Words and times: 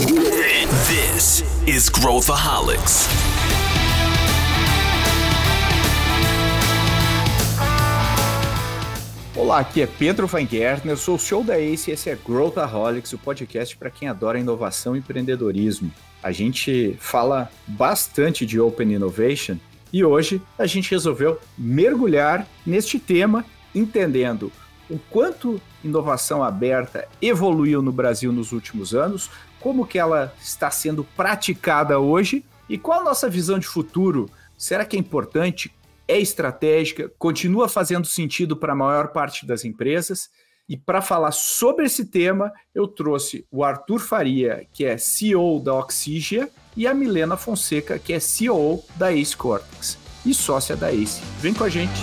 This 0.00 1.44
is 1.66 1.90
Growthaholics. 1.90 3.06
Olá, 9.36 9.58
aqui 9.58 9.82
é 9.82 9.86
Pedro 9.86 10.26
Van 10.26 10.46
Gertner, 10.46 10.96
sou 10.96 11.16
o 11.16 11.18
show 11.18 11.44
da 11.44 11.60
Ace 11.60 11.90
e 11.90 11.92
esse 11.92 12.08
é 12.08 12.16
Growthaholics, 12.16 13.12
o 13.12 13.18
podcast 13.18 13.76
para 13.76 13.90
quem 13.90 14.08
adora 14.08 14.38
inovação 14.38 14.96
e 14.96 15.00
empreendedorismo. 15.00 15.92
A 16.22 16.32
gente 16.32 16.96
fala 16.98 17.50
bastante 17.66 18.46
de 18.46 18.58
Open 18.58 18.94
Innovation 18.94 19.58
e 19.92 20.02
hoje 20.02 20.40
a 20.58 20.64
gente 20.64 20.90
resolveu 20.90 21.38
mergulhar 21.58 22.46
neste 22.64 22.98
tema, 22.98 23.44
entendendo 23.74 24.50
o 24.88 24.98
quanto 25.10 25.60
inovação 25.84 26.42
aberta 26.42 27.06
evoluiu 27.22 27.80
no 27.80 27.92
Brasil 27.92 28.32
nos 28.32 28.50
últimos 28.50 28.94
anos, 28.94 29.30
como 29.60 29.86
que 29.86 29.98
ela 29.98 30.34
está 30.42 30.70
sendo 30.70 31.04
praticada 31.04 31.98
hoje 32.00 32.44
e 32.68 32.78
qual 32.78 33.00
a 33.00 33.04
nossa 33.04 33.28
visão 33.28 33.58
de 33.58 33.66
futuro. 33.66 34.30
Será 34.56 34.84
que 34.84 34.96
é 34.96 34.98
importante? 34.98 35.70
É 36.08 36.18
estratégica? 36.18 37.10
Continua 37.18 37.68
fazendo 37.68 38.06
sentido 38.06 38.56
para 38.56 38.72
a 38.72 38.76
maior 38.76 39.08
parte 39.08 39.46
das 39.46 39.64
empresas? 39.64 40.30
E 40.68 40.76
para 40.76 41.02
falar 41.02 41.32
sobre 41.32 41.86
esse 41.86 42.04
tema, 42.04 42.52
eu 42.74 42.86
trouxe 42.86 43.44
o 43.50 43.64
Arthur 43.64 43.98
Faria, 43.98 44.66
que 44.72 44.84
é 44.84 44.96
CEO 44.96 45.60
da 45.60 45.74
Oxygia, 45.74 46.48
e 46.76 46.86
a 46.86 46.94
Milena 46.94 47.36
Fonseca, 47.36 47.98
que 47.98 48.12
é 48.12 48.20
CEO 48.20 48.82
da 48.96 49.12
Ace 49.12 49.36
Cortex 49.36 49.98
e 50.24 50.32
sócia 50.32 50.76
da 50.76 50.92
Ace. 50.92 51.20
Vem 51.40 51.52
com 51.52 51.64
a 51.64 51.68
gente. 51.68 52.00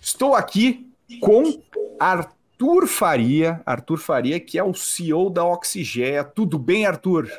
Estou 0.00 0.34
aqui 0.34 0.90
com 1.20 1.62
Arthur 2.00 2.37
Faria, 2.86 3.62
Arthur 3.64 3.98
Faria, 3.98 4.40
que 4.40 4.58
é 4.58 4.64
o 4.64 4.74
CEO 4.74 5.30
da 5.30 5.44
Oxigea. 5.44 6.24
Tudo 6.24 6.58
bem, 6.58 6.86
Arthur? 6.86 7.30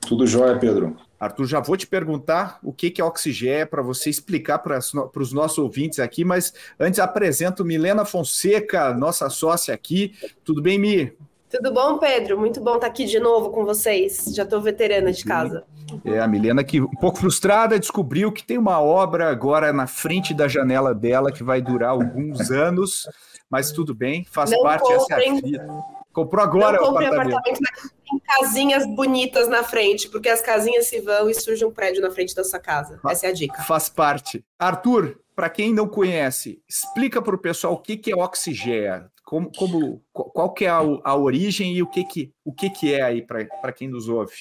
Tudo 0.00 0.26
jóia, 0.26 0.58
Pedro. 0.58 0.96
Arthur, 1.18 1.46
já 1.46 1.58
vou 1.58 1.76
te 1.76 1.86
perguntar 1.86 2.60
o 2.62 2.72
que 2.72 2.94
é 3.00 3.04
Oxigé 3.04 3.66
para 3.66 3.82
você 3.82 4.08
explicar 4.08 4.58
para 4.58 4.78
os 4.78 5.32
nossos 5.32 5.58
ouvintes 5.58 5.98
aqui, 5.98 6.24
mas 6.24 6.54
antes 6.78 7.00
apresento 7.00 7.64
Milena 7.64 8.04
Fonseca, 8.04 8.94
nossa 8.94 9.28
sócia 9.28 9.74
aqui. 9.74 10.14
Tudo 10.44 10.62
bem, 10.62 10.78
Mi? 10.78 11.12
Tudo 11.50 11.72
bom, 11.72 11.98
Pedro? 11.98 12.38
Muito 12.38 12.60
bom 12.60 12.74
estar 12.74 12.86
aqui 12.86 13.06
de 13.06 13.18
novo 13.18 13.50
com 13.50 13.64
vocês. 13.64 14.24
Já 14.34 14.42
estou 14.42 14.60
veterana 14.60 15.10
de 15.10 15.24
casa. 15.24 15.64
É, 16.04 16.20
a 16.20 16.28
Milena 16.28 16.62
que 16.62 16.80
um 16.80 16.90
pouco 16.90 17.18
frustrada 17.18 17.78
descobriu 17.78 18.30
que 18.30 18.44
tem 18.44 18.58
uma 18.58 18.80
obra 18.80 19.30
agora 19.30 19.72
na 19.72 19.86
frente 19.86 20.34
da 20.34 20.46
janela 20.46 20.94
dela 20.94 21.32
que 21.32 21.42
vai 21.42 21.62
durar 21.62 21.90
alguns 21.90 22.50
anos, 22.50 23.08
mas 23.48 23.72
tudo 23.72 23.94
bem, 23.94 24.24
faz 24.30 24.50
Não 24.50 24.62
parte 24.62 24.82
comprem. 24.82 24.96
essa 24.98 25.14
é 25.14 25.40
vida. 25.40 25.68
Comprou 26.12 26.44
agora 26.44 26.76
Não 26.78 26.92
o 26.92 26.98
apartamento. 26.98 27.34
apartamento 27.34 27.60
em 28.12 28.18
casinhas 28.18 28.86
bonitas 28.86 29.48
na 29.48 29.62
frente, 29.62 30.08
porque 30.10 30.28
as 30.28 30.42
casinhas 30.42 30.86
se 30.86 31.00
vão 31.00 31.30
e 31.30 31.34
surge 31.34 31.64
um 31.64 31.70
prédio 31.70 32.02
na 32.02 32.10
frente 32.10 32.34
da 32.34 32.44
sua 32.44 32.58
casa. 32.58 33.00
Essa 33.08 33.26
é 33.26 33.30
a 33.30 33.32
dica. 33.32 33.62
Faz 33.62 33.88
parte. 33.88 34.44
Arthur, 34.58 35.18
para 35.34 35.48
quem 35.48 35.72
não 35.72 35.86
conhece, 35.86 36.60
explica 36.68 37.22
para 37.22 37.34
o 37.34 37.38
pessoal 37.38 37.74
o 37.74 37.78
que, 37.78 37.96
que 37.96 38.12
é 38.12 38.16
Oxigea, 38.16 39.08
como, 39.28 39.52
como, 39.54 40.02
qual 40.10 40.54
que 40.54 40.64
é 40.64 40.70
a, 40.70 40.80
a 41.04 41.14
origem 41.14 41.74
e 41.74 41.82
o 41.82 41.86
que, 41.86 42.02
que, 42.02 42.32
o 42.42 42.50
que, 42.50 42.70
que 42.70 42.94
é 42.94 43.02
aí 43.02 43.20
para 43.20 43.72
quem 43.72 43.86
nos 43.86 44.08
ouve. 44.08 44.32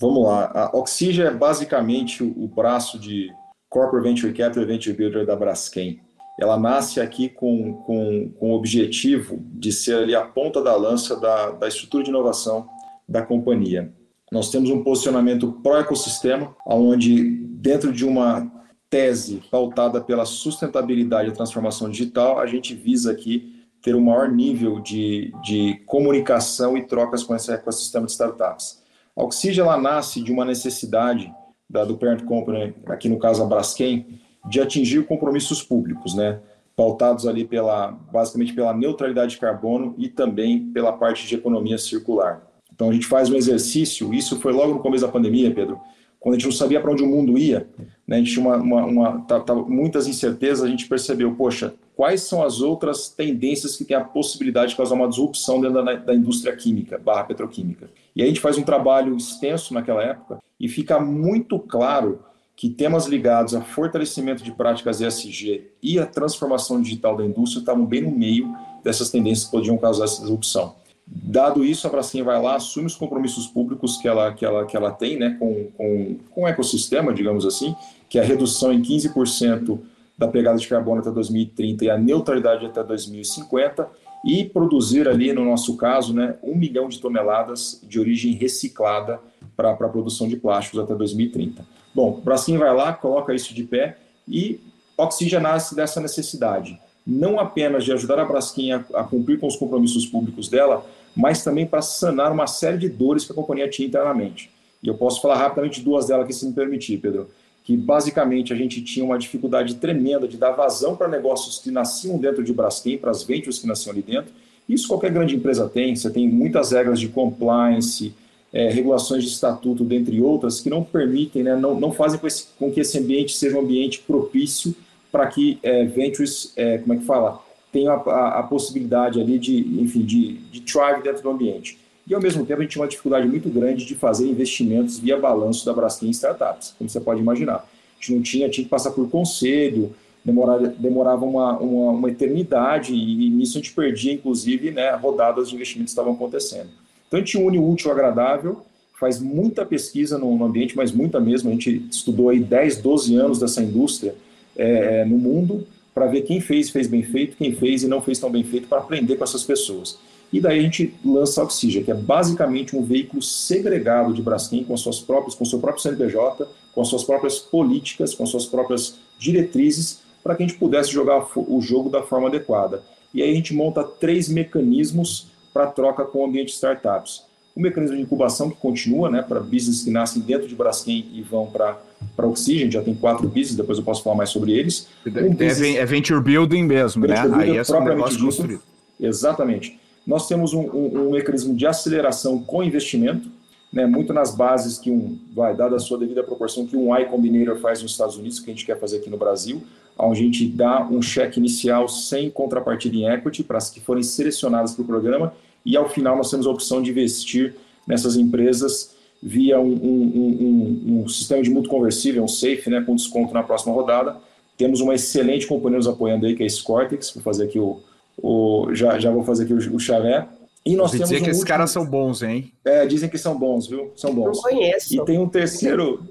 Vamos 0.00 0.24
lá. 0.24 0.50
A 0.52 0.76
Oxigea 0.76 1.28
é 1.28 1.30
basicamente 1.30 2.24
o, 2.24 2.44
o 2.44 2.48
braço 2.48 2.98
de 2.98 3.30
Corporate 3.68 4.08
Venture 4.08 4.32
Capital 4.32 4.66
Venture 4.66 4.96
Builder 4.96 5.24
da 5.24 5.36
Braskem 5.36 6.00
ela 6.40 6.58
nasce 6.58 7.00
aqui 7.00 7.28
com, 7.28 7.74
com, 7.74 8.32
com 8.32 8.50
o 8.50 8.54
objetivo 8.54 9.38
de 9.52 9.70
ser 9.70 9.98
ali 9.98 10.14
a 10.14 10.22
ponta 10.22 10.60
da 10.60 10.74
lança 10.74 11.14
da, 11.14 11.50
da 11.50 11.68
estrutura 11.68 12.02
de 12.02 12.10
inovação 12.10 12.66
da 13.08 13.22
companhia. 13.22 13.92
Nós 14.32 14.50
temos 14.50 14.70
um 14.70 14.82
posicionamento 14.82 15.52
pró-ecossistema, 15.62 16.56
onde 16.66 17.22
dentro 17.22 17.92
de 17.92 18.04
uma 18.04 18.50
tese 18.90 19.40
pautada 19.50 20.00
pela 20.00 20.24
sustentabilidade 20.24 21.28
e 21.28 21.32
transformação 21.32 21.88
digital, 21.88 22.40
a 22.40 22.46
gente 22.46 22.74
visa 22.74 23.12
aqui 23.12 23.51
ter 23.82 23.94
um 23.94 24.00
maior 24.00 24.30
nível 24.30 24.80
de, 24.80 25.32
de 25.42 25.82
comunicação 25.86 26.76
e 26.76 26.82
trocas 26.82 27.22
com 27.22 27.34
esse 27.34 27.52
ecossistema 27.52 28.06
de 28.06 28.12
startups. 28.12 28.80
A 29.16 29.24
Oxygen, 29.24 29.64
ela 29.64 29.76
nasce 29.76 30.22
de 30.22 30.32
uma 30.32 30.44
necessidade 30.44 31.32
da, 31.68 31.84
do 31.84 31.96
parent 31.96 32.24
company, 32.24 32.74
aqui 32.86 33.08
no 33.08 33.18
caso 33.18 33.42
a 33.42 33.46
Braskem, 33.46 34.20
de 34.48 34.60
atingir 34.60 35.06
compromissos 35.06 35.62
públicos, 35.62 36.14
né? 36.14 36.40
pautados 36.76 37.26
ali 37.26 37.44
pela 37.44 37.92
basicamente 38.12 38.52
pela 38.52 38.72
neutralidade 38.72 39.32
de 39.32 39.40
carbono 39.40 39.94
e 39.98 40.08
também 40.08 40.70
pela 40.72 40.92
parte 40.92 41.26
de 41.26 41.34
economia 41.34 41.76
circular. 41.76 42.42
Então 42.74 42.88
a 42.88 42.92
gente 42.92 43.06
faz 43.06 43.28
um 43.28 43.36
exercício, 43.36 44.12
isso 44.14 44.40
foi 44.40 44.52
logo 44.52 44.74
no 44.74 44.80
começo 44.80 45.04
da 45.04 45.12
pandemia, 45.12 45.54
Pedro, 45.54 45.78
quando 46.18 46.34
a 46.34 46.38
gente 46.38 46.46
não 46.46 46.52
sabia 46.52 46.80
para 46.80 46.90
onde 46.90 47.02
o 47.02 47.06
mundo 47.06 47.36
ia, 47.36 47.68
né? 48.12 48.18
a 48.18 48.20
gente 48.20 48.32
tinha 48.32 48.46
uma, 48.46 48.56
uma, 48.56 48.84
uma 48.84 49.20
tá, 49.22 49.40
tá, 49.40 49.54
muitas 49.54 50.06
incertezas, 50.06 50.62
a 50.62 50.68
gente 50.68 50.86
percebeu, 50.86 51.34
poxa, 51.34 51.74
quais 51.96 52.20
são 52.20 52.42
as 52.42 52.60
outras 52.60 53.08
tendências 53.08 53.74
que 53.74 53.84
têm 53.84 53.96
a 53.96 54.04
possibilidade 54.04 54.72
de 54.72 54.76
causar 54.76 54.94
uma 54.94 55.08
disrupção 55.08 55.60
dentro 55.60 55.82
da, 55.82 55.94
da 55.94 56.14
indústria 56.14 56.54
química, 56.54 56.98
barra 56.98 57.24
petroquímica. 57.24 57.88
E 58.14 58.22
a 58.22 58.26
gente 58.26 58.40
faz 58.40 58.58
um 58.58 58.62
trabalho 58.62 59.16
extenso 59.16 59.72
naquela 59.72 60.02
época 60.02 60.38
e 60.60 60.68
fica 60.68 61.00
muito 61.00 61.58
claro 61.58 62.20
que 62.54 62.68
temas 62.68 63.06
ligados 63.06 63.54
a 63.54 63.62
fortalecimento 63.62 64.44
de 64.44 64.52
práticas 64.52 65.00
ESG 65.00 65.70
e 65.82 65.98
a 65.98 66.04
transformação 66.04 66.82
digital 66.82 67.16
da 67.16 67.24
indústria 67.24 67.60
estavam 67.60 67.86
bem 67.86 68.02
no 68.02 68.10
meio 68.10 68.54
dessas 68.84 69.10
tendências 69.10 69.46
que 69.46 69.52
podiam 69.52 69.78
causar 69.78 70.04
essa 70.04 70.20
disrupção. 70.20 70.74
Dado 71.14 71.62
isso, 71.62 71.86
a 71.86 71.90
Braskem 71.90 72.22
vai 72.22 72.40
lá, 72.40 72.56
assume 72.56 72.86
os 72.86 72.96
compromissos 72.96 73.46
públicos 73.46 73.98
que 73.98 74.08
ela, 74.08 74.32
que 74.32 74.46
ela, 74.46 74.64
que 74.64 74.74
ela 74.74 74.90
tem 74.90 75.18
né, 75.18 75.36
com, 75.38 75.66
com, 75.76 76.16
com 76.30 76.42
o 76.42 76.48
ecossistema, 76.48 77.12
digamos 77.12 77.44
assim, 77.44 77.76
que 78.08 78.18
é 78.18 78.22
a 78.22 78.24
redução 78.24 78.72
em 78.72 78.80
15% 78.80 79.78
da 80.16 80.26
pegada 80.26 80.58
de 80.58 80.66
carbono 80.66 81.00
até 81.00 81.10
2030 81.10 81.84
e 81.84 81.90
a 81.90 81.98
neutralidade 81.98 82.64
até 82.64 82.82
2050, 82.82 83.86
e 84.24 84.44
produzir 84.44 85.06
ali, 85.08 85.32
no 85.32 85.44
nosso 85.44 85.76
caso, 85.76 86.14
né, 86.14 86.36
um 86.42 86.56
milhão 86.56 86.88
de 86.88 86.98
toneladas 86.98 87.80
de 87.82 87.98
origem 88.00 88.32
reciclada 88.32 89.20
para 89.56 89.72
a 89.72 89.88
produção 89.88 90.28
de 90.28 90.36
plásticos 90.36 90.80
até 90.80 90.94
2030. 90.94 91.66
Bom, 91.94 92.18
o 92.18 92.20
Braskem 92.22 92.56
vai 92.56 92.74
lá, 92.74 92.92
coloca 92.92 93.34
isso 93.34 93.52
de 93.52 93.64
pé 93.64 93.98
e 94.26 94.60
oxigenar-se 94.96 95.74
dessa 95.74 96.00
necessidade, 96.00 96.80
não 97.06 97.38
apenas 97.38 97.84
de 97.84 97.92
ajudar 97.92 98.18
a 98.18 98.24
Braskem 98.24 98.72
a, 98.72 98.84
a 98.94 99.04
cumprir 99.04 99.38
com 99.38 99.46
os 99.46 99.56
compromissos 99.56 100.06
públicos 100.06 100.48
dela, 100.48 100.86
mas 101.14 101.44
também 101.44 101.66
para 101.66 101.82
sanar 101.82 102.32
uma 102.32 102.46
série 102.46 102.78
de 102.78 102.88
dores 102.88 103.24
que 103.24 103.32
a 103.32 103.34
companhia 103.34 103.68
tinha 103.68 103.86
internamente. 103.86 104.50
E 104.82 104.88
eu 104.88 104.94
posso 104.94 105.20
falar 105.20 105.36
rapidamente 105.36 105.80
duas 105.80 106.06
delas 106.06 106.24
aqui, 106.24 106.32
se 106.32 106.46
me 106.46 106.52
permitir, 106.52 106.98
Pedro. 106.98 107.28
Que 107.64 107.76
basicamente 107.76 108.52
a 108.52 108.56
gente 108.56 108.82
tinha 108.82 109.04
uma 109.04 109.18
dificuldade 109.18 109.76
tremenda 109.76 110.26
de 110.26 110.36
dar 110.36 110.50
vazão 110.50 110.96
para 110.96 111.06
negócios 111.06 111.58
que 111.60 111.70
nasciam 111.70 112.18
dentro 112.18 112.42
de 112.42 112.52
Braskem, 112.52 112.98
para 112.98 113.10
as 113.10 113.22
ventures 113.22 113.58
que 113.58 113.66
nasciam 113.66 113.92
ali 113.92 114.02
dentro. 114.02 114.32
Isso 114.68 114.88
qualquer 114.88 115.12
grande 115.12 115.36
empresa 115.36 115.68
tem, 115.68 115.94
você 115.94 116.10
tem 116.10 116.28
muitas 116.28 116.72
regras 116.72 116.98
de 116.98 117.08
compliance, 117.08 118.14
é, 118.52 118.68
regulações 118.68 119.24
de 119.24 119.30
estatuto, 119.30 119.84
dentre 119.84 120.20
outras, 120.20 120.60
que 120.60 120.68
não 120.68 120.82
permitem, 120.82 121.42
né, 121.42 121.56
não, 121.56 121.78
não 121.78 121.92
fazem 121.92 122.18
com, 122.18 122.26
esse, 122.26 122.48
com, 122.58 122.70
que 122.70 122.80
esse 122.80 122.98
ambiente 122.98 123.34
seja 123.36 123.56
um 123.56 123.60
ambiente 123.60 124.00
propício 124.00 124.74
para 125.10 125.26
que 125.26 125.58
é, 125.62 125.84
ventures, 125.84 126.52
é, 126.56 126.78
como 126.78 126.94
é 126.94 126.96
que 126.96 127.04
fala, 127.04 127.40
tenham 127.72 127.94
a, 127.94 127.96
a, 127.96 128.38
a, 128.40 128.42
possibilidade 128.42 129.20
ali 129.20 129.38
de, 129.38 129.58
enfim, 129.80 130.02
de, 130.02 130.34
de 130.34 130.60
thrive 130.60 131.02
dentro 131.02 131.22
do 131.22 131.30
ambiente. 131.30 131.78
E, 132.06 132.14
ao 132.14 132.20
mesmo 132.20 132.44
tempo, 132.44 132.60
a 132.60 132.62
gente 132.62 132.72
tinha 132.72 132.82
uma 132.82 132.88
dificuldade 132.88 133.26
muito 133.26 133.48
grande 133.48 133.84
de 133.84 133.94
fazer 133.94 134.28
investimentos 134.28 134.98
via 134.98 135.18
balanço 135.18 135.64
da 135.64 135.72
Braskem 135.72 136.08
em 136.08 136.12
startups, 136.12 136.74
como 136.76 136.90
você 136.90 137.00
pode 137.00 137.20
imaginar. 137.20 137.56
A 137.56 137.94
gente 138.00 138.14
não 138.14 138.22
tinha, 138.22 138.48
tinha 138.50 138.64
que 138.64 138.70
passar 138.70 138.90
por 138.90 139.08
conselho, 139.08 139.94
demorava, 140.24 140.66
demorava 140.66 141.24
uma, 141.24 141.58
uma, 141.58 141.90
uma 141.92 142.10
eternidade, 142.10 142.92
e, 142.94 143.30
nisso 143.30 143.56
a 143.56 143.60
gente 143.60 143.72
perdia, 143.72 144.12
inclusive, 144.12 144.70
né, 144.70 144.90
rodadas 144.96 145.48
de 145.48 145.54
investimentos 145.54 145.92
que 145.92 145.98
estavam 145.98 146.12
acontecendo. 146.12 146.68
Então 147.08 147.18
a 147.18 147.24
gente 147.24 147.38
une 147.38 147.58
o 147.58 147.70
útil 147.70 147.90
ao 147.90 147.96
agradável, 147.96 148.62
faz 148.98 149.20
muita 149.20 149.64
pesquisa 149.64 150.18
no, 150.18 150.36
no, 150.36 150.44
ambiente, 150.44 150.76
mas 150.76 150.92
muita 150.92 151.18
mesmo. 151.18 151.50
A 151.50 151.52
gente 151.52 151.86
estudou 151.90 152.28
aí 152.28 152.38
10, 152.38 152.80
12 152.80 153.16
anos 153.16 153.38
dessa 153.38 153.62
indústria 153.62 154.14
é, 154.56 155.04
no 155.04 155.18
mundo 155.18 155.66
para 155.94 156.06
ver 156.06 156.22
quem 156.22 156.40
fez, 156.40 156.70
fez 156.70 156.86
bem 156.86 157.02
feito, 157.02 157.36
quem 157.36 157.54
fez 157.54 157.82
e 157.82 157.88
não 157.88 158.00
fez 158.00 158.18
tão 158.18 158.30
bem 158.30 158.44
feito, 158.44 158.68
para 158.68 158.78
aprender 158.78 159.16
com 159.16 159.24
essas 159.24 159.44
pessoas. 159.44 159.98
E 160.32 160.40
daí 160.40 160.60
a 160.60 160.62
gente 160.62 160.94
lança 161.04 161.40
a 161.40 161.44
Oxygen, 161.44 161.84
que 161.84 161.90
é 161.90 161.94
basicamente 161.94 162.74
um 162.74 162.82
veículo 162.82 163.20
segregado 163.20 164.14
de 164.14 164.22
Braskem 164.22 164.64
com 164.64 164.76
suas 164.76 164.98
próprias, 164.98 165.34
com 165.34 165.44
seu 165.44 165.58
próprio 165.58 165.82
CNPJ, 165.82 166.48
com 166.74 166.84
suas 166.84 167.04
próprias 167.04 167.38
políticas, 167.38 168.14
com 168.14 168.24
suas 168.24 168.46
próprias 168.46 168.98
diretrizes, 169.18 170.00
para 170.24 170.34
que 170.34 170.42
a 170.42 170.46
gente 170.46 170.58
pudesse 170.58 170.90
jogar 170.90 171.26
o 171.36 171.60
jogo 171.60 171.90
da 171.90 172.02
forma 172.02 172.28
adequada. 172.28 172.82
E 173.12 173.22
aí 173.22 173.30
a 173.30 173.34
gente 173.34 173.52
monta 173.52 173.84
três 173.84 174.28
mecanismos 174.28 175.26
para 175.52 175.66
troca 175.66 176.04
com 176.04 176.20
o 176.20 176.24
ambiente 176.24 176.54
startups. 176.54 177.24
O 177.54 177.60
mecanismo 177.60 177.96
de 177.96 178.02
incubação 178.02 178.50
que 178.50 178.56
continua, 178.56 179.10
né, 179.10 179.22
para 179.22 179.40
business 179.40 179.82
que 179.82 179.90
nascem 179.90 180.22
dentro 180.22 180.48
de 180.48 180.54
Braskem 180.54 181.06
e 181.12 181.22
vão 181.22 181.46
para 181.46 181.78
para 182.16 182.26
Oxygen, 182.26 182.70
já 182.70 182.82
tem 182.82 182.94
quatro 182.94 183.28
business, 183.28 183.54
depois 183.54 183.78
eu 183.78 183.84
posso 183.84 184.02
falar 184.02 184.16
mais 184.16 184.30
sobre 184.30 184.52
eles. 184.52 184.88
Um 185.06 185.34
business, 185.34 185.76
é 185.76 185.86
venture 185.86 186.20
building 186.20 186.64
mesmo, 186.64 187.06
né? 187.06 187.14
venture 187.14 187.28
né? 187.28 187.36
Building, 187.36 187.58
Aí 187.58 187.58
é 187.58 187.78
um 187.78 187.84
negócio 187.84 188.20
construído. 188.20 188.62
Exatamente. 189.00 189.78
Nós 190.06 190.26
temos 190.26 190.52
um, 190.52 190.62
um, 190.62 191.08
um 191.08 191.10
mecanismo 191.12 191.54
de 191.54 191.66
aceleração 191.66 192.42
com 192.42 192.62
investimento, 192.62 193.28
né, 193.72 193.86
muito 193.86 194.12
nas 194.12 194.34
bases 194.34 194.78
que 194.78 194.90
um, 194.90 195.18
vai, 195.32 195.56
dada 195.56 195.76
a 195.76 195.78
sua 195.78 195.98
devida 195.98 196.22
proporção, 196.22 196.66
que 196.66 196.76
um 196.76 196.94
Y 196.94 197.06
Combinator 197.06 197.58
faz 197.58 197.80
nos 197.82 197.92
Estados 197.92 198.16
Unidos, 198.16 198.38
que 198.38 198.50
a 198.50 198.52
gente 198.52 198.66
quer 198.66 198.78
fazer 198.78 198.98
aqui 198.98 199.08
no 199.08 199.16
Brasil, 199.16 199.62
onde 199.98 200.20
a 200.20 200.24
gente 200.24 200.46
dá 200.46 200.86
um 200.86 201.00
cheque 201.00 201.38
inicial 201.38 201.88
sem 201.88 202.28
contrapartida 202.28 202.96
em 202.96 203.06
equity 203.06 203.42
para 203.42 203.58
as 203.58 203.70
que 203.70 203.80
forem 203.80 204.02
selecionadas 204.02 204.74
para 204.74 204.82
o 204.82 204.86
programa, 204.86 205.32
e 205.64 205.76
ao 205.76 205.88
final 205.88 206.16
nós 206.16 206.30
temos 206.30 206.46
a 206.46 206.50
opção 206.50 206.82
de 206.82 206.90
investir 206.90 207.54
nessas 207.86 208.16
empresas 208.16 208.94
via 209.22 209.60
um, 209.60 209.72
um, 209.72 210.82
um, 210.90 211.02
um 211.02 211.08
sistema 211.08 211.42
de 211.42 211.50
mútuo 211.50 211.70
conversível, 211.70 212.24
um 212.24 212.28
SAFE, 212.28 212.68
né, 212.68 212.80
com 212.80 212.96
desconto 212.96 213.32
na 213.32 213.42
próxima 213.42 213.72
rodada. 213.72 214.16
Temos 214.56 214.80
uma 214.80 214.94
excelente 214.94 215.46
companhia 215.46 215.78
nos 215.78 215.86
apoiando 215.86 216.26
aí, 216.26 216.34
que 216.34 216.42
é 216.42 216.46
a 216.46 216.50
Scortex, 216.50 217.12
vou 217.12 217.22
fazer 217.22 217.44
aqui 217.44 217.58
o, 217.58 217.80
o 218.20 218.74
já, 218.74 218.98
já 218.98 219.10
vou 219.10 219.24
fazer 219.24 219.44
aqui 219.44 219.54
o, 219.54 219.76
o 219.76 219.78
chavé. 219.78 220.26
E 220.64 220.76
nós 220.76 220.92
temos 220.92 221.08
dizer 221.08 221.20
um 221.20 221.24
que 221.24 221.30
esses 221.30 221.44
caras 221.44 221.70
são 221.70 221.84
bons, 221.84 222.22
hein? 222.22 222.52
É, 222.64 222.86
dizem 222.86 223.08
que 223.08 223.18
são 223.18 223.36
bons, 223.36 223.66
viu? 223.66 223.92
São 223.96 224.14
bons. 224.14 224.36
Não 224.36 224.42
conheço. 224.42 224.94
E 224.94 225.04
tem 225.04 225.18
um 225.18 225.28
terceiro. 225.28 226.04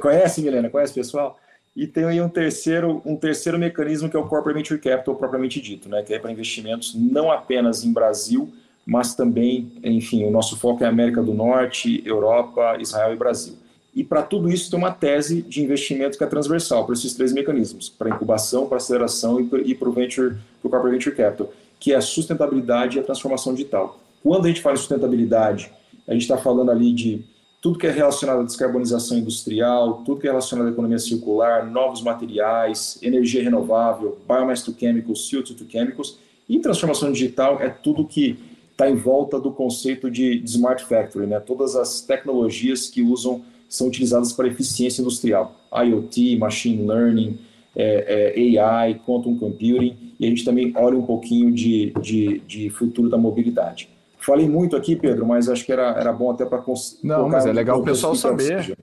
Conhece, 0.00 0.40
Milena? 0.42 0.68
Conhece, 0.68 0.92
pessoal? 0.92 1.38
E 1.74 1.86
tem 1.86 2.04
aí 2.04 2.20
um 2.20 2.28
terceiro, 2.28 3.00
um 3.04 3.16
terceiro 3.16 3.58
mecanismo 3.58 4.08
que 4.08 4.16
é 4.16 4.20
o 4.20 4.26
Corporate 4.26 4.58
Venture 4.58 4.80
Capital 4.80 5.14
propriamente 5.14 5.60
dito, 5.60 5.88
né? 5.88 6.02
Que 6.02 6.14
é 6.14 6.18
para 6.18 6.32
investimentos 6.32 6.94
não 6.94 7.30
apenas 7.30 7.84
em 7.84 7.92
Brasil, 7.92 8.52
mas 8.86 9.14
também, 9.14 9.72
enfim, 9.82 10.24
o 10.24 10.30
nosso 10.30 10.56
foco 10.56 10.82
é 10.82 10.86
América 10.86 11.22
do 11.22 11.32
Norte, 11.32 12.02
Europa, 12.04 12.76
Israel 12.80 13.12
e 13.12 13.16
Brasil. 13.16 13.54
E 13.94 14.02
para 14.02 14.22
tudo 14.22 14.48
isso 14.48 14.70
tem 14.70 14.78
uma 14.78 14.90
tese 14.90 15.42
de 15.42 15.62
investimento 15.62 16.16
que 16.16 16.24
é 16.24 16.26
transversal 16.26 16.84
para 16.84 16.94
esses 16.94 17.14
três 17.14 17.32
mecanismos, 17.32 17.90
para 17.90 18.08
incubação, 18.08 18.66
para 18.66 18.78
aceleração 18.78 19.38
e 19.40 19.74
para 19.74 19.88
o 19.88 19.92
venture, 19.92 20.36
para 20.60 20.68
o 20.68 20.70
corporate 20.70 20.96
venture 20.96 21.14
capital, 21.14 21.52
que 21.78 21.92
é 21.92 21.96
a 21.96 22.00
sustentabilidade 22.00 22.96
e 22.96 23.00
a 23.00 23.04
transformação 23.04 23.54
digital. 23.54 24.00
Quando 24.22 24.46
a 24.46 24.48
gente 24.48 24.62
fala 24.62 24.74
em 24.74 24.78
sustentabilidade, 24.78 25.70
a 26.08 26.12
gente 26.12 26.22
está 26.22 26.38
falando 26.38 26.70
ali 26.70 26.92
de 26.92 27.24
tudo 27.60 27.78
que 27.78 27.86
é 27.86 27.90
relacionado 27.90 28.40
à 28.40 28.44
descarbonização 28.44 29.18
industrial, 29.18 30.02
tudo 30.04 30.20
que 30.20 30.26
é 30.26 30.30
relacionado 30.30 30.66
à 30.66 30.70
economia 30.70 30.98
circular, 30.98 31.64
novos 31.64 32.02
materiais, 32.02 32.98
energia 33.02 33.42
renovável, 33.42 34.18
biomass 34.26 34.62
to 34.62 34.74
chemicals, 34.76 35.30
CO2 35.30 35.56
to 35.56 35.66
chemicals, 35.70 36.18
e 36.48 36.58
transformação 36.58 37.12
digital 37.12 37.60
é 37.60 37.68
tudo 37.68 38.04
que 38.04 38.38
está 38.72 38.90
em 38.90 38.96
volta 38.96 39.38
do 39.38 39.52
conceito 39.52 40.10
de, 40.10 40.40
de, 40.40 40.50
Smart 40.50 40.84
Factory, 40.84 41.26
né? 41.26 41.38
Todas 41.38 41.76
as 41.76 42.00
tecnologias 42.00 42.88
que 42.88 43.02
usam 43.02 43.42
são 43.68 43.86
utilizadas 43.86 44.32
para 44.32 44.48
eficiência 44.48 45.00
industrial, 45.00 45.54
IoT, 45.72 46.36
Machine 46.36 46.86
Learning, 46.86 47.38
é, 47.74 48.34
é, 48.36 48.58
AI, 48.58 49.00
Quantum 49.06 49.38
Computing, 49.38 50.14
e 50.18 50.26
a 50.26 50.28
gente 50.28 50.44
também 50.44 50.72
olha 50.76 50.96
um 50.96 51.06
pouquinho 51.06 51.52
de, 51.52 51.92
de, 52.00 52.40
de, 52.40 52.70
futuro 52.70 53.08
da 53.08 53.16
mobilidade. 53.16 53.88
Falei 54.18 54.48
muito 54.48 54.76
aqui, 54.76 54.94
Pedro, 54.94 55.26
mas 55.26 55.48
acho 55.48 55.64
que 55.64 55.72
era, 55.72 55.98
era 55.98 56.12
bom 56.12 56.30
até 56.30 56.44
para 56.44 56.62
Não, 57.02 57.28
mas 57.28 57.46
é 57.46 57.52
legal 57.52 57.80
o 57.80 57.84
pessoal 57.84 58.14
saber. 58.14 58.76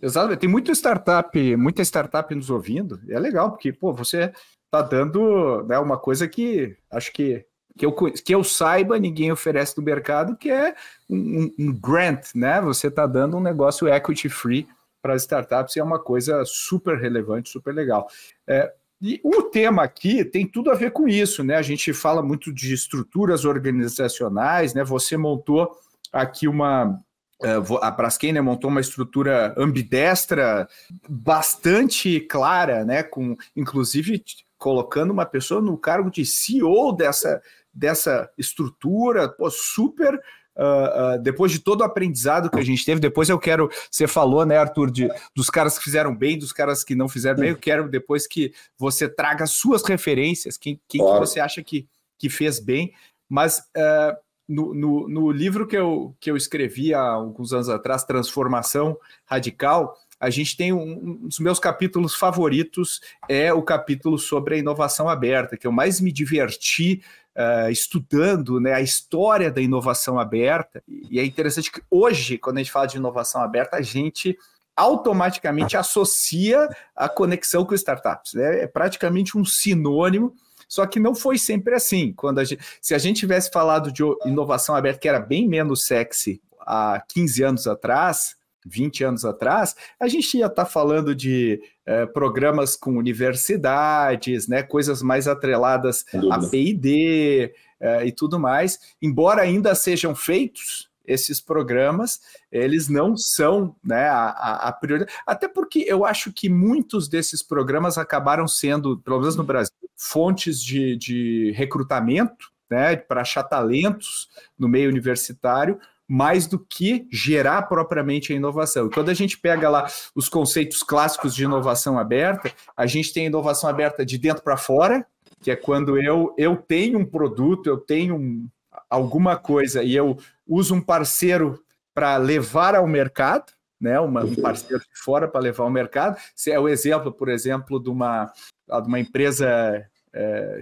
Exato, 0.00 0.36
tem 0.36 0.48
muita 0.48 0.72
startup, 0.72 1.56
muita 1.56 1.82
startup 1.82 2.32
nos 2.34 2.50
ouvindo, 2.50 3.00
e 3.08 3.12
é 3.12 3.18
legal, 3.18 3.50
porque, 3.50 3.72
pô, 3.72 3.92
você 3.92 4.32
está 4.66 4.82
dando 4.82 5.64
né, 5.64 5.78
uma 5.78 5.96
coisa 5.96 6.28
que 6.28 6.76
acho 6.90 7.12
que 7.12 7.44
que 7.78 7.86
eu, 7.86 7.92
que 7.92 8.34
eu 8.34 8.42
saiba, 8.42 8.98
ninguém 8.98 9.30
oferece 9.30 9.78
no 9.78 9.84
mercado, 9.84 10.36
que 10.36 10.50
é 10.50 10.74
um, 11.08 11.50
um 11.58 11.72
grant, 11.72 12.34
né? 12.34 12.60
Você 12.60 12.88
está 12.88 13.06
dando 13.06 13.36
um 13.36 13.40
negócio 13.40 13.88
equity 13.88 14.28
free 14.28 14.68
para 15.00 15.14
as 15.14 15.22
startups 15.22 15.76
e 15.76 15.80
é 15.80 15.84
uma 15.84 15.98
coisa 15.98 16.44
super 16.44 16.98
relevante, 16.98 17.48
super 17.48 17.72
legal. 17.72 18.08
É, 18.46 18.72
e 19.00 19.20
o 19.22 19.44
tema 19.44 19.84
aqui 19.84 20.24
tem 20.24 20.44
tudo 20.44 20.72
a 20.72 20.74
ver 20.74 20.90
com 20.90 21.08
isso, 21.08 21.44
né? 21.44 21.54
A 21.54 21.62
gente 21.62 21.92
fala 21.92 22.20
muito 22.20 22.52
de 22.52 22.74
estruturas 22.74 23.44
organizacionais, 23.44 24.74
né? 24.74 24.82
Você 24.82 25.16
montou 25.16 25.70
aqui 26.12 26.48
uma. 26.48 27.00
É, 27.40 27.52
a 27.80 27.90
Braskem 27.92 28.32
né, 28.32 28.40
montou 28.40 28.68
uma 28.68 28.80
estrutura 28.80 29.54
ambidestra 29.56 30.68
bastante 31.08 32.18
clara, 32.22 32.84
né? 32.84 33.04
Com 33.04 33.36
inclusive 33.54 34.24
colocando 34.58 35.12
uma 35.12 35.24
pessoa 35.24 35.62
no 35.62 35.78
cargo 35.78 36.10
de 36.10 36.26
CEO 36.26 36.92
dessa, 36.92 37.40
dessa 37.78 38.30
estrutura, 38.36 39.28
pô, 39.28 39.50
super. 39.50 40.20
Uh, 40.56 41.14
uh, 41.14 41.22
depois 41.22 41.52
de 41.52 41.60
todo 41.60 41.82
o 41.82 41.84
aprendizado 41.84 42.50
que 42.50 42.58
a 42.58 42.64
gente 42.64 42.84
teve, 42.84 43.00
depois 43.00 43.28
eu 43.28 43.38
quero. 43.38 43.70
Você 43.88 44.08
falou, 44.08 44.44
né, 44.44 44.56
Arthur, 44.56 44.90
de, 44.90 45.08
dos 45.34 45.48
caras 45.48 45.78
que 45.78 45.84
fizeram 45.84 46.14
bem, 46.14 46.36
dos 46.36 46.52
caras 46.52 46.82
que 46.82 46.96
não 46.96 47.08
fizeram 47.08 47.38
bem. 47.38 47.50
Eu 47.50 47.56
quero 47.56 47.88
depois 47.88 48.26
que 48.26 48.52
você 48.76 49.08
traga 49.08 49.46
suas 49.46 49.84
referências, 49.84 50.56
quem, 50.56 50.80
quem 50.88 51.00
claro. 51.00 51.20
que 51.20 51.26
você 51.26 51.38
acha 51.38 51.62
que, 51.62 51.86
que 52.18 52.28
fez 52.28 52.58
bem. 52.58 52.92
Mas 53.28 53.58
uh, 53.76 54.16
no, 54.48 54.74
no, 54.74 55.08
no, 55.08 55.30
livro 55.30 55.64
que 55.64 55.76
eu, 55.76 56.16
que 56.18 56.28
eu 56.28 56.36
escrevi 56.36 56.92
há 56.92 57.02
alguns 57.02 57.52
anos 57.52 57.68
atrás, 57.68 58.02
Transformação 58.02 58.98
Radical, 59.26 59.94
a 60.18 60.30
gente 60.30 60.56
tem 60.56 60.72
um, 60.72 60.82
um, 60.82 61.28
dos 61.28 61.38
meus 61.38 61.58
capítulos 61.58 62.14
favoritos 62.14 63.00
é 63.28 63.52
o 63.52 63.62
capítulo 63.62 64.18
sobre 64.18 64.56
a 64.56 64.58
inovação 64.58 65.08
aberta, 65.08 65.56
que 65.56 65.66
eu 65.66 65.72
mais 65.72 66.00
me 66.00 66.10
diverti 66.10 67.02
uh, 67.38 67.70
estudando 67.70 68.58
né, 68.58 68.74
a 68.74 68.80
história 68.80 69.50
da 69.50 69.60
inovação 69.60 70.18
aberta. 70.18 70.82
E 70.88 71.20
é 71.20 71.24
interessante 71.24 71.70
que 71.70 71.80
hoje, 71.88 72.36
quando 72.36 72.56
a 72.56 72.60
gente 72.60 72.72
fala 72.72 72.86
de 72.86 72.96
inovação 72.96 73.40
aberta, 73.40 73.76
a 73.76 73.82
gente 73.82 74.36
automaticamente 74.76 75.76
associa 75.76 76.68
a 76.94 77.08
conexão 77.08 77.64
com 77.64 77.74
startups. 77.74 78.34
Né? 78.34 78.62
É 78.62 78.66
praticamente 78.66 79.38
um 79.38 79.44
sinônimo. 79.44 80.34
Só 80.68 80.84
que 80.84 81.00
não 81.00 81.14
foi 81.14 81.38
sempre 81.38 81.74
assim. 81.74 82.12
Quando 82.12 82.40
a 82.40 82.44
gente, 82.44 82.62
se 82.82 82.94
a 82.94 82.98
gente 82.98 83.20
tivesse 83.20 83.50
falado 83.50 83.90
de 83.90 84.02
inovação 84.26 84.74
aberta, 84.74 85.00
que 85.00 85.08
era 85.08 85.18
bem 85.18 85.48
menos 85.48 85.86
sexy 85.86 86.42
há 86.60 87.02
15 87.08 87.42
anos 87.42 87.66
atrás, 87.66 88.36
20 88.66 89.04
anos 89.04 89.24
atrás, 89.24 89.74
a 89.98 90.08
gente 90.08 90.36
ia 90.36 90.46
estar 90.46 90.64
tá 90.64 90.70
falando 90.70 91.14
de 91.14 91.60
eh, 91.86 92.06
programas 92.06 92.76
com 92.76 92.96
universidades, 92.96 94.48
né, 94.48 94.62
coisas 94.62 95.02
mais 95.02 95.26
atreladas 95.26 96.04
a 96.30 96.38
P&D 96.38 97.52
eh, 97.80 98.06
e 98.06 98.12
tudo 98.12 98.38
mais. 98.38 98.78
Embora 99.00 99.42
ainda 99.42 99.74
sejam 99.74 100.14
feitos 100.14 100.88
esses 101.08 101.40
programas, 101.40 102.20
eles 102.52 102.88
não 102.88 103.16
são 103.16 103.74
né, 103.82 104.08
a, 104.08 104.68
a, 104.68 104.72
prioridade. 104.72 105.10
Até 105.26 105.48
porque 105.48 105.84
eu 105.88 106.04
acho 106.04 106.32
que 106.32 106.48
muitos 106.50 107.08
desses 107.08 107.42
programas 107.42 107.96
acabaram 107.96 108.46
sendo, 108.46 108.98
pelo 108.98 109.18
menos 109.18 109.34
no 109.34 109.42
Brasil, 109.42 109.72
fontes 109.96 110.62
de, 110.62 110.96
de 110.96 111.52
recrutamento 111.56 112.52
né, 112.70 112.94
para 112.96 113.22
achar 113.22 113.42
talentos 113.42 114.28
no 114.58 114.68
meio 114.68 114.90
universitário, 114.90 115.80
mais 116.08 116.46
do 116.46 116.58
que 116.58 117.06
gerar 117.12 117.62
propriamente 117.62 118.32
a 118.32 118.36
inovação. 118.36 118.86
E 118.86 118.90
quando 118.90 119.10
a 119.10 119.14
gente 119.14 119.38
pega 119.38 119.68
lá 119.68 119.86
os 120.14 120.28
conceitos 120.28 120.82
clássicos 120.82 121.34
de 121.34 121.44
inovação 121.44 121.98
aberta, 121.98 122.50
a 122.74 122.86
gente 122.86 123.12
tem 123.12 123.24
a 123.24 123.26
inovação 123.26 123.68
aberta 123.68 124.06
de 124.06 124.16
dentro 124.16 124.42
para 124.42 124.56
fora, 124.56 125.06
que 125.42 125.50
é 125.50 125.56
quando 125.56 126.00
eu, 126.00 126.34
eu 126.38 126.56
tenho 126.56 126.98
um 126.98 127.04
produto, 127.04 127.66
eu 127.66 127.76
tenho 127.76 128.16
um, 128.16 128.48
alguma 128.88 129.36
coisa 129.36 129.82
e 129.82 129.94
eu 129.94 130.16
uso 130.46 130.74
um 130.74 130.80
parceiro 130.80 131.62
para 131.94 132.16
levar 132.16 132.74
ao 132.74 132.86
mercado, 132.86 133.52
né, 133.78 134.00
uma, 134.00 134.24
um 134.24 134.34
parceiro 134.34 134.82
de 134.82 135.00
fora 135.00 135.28
para 135.28 135.40
levar 135.40 135.64
ao 135.64 135.70
mercado. 135.70 136.18
Se 136.34 136.50
é 136.50 136.58
o 136.58 136.68
exemplo, 136.68 137.12
por 137.12 137.28
exemplo, 137.28 137.78
de 137.78 137.90
uma, 137.90 138.32
de 138.66 138.88
uma 138.88 138.98
empresa 138.98 139.86
é, 140.12 140.60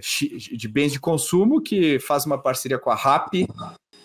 de 0.51 0.67
bens 0.67 0.91
de 0.91 0.99
consumo 0.99 1.61
que 1.61 1.99
faz 1.99 2.25
uma 2.25 2.37
parceria 2.37 2.77
com 2.77 2.89
a 2.89 2.95
RAP 2.95 3.47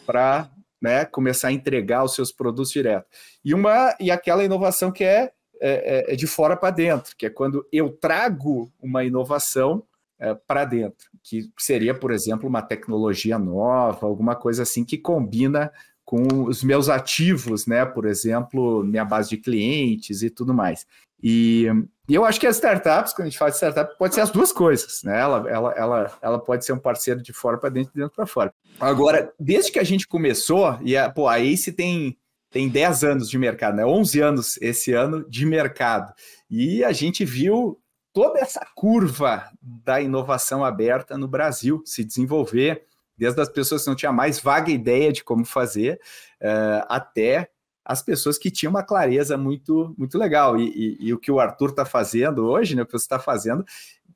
para 0.07 0.49
né, 0.83 1.05
começar 1.05 1.49
a 1.49 1.53
entregar 1.53 2.03
os 2.03 2.15
seus 2.15 2.33
produtos 2.33 2.73
direto. 2.73 3.07
E 3.45 3.55
uma 3.55 3.97
e 4.01 4.11
aquela 4.11 4.43
inovação 4.43 4.91
que 4.91 5.05
é, 5.05 5.33
é, 5.61 6.11
é, 6.11 6.13
é 6.13 6.17
de 6.17 6.27
fora 6.27 6.57
para 6.57 6.71
dentro, 6.71 7.15
que 7.17 7.27
é 7.27 7.31
quando 7.31 7.65
eu 7.73 7.91
trago 7.93 8.73
uma 8.83 9.05
inovação 9.05 9.85
é, 10.19 10.35
para 10.35 10.65
dentro, 10.65 11.09
que 11.23 11.49
seria, 11.57 11.95
por 11.95 12.11
exemplo, 12.11 12.49
uma 12.49 12.63
tecnologia 12.63 13.39
nova, 13.39 14.07
alguma 14.07 14.35
coisa 14.35 14.65
assim 14.65 14.85
que 14.85 14.99
combina 14.99 15.73
com 16.05 16.45
os 16.45 16.65
meus 16.65 16.89
ativos, 16.89 17.65
né? 17.67 17.87
Por 17.87 18.05
exemplo, 18.05 18.83
minha 18.85 19.05
base 19.05 19.31
de 19.31 19.37
clientes 19.37 20.23
e 20.23 20.29
tudo 20.29 20.53
mais. 20.53 20.85
E, 21.23 21.67
e, 22.09 22.15
eu 22.15 22.25
acho 22.25 22.41
que 22.41 22.47
as 22.47 22.57
startups, 22.57 23.13
quando 23.13 23.27
a 23.27 23.31
gente 23.31 23.39
fala 23.39 23.51
de 23.51 23.57
startup, 23.57 23.97
pode 23.97 24.15
ser 24.15 24.23
as 24.23 24.31
duas 24.31 24.53
coisas, 24.53 25.03
né? 25.05 25.21
Ela, 25.21 25.49
ela, 25.49 25.73
ela, 25.75 26.19
ela 26.21 26.39
pode 26.39 26.65
ser 26.65 26.73
um 26.73 26.79
parceiro 26.79 27.23
de 27.23 27.33
fora 27.33 27.59
para 27.59 27.71
dentro 27.71 27.93
e 27.95 27.99
dentro 27.99 28.15
para 28.15 28.27
fora. 28.27 28.53
Agora, 28.81 29.33
desde 29.39 29.71
que 29.71 29.79
a 29.79 29.85
gente 29.85 30.09
começou, 30.09 30.79
e 30.83 30.97
a, 30.97 31.09
pô, 31.09 31.29
a 31.29 31.39
Ace 31.39 31.71
tem, 31.73 32.19
tem 32.51 32.69
10 32.69 33.05
anos 33.05 33.31
de 33.31 33.39
mercado, 33.39 33.77
né? 33.77 33.87
11 33.87 34.21
anos 34.21 34.59
esse 34.61 34.93
ano 34.93 35.25
de 35.29 35.47
mercado. 35.47 36.13
E 36.51 36.83
a 36.83 36.93
gente 36.93 37.25
viu 37.25 37.79
toda 38.13 38.41
essa 38.41 38.67
curva 38.75 39.49
da 39.61 40.01
inovação 40.01 40.65
aberta 40.65 41.17
no 41.17 41.29
Brasil 41.29 41.83
se 41.87 42.05
desenvolver, 42.05 42.85
desde 43.17 43.41
as 43.41 43.49
pessoas 43.49 43.85
que 43.85 43.89
não 43.89 43.97
tinham 43.97 44.13
mais 44.13 44.41
vaga 44.41 44.71
ideia 44.71 45.13
de 45.13 45.23
como 45.23 45.45
fazer, 45.45 46.01
uh, 46.41 46.85
até 46.89 47.49
as 47.85 48.03
pessoas 48.03 48.39
que 48.39 48.51
tinham 48.51 48.71
uma 48.71 48.83
clareza 48.83 49.37
muito, 49.37 49.95
muito 49.99 50.17
legal. 50.17 50.59
E, 50.59 50.69
e, 50.69 51.09
e 51.09 51.15
o 51.15 51.19
que 51.19 51.31
o 51.31 51.41
Arthur 51.41 51.71
está 51.71 51.85
fazendo 51.85 52.47
hoje, 52.47 52.75
né, 52.75 52.83
o 52.83 52.87
que 52.87 52.93
você 52.93 53.05
está 53.05 53.19
fazendo, 53.19 53.65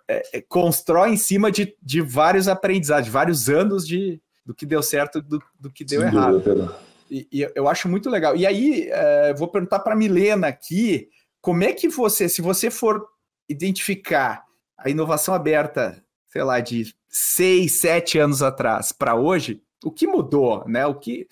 é, 0.09 0.39
é, 0.39 0.41
constrói 0.41 1.11
em 1.11 1.17
cima 1.17 1.51
de, 1.51 1.77
de 1.83 2.01
vários 2.01 2.49
aprendizados, 2.49 3.07
de 3.07 3.11
vários 3.11 3.49
anos 3.49 3.87
de, 3.87 4.21
do 4.45 4.55
que 4.55 4.65
deu 4.65 4.83
certo 4.83 5.21
do, 5.21 5.43
do 5.59 5.71
que 5.71 5.85
deu 5.85 6.01
Sem 6.01 6.09
errado. 6.09 6.75
E, 7.11 7.27
e, 7.33 7.53
eu 7.55 7.69
acho 7.69 7.89
muito 7.89 8.09
legal. 8.09 8.37
E 8.37 8.47
aí, 8.47 8.89
é, 8.91 9.35
vou 9.35 9.49
perguntar 9.49 9.81
para 9.81 9.95
a 9.95 9.97
Milena 9.97 10.47
aqui, 10.47 11.09
como 11.41 11.65
é 11.65 11.73
que 11.73 11.89
você, 11.89 12.29
se 12.29 12.41
você 12.41 12.71
for 12.71 13.05
identificar 13.49 14.45
a 14.79 14.91
inovação 14.91 15.35
aberta, 15.35 16.03
sei 16.29 16.43
lá, 16.43 16.61
de 16.61 16.95
seis, 17.09 17.81
sete 17.81 18.19
anos 18.19 18.43
atrás 18.43 18.93
para 18.93 19.15
hoje, 19.15 19.63
o 19.85 19.91
que 19.91 20.07
mudou, 20.07 20.65
né? 20.67 20.87
O 20.87 20.95
que, 20.95 21.29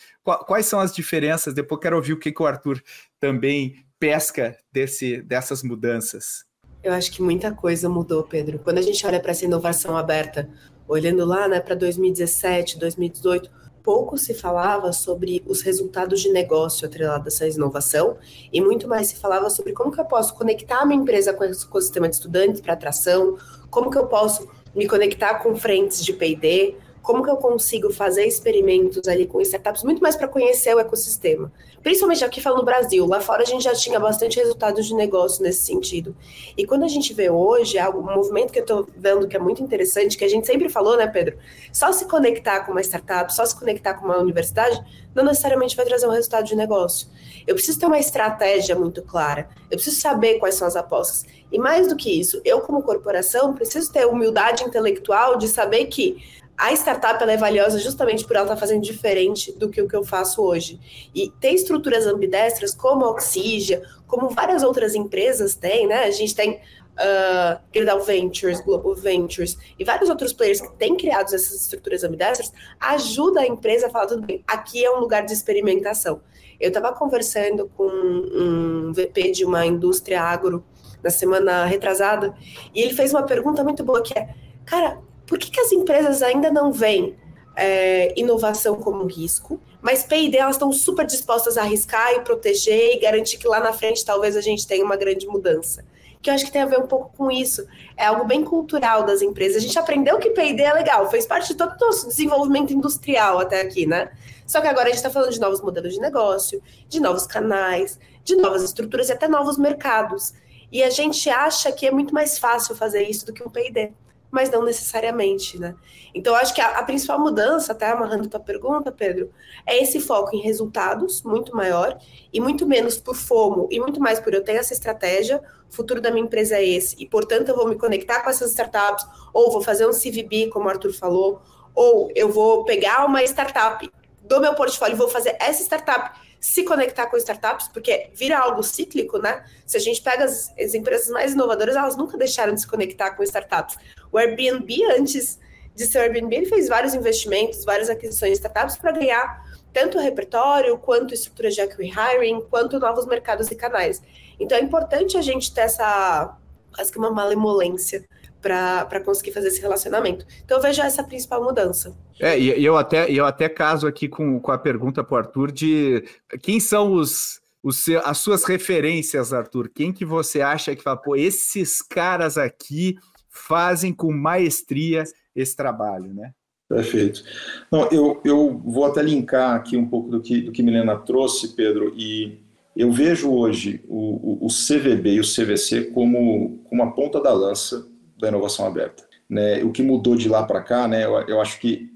quais 0.47 0.67
são 0.67 0.81
as 0.81 0.95
diferenças? 0.95 1.55
Depois 1.55 1.81
quero 1.81 1.97
ouvir 1.97 2.13
o 2.13 2.19
que, 2.19 2.33
que 2.33 2.43
o 2.43 2.47
Arthur 2.47 2.83
também 3.19 3.85
pesca 3.99 4.57
desse, 4.73 5.23
dessas 5.23 5.63
mudanças. 5.63 6.45
Eu 6.83 6.93
acho 6.93 7.11
que 7.11 7.23
muita 7.23 7.53
coisa 7.53 7.89
mudou, 7.89 8.23
Pedro. 8.23 8.59
Quando 8.59 8.79
a 8.79 8.83
gente 8.83 9.07
olha 9.07 9.19
para 9.19 9.31
essa 9.31 9.47
inovação 9.47 9.97
aberta, 9.97 10.51
olhando 10.87 11.25
lá 11.25 11.49
né, 11.49 11.59
para 11.59 11.75
2017, 11.75 12.79
2018, 12.79 13.51
pouco 13.83 14.17
se 14.17 14.33
falava 14.35 14.93
sobre 14.93 15.43
os 15.47 15.61
resultados 15.61 16.21
de 16.21 16.31
negócio 16.31 16.87
atrelados 16.87 17.41
a 17.41 17.47
essa 17.47 17.57
inovação 17.57 18.17
e 18.51 18.61
muito 18.61 18.89
mais 18.89 19.09
se 19.09 19.17
falava 19.17 19.51
sobre 19.51 19.73
como 19.73 19.93
que 19.93 20.01
eu 20.01 20.07
posso 20.07 20.35
conectar 20.35 20.81
a 20.81 20.87
minha 20.87 21.01
empresa 21.01 21.35
com 21.35 21.45
o 21.45 21.47
ecossistema 21.47 22.09
de 22.09 22.15
estudantes 22.15 22.63
para 22.63 22.73
atração, 22.73 23.37
como 23.71 23.91
que 23.91 23.99
eu 23.99 24.07
posso 24.07 24.49
me 24.75 24.89
conectar 24.89 25.35
com 25.43 25.55
frentes 25.55 26.05
de 26.05 26.13
P&D, 26.15 26.77
como 27.05 27.23
que 27.23 27.31
eu 27.31 27.37
consigo 27.37 27.93
fazer 27.93 28.25
experimentos 28.25 29.07
ali 29.07 29.27
com 29.27 29.39
startups, 29.43 29.85
muito 29.85 30.03
mais 30.03 30.17
para 30.17 30.27
conhecer 30.27 30.75
o 30.75 30.81
ecossistema. 30.81 31.53
Principalmente 31.83 32.25
aqui 32.25 32.41
falando 32.41 32.61
no 32.61 32.65
Brasil, 32.65 33.07
lá 33.07 33.21
fora 33.21 33.43
a 33.43 33.45
gente 33.45 33.63
já 33.63 33.75
tinha 33.75 34.01
bastante 34.01 34.39
resultados 34.39 34.87
de 34.87 34.95
negócio 34.95 35.43
nesse 35.43 35.67
sentido. 35.67 36.17
E 36.57 36.67
quando 36.67 36.83
a 36.83 36.89
gente 36.89 37.13
vê 37.13 37.29
hoje, 37.29 37.79
algo, 37.79 37.99
um 38.01 38.15
movimento 38.15 38.51
que 38.51 38.59
eu 38.59 38.63
estou 38.63 38.89
vendo 38.97 39.29
que 39.29 39.37
é 39.37 39.39
muito 39.39 39.63
interessante, 39.63 40.17
que 40.17 40.25
a 40.25 40.29
gente 40.29 40.47
sempre 40.47 40.71
falou, 40.71 40.97
né, 40.97 41.07
Pedro? 41.07 41.37
Só 41.71 41.93
se 41.93 42.07
conectar 42.07 42.61
com 42.61 42.73
uma 42.73 42.81
startup, 42.81 43.33
só 43.35 43.45
se 43.45 43.55
conectar 43.55 43.93
com 43.93 44.07
uma 44.07 44.17
universidade, 44.17 44.83
não 45.15 45.25
necessariamente 45.25 45.77
vai 45.77 45.85
trazer 45.85 46.07
um 46.07 46.11
resultado 46.11 46.47
de 46.47 46.57
negócio. 46.57 47.07
Eu 47.47 47.55
preciso 47.55 47.79
ter 47.79 47.85
uma 47.85 47.99
estratégia 47.99 48.75
muito 48.75 49.03
clara, 49.03 49.51
eu 49.71 49.77
preciso 49.77 50.01
saber 50.01 50.39
quais 50.39 50.55
são 50.55 50.67
as 50.67 50.75
apostas. 50.75 51.27
E 51.53 51.59
mais 51.59 51.87
do 51.87 51.97
que 51.97 52.19
isso, 52.19 52.41
eu, 52.47 52.63
como 52.63 52.83
corporação, 52.83 53.53
preciso 53.53 53.93
ter 53.93 54.07
humildade 54.07 54.65
intelectual 54.65 55.37
de 55.37 55.49
saber 55.49 55.85
que 55.85 56.43
a 56.57 56.73
startup 56.73 57.23
é 57.25 57.37
valiosa 57.37 57.79
justamente 57.79 58.25
por 58.25 58.37
ela 58.37 58.45
estar 58.45 58.55
tá 58.55 58.61
fazendo 58.61 58.83
diferente 58.83 59.53
do 59.53 59.69
que 59.69 59.83
o 59.83 59.89
que 59.89 59.97
eu 59.97 60.05
faço 60.05 60.43
hoje. 60.43 60.81
E 61.15 61.31
ter 61.41 61.51
estruturas 61.51 62.07
ambidestras 62.07 62.75
como 62.75 63.05
a 63.05 63.11
Oxygen, 63.11 63.83
como 64.07 64.31
várias 64.31 64.63
outras 64.63 64.95
empresas 64.95 65.55
têm, 65.55 65.87
né? 65.87 66.05
A 66.05 66.11
gente 66.11 66.35
tem 66.35 66.61
uh, 66.95 67.61
Gerdau 67.75 68.01
Ventures, 68.01 68.61
Global 68.61 68.95
Ventures 68.95 69.57
e 69.79 69.85
vários 69.85 70.09
outros 70.09 70.33
players 70.33 70.61
que 70.61 70.73
têm 70.75 70.97
criado 70.97 71.35
essas 71.35 71.53
estruturas 71.53 72.05
ambidestras, 72.05 72.53
ajuda 72.79 73.41
a 73.41 73.47
empresa 73.47 73.89
a 73.89 73.91
falar, 73.91 74.07
tudo 74.07 74.27
bem, 74.27 74.43
aqui 74.47 74.85
é 74.85 74.91
um 74.91 75.01
lugar 75.01 75.25
de 75.25 75.33
experimentação. 75.33 76.21
Eu 76.61 76.69
estava 76.69 76.93
conversando 76.93 77.69
com 77.77 77.87
um 77.87 78.93
VP 78.93 79.33
de 79.33 79.45
uma 79.45 79.67
indústria 79.67 80.23
agro 80.23 80.65
na 81.03 81.11
semana 81.11 81.65
retrasada, 81.67 82.35
e 82.75 82.81
ele 82.81 82.95
fez 82.95 83.13
uma 83.13 83.25
pergunta 83.25 83.63
muito 83.63 83.85
boa 83.85 84.01
que 84.01 84.17
é, 84.17 84.35
cara, 84.65 84.99
por 85.26 85.38
que, 85.38 85.50
que 85.50 85.61
as 85.61 85.73
empresas 85.73 86.23
ainda 86.23 86.50
não 86.50 86.73
veem 86.73 87.16
é, 87.57 88.12
inovação 88.19 88.76
como 88.76 89.07
risco, 89.07 89.61
mas 89.81 90.02
P&D 90.02 90.37
elas 90.37 90.57
estão 90.57 90.73
super 90.73 91.07
dispostas 91.07 91.57
a 91.57 91.62
arriscar 91.62 92.12
e 92.14 92.21
proteger 92.21 92.97
e 92.97 93.00
garantir 93.00 93.38
que 93.38 93.47
lá 93.47 93.61
na 93.61 93.73
frente 93.73 94.04
talvez 94.04 94.37
a 94.37 94.40
gente 94.40 94.66
tenha 94.66 94.85
uma 94.85 94.97
grande 94.97 95.26
mudança. 95.26 95.85
Que 96.21 96.31
eu 96.31 96.35
acho 96.35 96.47
que 96.47 96.52
tem 96.52 96.62
a 96.62 96.66
ver 96.66 96.78
um 96.78 96.87
pouco 96.87 97.14
com 97.14 97.31
isso. 97.31 97.66
É 97.95 98.07
algo 98.07 98.25
bem 98.25 98.43
cultural 98.43 99.04
das 99.04 99.21
empresas. 99.21 99.59
A 99.59 99.66
gente 99.66 99.78
aprendeu 99.78 100.19
que 100.19 100.31
P&D 100.31 100.62
é 100.62 100.73
legal, 100.73 101.11
fez 101.11 101.26
parte 101.26 101.49
de 101.49 101.54
todo 101.54 101.75
o 101.75 101.87
nosso 101.87 102.09
desenvolvimento 102.09 102.73
industrial 102.73 103.38
até 103.38 103.61
aqui, 103.61 103.87
né? 103.87 104.11
Só 104.47 104.61
que 104.61 104.66
agora 104.66 104.87
a 104.87 104.88
gente 104.88 104.97
está 104.97 105.11
falando 105.11 105.33
de 105.33 105.40
novos 105.40 105.61
modelos 105.61 105.93
de 105.93 106.00
negócio, 106.00 106.62
de 106.88 106.99
novos 106.99 107.26
canais, 107.26 107.99
de 108.23 108.37
novas 108.37 108.62
estruturas 108.62 109.11
e 109.11 109.12
até 109.12 109.28
novos 109.28 109.59
mercados. 109.59 110.33
E 110.73 110.83
a 110.83 110.88
gente 110.88 111.28
acha 111.28 111.71
que 111.71 111.87
é 111.87 111.90
muito 111.90 112.14
mais 112.14 112.38
fácil 112.38 112.75
fazer 112.75 113.02
isso 113.02 113.26
do 113.26 113.33
que 113.33 113.43
um 113.43 113.50
P&D 113.50 113.93
mas 114.35 114.50
não 114.50 114.64
necessariamente, 114.64 115.61
né? 115.61 115.76
Então, 116.12 116.35
acho 116.35 116.53
que 116.53 116.61
a, 116.61 116.79
a 116.79 116.83
principal 116.83 117.21
mudança, 117.21 117.71
até 117.71 117.88
amarrando 117.88 118.29
tua 118.29 118.41
pergunta, 118.41 118.91
Pedro, 118.91 119.31
é 119.64 119.81
esse 119.81 120.00
foco 120.00 120.35
em 120.35 120.41
resultados 120.41 121.23
muito 121.23 121.55
maior 121.55 121.97
e 122.33 122.41
muito 122.41 122.67
menos 122.67 122.99
por 122.99 123.14
FOMO 123.14 123.69
e 123.71 123.79
muito 123.79 124.00
mais 124.00 124.19
por 124.19 124.35
eu 124.35 124.43
ter 124.43 124.57
essa 124.57 124.73
estratégia, 124.73 125.41
o 125.71 125.73
futuro 125.73 126.00
da 126.00 126.11
minha 126.11 126.25
empresa 126.25 126.57
é 126.57 126.69
esse, 126.69 126.97
e 126.99 127.07
portanto 127.07 127.50
eu 127.50 127.55
vou 127.55 127.69
me 127.69 127.76
conectar 127.76 128.23
com 128.23 128.31
essas 128.31 128.50
startups, 128.50 129.07
ou 129.33 129.53
vou 129.53 129.62
fazer 129.62 129.87
um 129.87 129.93
CVB, 129.93 130.49
como 130.50 130.67
o 130.67 130.69
Arthur 130.69 130.93
falou, 130.93 131.41
ou 131.73 132.11
eu 132.17 132.29
vou 132.29 132.64
pegar 132.64 133.07
uma 133.07 133.23
startup 133.23 133.88
do 134.21 134.41
meu 134.41 134.55
portfólio 134.55 134.97
e 134.97 134.99
vou 134.99 135.09
fazer 135.09 135.37
essa 135.38 135.62
startup 135.62 136.19
se 136.45 136.63
conectar 136.63 137.07
com 137.07 137.17
startups, 137.17 137.69
porque 137.69 138.11
vira 138.13 138.39
algo 138.39 138.63
cíclico, 138.63 139.17
né? 139.19 139.43
Se 139.65 139.79
a 139.79 139.81
gente 139.81 140.03
pega 140.03 140.25
as, 140.25 140.53
as, 140.59 140.75
empresas 140.75 141.09
mais 141.09 141.33
inovadoras, 141.33 141.75
elas 141.75 141.97
nunca 141.97 142.19
deixaram 142.19 142.53
de 142.53 142.61
se 142.61 142.67
conectar 142.67 143.13
com 143.13 143.23
startups. 143.23 143.79
O 144.13 144.19
Airbnb, 144.19 144.85
antes 144.93 145.41
de 145.75 145.87
ser 145.87 146.01
Airbnb, 146.01 146.37
ele 146.37 146.45
fez 146.45 146.69
vários 146.69 146.93
investimentos, 146.93 147.65
várias 147.65 147.89
aquisições 147.89 148.33
de 148.33 148.37
startups 148.37 148.77
para 148.77 148.93
ganhar 148.93 149.43
tanto 149.73 149.99
repertório, 149.99 150.77
quanto 150.77 151.15
estrutura 151.15 151.49
de 151.49 151.63
hiring, 151.63 152.43
quanto 152.51 152.79
novos 152.79 153.07
mercados 153.07 153.51
e 153.51 153.55
canais. 153.55 154.03
Então 154.39 154.59
é 154.59 154.61
importante 154.61 155.17
a 155.17 155.23
gente 155.23 155.53
ter 155.53 155.63
essa, 155.63 156.37
quase 156.75 156.93
que 156.93 156.99
uma 156.99 157.11
malemolência 157.11 158.05
para 158.45 159.01
conseguir 159.01 159.33
fazer 159.33 159.49
esse 159.49 159.61
relacionamento. 159.61 160.27
Então 160.45 160.59
eu 160.59 160.63
vejo 160.63 160.83
essa 160.83 161.03
principal 161.03 161.43
mudança. 161.43 161.97
É, 162.21 162.39
e 162.39 162.63
eu 162.63 162.77
até, 162.77 163.11
eu 163.11 163.25
até 163.25 163.49
caso 163.49 163.87
aqui 163.87 164.07
com, 164.07 164.39
com 164.39 164.53
a 164.53 164.59
pergunta 164.59 165.03
para 165.03 165.15
o 165.15 165.19
Arthur 165.19 165.51
de 165.51 166.05
quem 166.43 166.61
são 166.61 166.93
os, 166.93 167.41
os, 167.63 167.89
as 168.05 168.19
suas 168.19 168.45
referências, 168.45 169.33
Arthur? 169.33 169.71
Quem 169.75 169.93
que 169.93 170.05
você 170.05 170.43
acha 170.43 170.77
que 170.77 170.83
fala, 170.83 170.99
pô, 170.99 171.17
esses 171.17 171.81
caras 171.81 172.37
aqui 172.37 172.97
fazem 173.31 173.95
com 173.95 174.13
maestria 174.13 175.05
esse 175.35 175.57
trabalho, 175.57 176.13
né? 176.13 176.33
Perfeito. 176.69 177.23
Não, 177.71 177.89
eu, 177.91 178.21
eu 178.25 178.59
vou 178.59 178.85
até 178.85 179.03
linkar 179.03 179.55
aqui 179.55 179.77
um 179.77 179.87
pouco 179.87 180.11
do 180.11 180.21
que, 180.21 180.43
do 180.43 180.53
que 180.53 180.63
Milena 180.63 180.97
trouxe, 180.97 181.55
Pedro, 181.55 181.95
e 181.97 182.41
eu 182.77 182.91
vejo 182.91 183.33
hoje 183.33 183.83
o, 183.89 184.45
o, 184.45 184.47
o 184.47 184.49
CVB 184.49 185.15
e 185.15 185.21
o 185.21 185.25
CVC 185.25 185.91
como, 185.93 186.59
como 186.69 186.83
a 186.83 186.91
ponta 186.91 187.21
da 187.21 187.33
lança 187.33 187.87
da 188.25 188.31
inovação 188.31 188.66
aberta. 188.66 189.04
Né? 189.28 189.62
O 189.62 189.73
que 189.73 189.83
mudou 189.83 190.16
de 190.16 190.28
lá 190.28 190.43
para 190.43 190.62
cá, 190.62 190.88
né, 190.88 191.04
eu, 191.04 191.14
eu 191.28 191.40
acho 191.40 191.59
que 191.61 191.90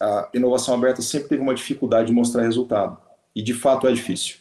a 0.00 0.28
inovação 0.32 0.74
aberta 0.74 1.02
sempre 1.02 1.28
teve 1.28 1.42
uma 1.42 1.54
dificuldade 1.54 2.08
de 2.08 2.14
mostrar 2.14 2.42
resultado. 2.42 2.96
E 3.34 3.42
de 3.42 3.54
fato 3.54 3.86
é 3.86 3.92
difícil. 3.92 4.36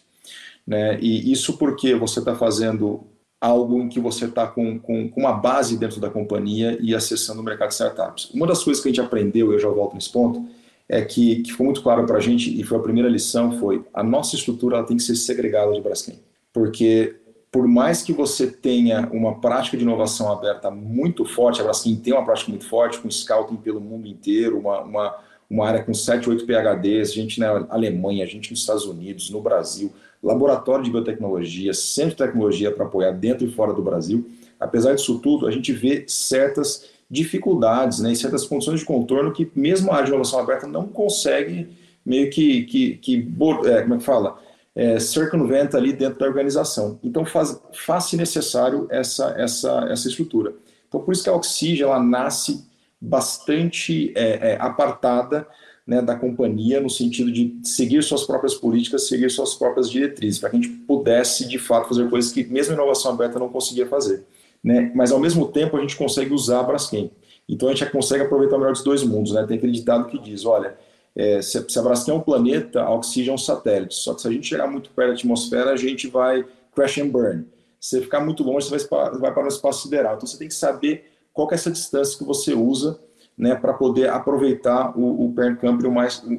Né? 0.65 0.99
E 1.01 1.31
isso 1.31 1.57
porque 1.57 1.95
você 1.95 2.19
está 2.19 2.35
fazendo 2.35 3.07
algo 3.41 3.79
em 3.79 3.89
que 3.89 3.99
você 3.99 4.25
está 4.25 4.45
com, 4.47 4.77
com, 4.79 5.09
com, 5.09 5.21
uma 5.21 5.33
base 5.33 5.77
dentro 5.77 5.99
da 5.99 6.09
companhia 6.09 6.77
e 6.81 6.93
acessando 6.93 7.41
o 7.41 7.43
mercado 7.43 7.69
de 7.69 7.75
startups. 7.75 8.29
Uma 8.33 8.45
das 8.45 8.63
coisas 8.63 8.81
que 8.83 8.89
a 8.89 8.91
gente 8.91 9.01
aprendeu, 9.01 9.53
eu 9.53 9.59
já 9.59 9.69
volto 9.69 9.95
nesse 9.95 10.11
ponto, 10.11 10.45
é 10.87 11.01
que, 11.03 11.37
que 11.43 11.51
ficou 11.51 11.65
muito 11.65 11.81
claro 11.81 12.05
para 12.05 12.17
a 12.17 12.19
gente, 12.19 12.59
e 12.59 12.63
foi 12.63 12.77
a 12.77 12.81
primeira 12.81 13.07
lição, 13.07 13.57
foi 13.59 13.85
a 13.93 14.03
nossa 14.03 14.35
estrutura 14.35 14.77
ela 14.77 14.85
tem 14.85 14.97
que 14.97 15.03
ser 15.03 15.15
segregada 15.15 15.71
de 15.71 15.81
Braskem. 15.81 16.19
Porque 16.51 17.15
por 17.51 17.67
mais 17.67 18.03
que 18.03 18.13
você 18.13 18.47
tenha 18.47 19.09
uma 19.11 19.39
prática 19.39 19.75
de 19.75 19.83
inovação 19.83 20.31
aberta 20.31 20.69
muito 20.69 21.25
forte, 21.25 21.61
a 21.61 21.63
Braskem 21.63 21.95
tem 21.95 22.13
uma 22.13 22.23
prática 22.23 22.51
muito 22.51 22.67
forte, 22.67 22.99
com 22.99 23.09
scouting 23.09 23.57
pelo 23.57 23.81
mundo 23.81 24.07
inteiro, 24.07 24.59
uma, 24.59 24.81
uma, 24.81 25.15
uma 25.49 25.67
área 25.67 25.83
com 25.83 25.93
7, 25.93 26.29
8 26.29 26.45
PHDs, 26.45 27.13
gente 27.13 27.39
na 27.39 27.65
Alemanha, 27.69 28.25
gente 28.27 28.51
nos 28.51 28.59
Estados 28.59 28.85
Unidos, 28.85 29.31
no 29.31 29.41
Brasil, 29.41 29.91
laboratório 30.21 30.83
de 30.83 30.91
biotecnologia, 30.91 31.73
centro 31.73 32.11
de 32.11 32.17
tecnologia 32.17 32.71
para 32.71 32.85
apoiar 32.85 33.11
dentro 33.11 33.47
e 33.47 33.51
fora 33.51 33.73
do 33.73 33.81
Brasil. 33.81 34.29
Apesar 34.59 34.93
disso 34.93 35.17
tudo, 35.19 35.47
a 35.47 35.51
gente 35.51 35.73
vê 35.73 36.03
certas 36.07 36.89
dificuldades 37.09 37.99
né, 37.99 38.11
e 38.11 38.15
certas 38.15 38.45
condições 38.45 38.81
de 38.81 38.85
contorno 38.85 39.31
que 39.31 39.49
mesmo 39.55 39.89
a 39.89 39.95
área 39.95 40.05
de 40.05 40.11
inovação 40.11 40.39
aberta 40.39 40.67
não 40.67 40.87
consegue 40.87 41.67
meio 42.05 42.29
que, 42.29 42.63
que, 42.63 42.97
que 42.97 43.27
é, 43.65 43.81
como 43.81 43.95
é 43.95 43.97
que 43.97 44.03
fala? 44.03 44.37
É, 44.75 44.99
circunventa 44.99 45.77
ali 45.77 45.93
dentro 45.93 46.19
da 46.19 46.25
organização. 46.25 46.99
Então 47.03 47.25
faz, 47.25 47.61
faz 47.73 48.13
necessário 48.13 48.87
essa, 48.89 49.33
essa, 49.37 49.87
essa 49.89 50.07
estrutura. 50.07 50.53
Então 50.87 51.01
por 51.01 51.13
isso 51.13 51.23
que 51.23 51.29
a 51.29 51.35
Oxige 51.35 51.83
ela 51.83 52.01
nasce 52.01 52.67
bastante 53.01 54.11
é, 54.15 54.51
é, 54.51 54.57
apartada 54.59 55.47
né, 55.89 56.01
da 56.01 56.15
companhia 56.15 56.79
no 56.79 56.89
sentido 56.89 57.31
de 57.31 57.57
seguir 57.63 58.03
suas 58.03 58.23
próprias 58.23 58.53
políticas, 58.53 59.07
seguir 59.07 59.29
suas 59.31 59.55
próprias 59.55 59.89
diretrizes, 59.89 60.39
para 60.39 60.51
que 60.51 60.57
a 60.57 60.61
gente 60.61 60.69
pudesse 60.69 61.47
de 61.47 61.57
fato 61.57 61.87
fazer 61.87 62.07
coisas 62.09 62.31
que 62.31 62.43
mesmo 62.43 62.73
a 62.73 62.75
inovação 62.75 63.11
aberta 63.11 63.39
não 63.39 63.49
conseguia 63.49 63.87
fazer. 63.87 64.23
Né? 64.63 64.91
Mas 64.93 65.11
ao 65.11 65.19
mesmo 65.19 65.47
tempo 65.47 65.77
a 65.77 65.81
gente 65.81 65.95
consegue 65.95 66.33
usar 66.33 66.59
a 66.59 66.63
Braskem. 66.63 67.11
Então 67.47 67.69
a 67.69 67.73
gente 67.73 67.89
consegue 67.91 68.23
aproveitar 68.23 68.57
melhor 68.57 68.73
dos 68.73 68.83
dois 68.83 69.01
mundos. 69.01 69.33
Né? 69.33 69.43
Tem 69.47 69.57
aquele 69.57 69.71
ditado 69.71 70.05
que 70.05 70.19
diz, 70.19 70.45
olha, 70.45 70.77
é, 71.19 71.41
se, 71.41 71.61
se 71.67 71.77
a 71.77 71.81
Braskem 71.81 72.13
é 72.13 72.17
um 72.17 72.21
planeta, 72.21 72.81
a 72.81 72.93
oxigênio 72.93 73.31
é 73.31 73.33
um 73.33 73.37
satélite. 73.37 73.95
Só 73.95 74.13
que 74.13 74.21
se 74.21 74.27
a 74.29 74.31
gente 74.31 74.47
chegar 74.47 74.67
muito 74.67 74.89
perto 74.91 75.09
da 75.09 75.13
atmosfera, 75.15 75.71
a 75.71 75.75
gente 75.75 76.07
vai 76.07 76.45
crash 76.73 76.97
and 76.99 77.09
burn. 77.09 77.45
Se 77.77 77.97
você 77.97 78.01
ficar 78.01 78.21
muito 78.21 78.41
longe, 78.41 78.69
você 78.69 78.87
vai, 78.87 79.11
vai 79.11 79.33
para 79.33 79.43
o 79.43 79.47
espaço 79.49 79.83
sideral. 79.83 80.15
Então 80.15 80.25
você 80.25 80.37
tem 80.37 80.47
que 80.47 80.53
saber 80.53 81.11
qual 81.33 81.51
é 81.51 81.55
essa 81.55 81.69
distância 81.69 82.17
que 82.17 82.23
você 82.23 82.53
usa 82.53 83.01
né, 83.37 83.53
para 83.53 83.73
poder 83.73 84.09
aproveitar 84.09 84.97
o, 84.97 85.25
o 85.25 85.91
mais, 85.91 86.23
o, 86.23 86.33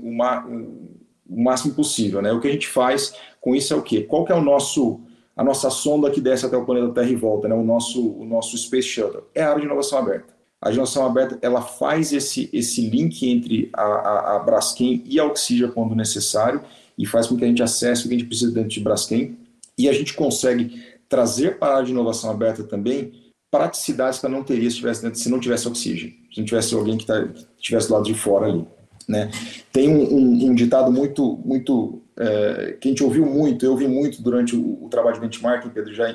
o, 1.29 1.43
máximo 1.43 1.75
possível. 1.75 2.23
Né? 2.23 2.33
O 2.33 2.41
que 2.41 2.49
a 2.49 2.53
gente 2.53 2.67
faz 2.67 3.15
com 3.39 3.55
isso 3.55 3.75
é 3.75 3.77
o 3.77 3.83
quê? 3.83 4.05
Qual 4.05 4.25
que 4.25 4.33
é 4.33 4.35
o 4.35 4.41
nosso, 4.41 5.03
a 5.37 5.45
nossa 5.45 5.69
sonda 5.69 6.11
que 6.11 6.23
desce 6.23 6.47
até 6.47 6.57
o 6.57 6.65
planeta 6.65 6.95
Terra 6.95 7.11
e 7.11 7.17
volta, 7.17 7.49
né? 7.49 7.55
o, 7.55 7.63
nosso, 7.63 8.13
o 8.13 8.25
nosso 8.25 8.57
Space 8.57 8.89
Shuttle? 8.89 9.25
É 9.35 9.43
a 9.43 9.51
área 9.51 9.61
de 9.61 9.67
inovação 9.67 9.99
aberta. 9.99 10.40
A 10.63 10.71
inovação 10.71 11.07
aberta 11.07 11.39
ela 11.41 11.63
faz 11.63 12.13
esse, 12.13 12.51
esse 12.53 12.83
link 12.83 13.29
entre 13.29 13.71
a, 13.73 13.83
a, 13.83 14.37
a 14.37 14.39
Braskem 14.41 15.03
e 15.07 15.19
a 15.19 15.25
Oxygen 15.25 15.71
quando 15.71 15.95
necessário 15.95 16.63
e 16.99 17.07
faz 17.07 17.27
com 17.27 17.37
que 17.37 17.45
a 17.45 17.49
gente 17.49 17.63
acesse 17.63 18.05
o 18.05 18.09
que 18.09 18.15
a 18.15 18.19
gente 18.19 18.29
precisa 18.29 18.53
dentro 18.53 18.69
de 18.69 18.81
Braskem 18.81 19.39
e 19.79 19.89
a 19.89 19.93
gente 19.93 20.13
consegue 20.13 20.83
trazer 21.09 21.59
para 21.59 21.69
a 21.69 21.75
área 21.77 21.87
de 21.87 21.93
inovação 21.93 22.31
aberta 22.31 22.63
também 22.63 23.13
praticidades 23.51 24.19
que 24.19 24.27
eu 24.27 24.31
não 24.31 24.45
teria 24.45 24.71
se, 24.71 24.77
tivesse 24.77 25.03
dentro, 25.03 25.19
se 25.19 25.31
não 25.31 25.41
tivesse 25.41 25.67
oxigênio, 25.67 26.15
se 26.33 26.39
não 26.39 26.47
tivesse 26.47 26.75
alguém 26.75 26.97
que, 26.97 27.07
tá, 27.07 27.27
que 27.27 27.47
estivesse 27.57 27.89
do 27.89 27.95
lado 27.95 28.05
de 28.05 28.15
fora 28.15 28.47
ali. 28.47 28.65
Né? 29.09 29.31
Tem 29.73 29.89
um, 29.89 30.03
um, 30.03 30.51
um 30.51 30.55
ditado 30.55 30.93
muito, 30.93 31.37
muito 31.45 32.01
é, 32.17 32.77
que 32.81 32.87
a 32.87 32.91
gente 32.91 33.03
ouviu 33.03 33.27
muito, 33.27 33.65
eu 33.65 33.73
ouvi 33.73 33.89
muito 33.89 34.23
durante 34.23 34.55
o, 34.55 34.85
o 34.85 34.89
trabalho 34.89 35.15
de 35.15 35.21
benchmarking, 35.21 35.71
Pedro, 35.71 35.93
já 35.93 36.15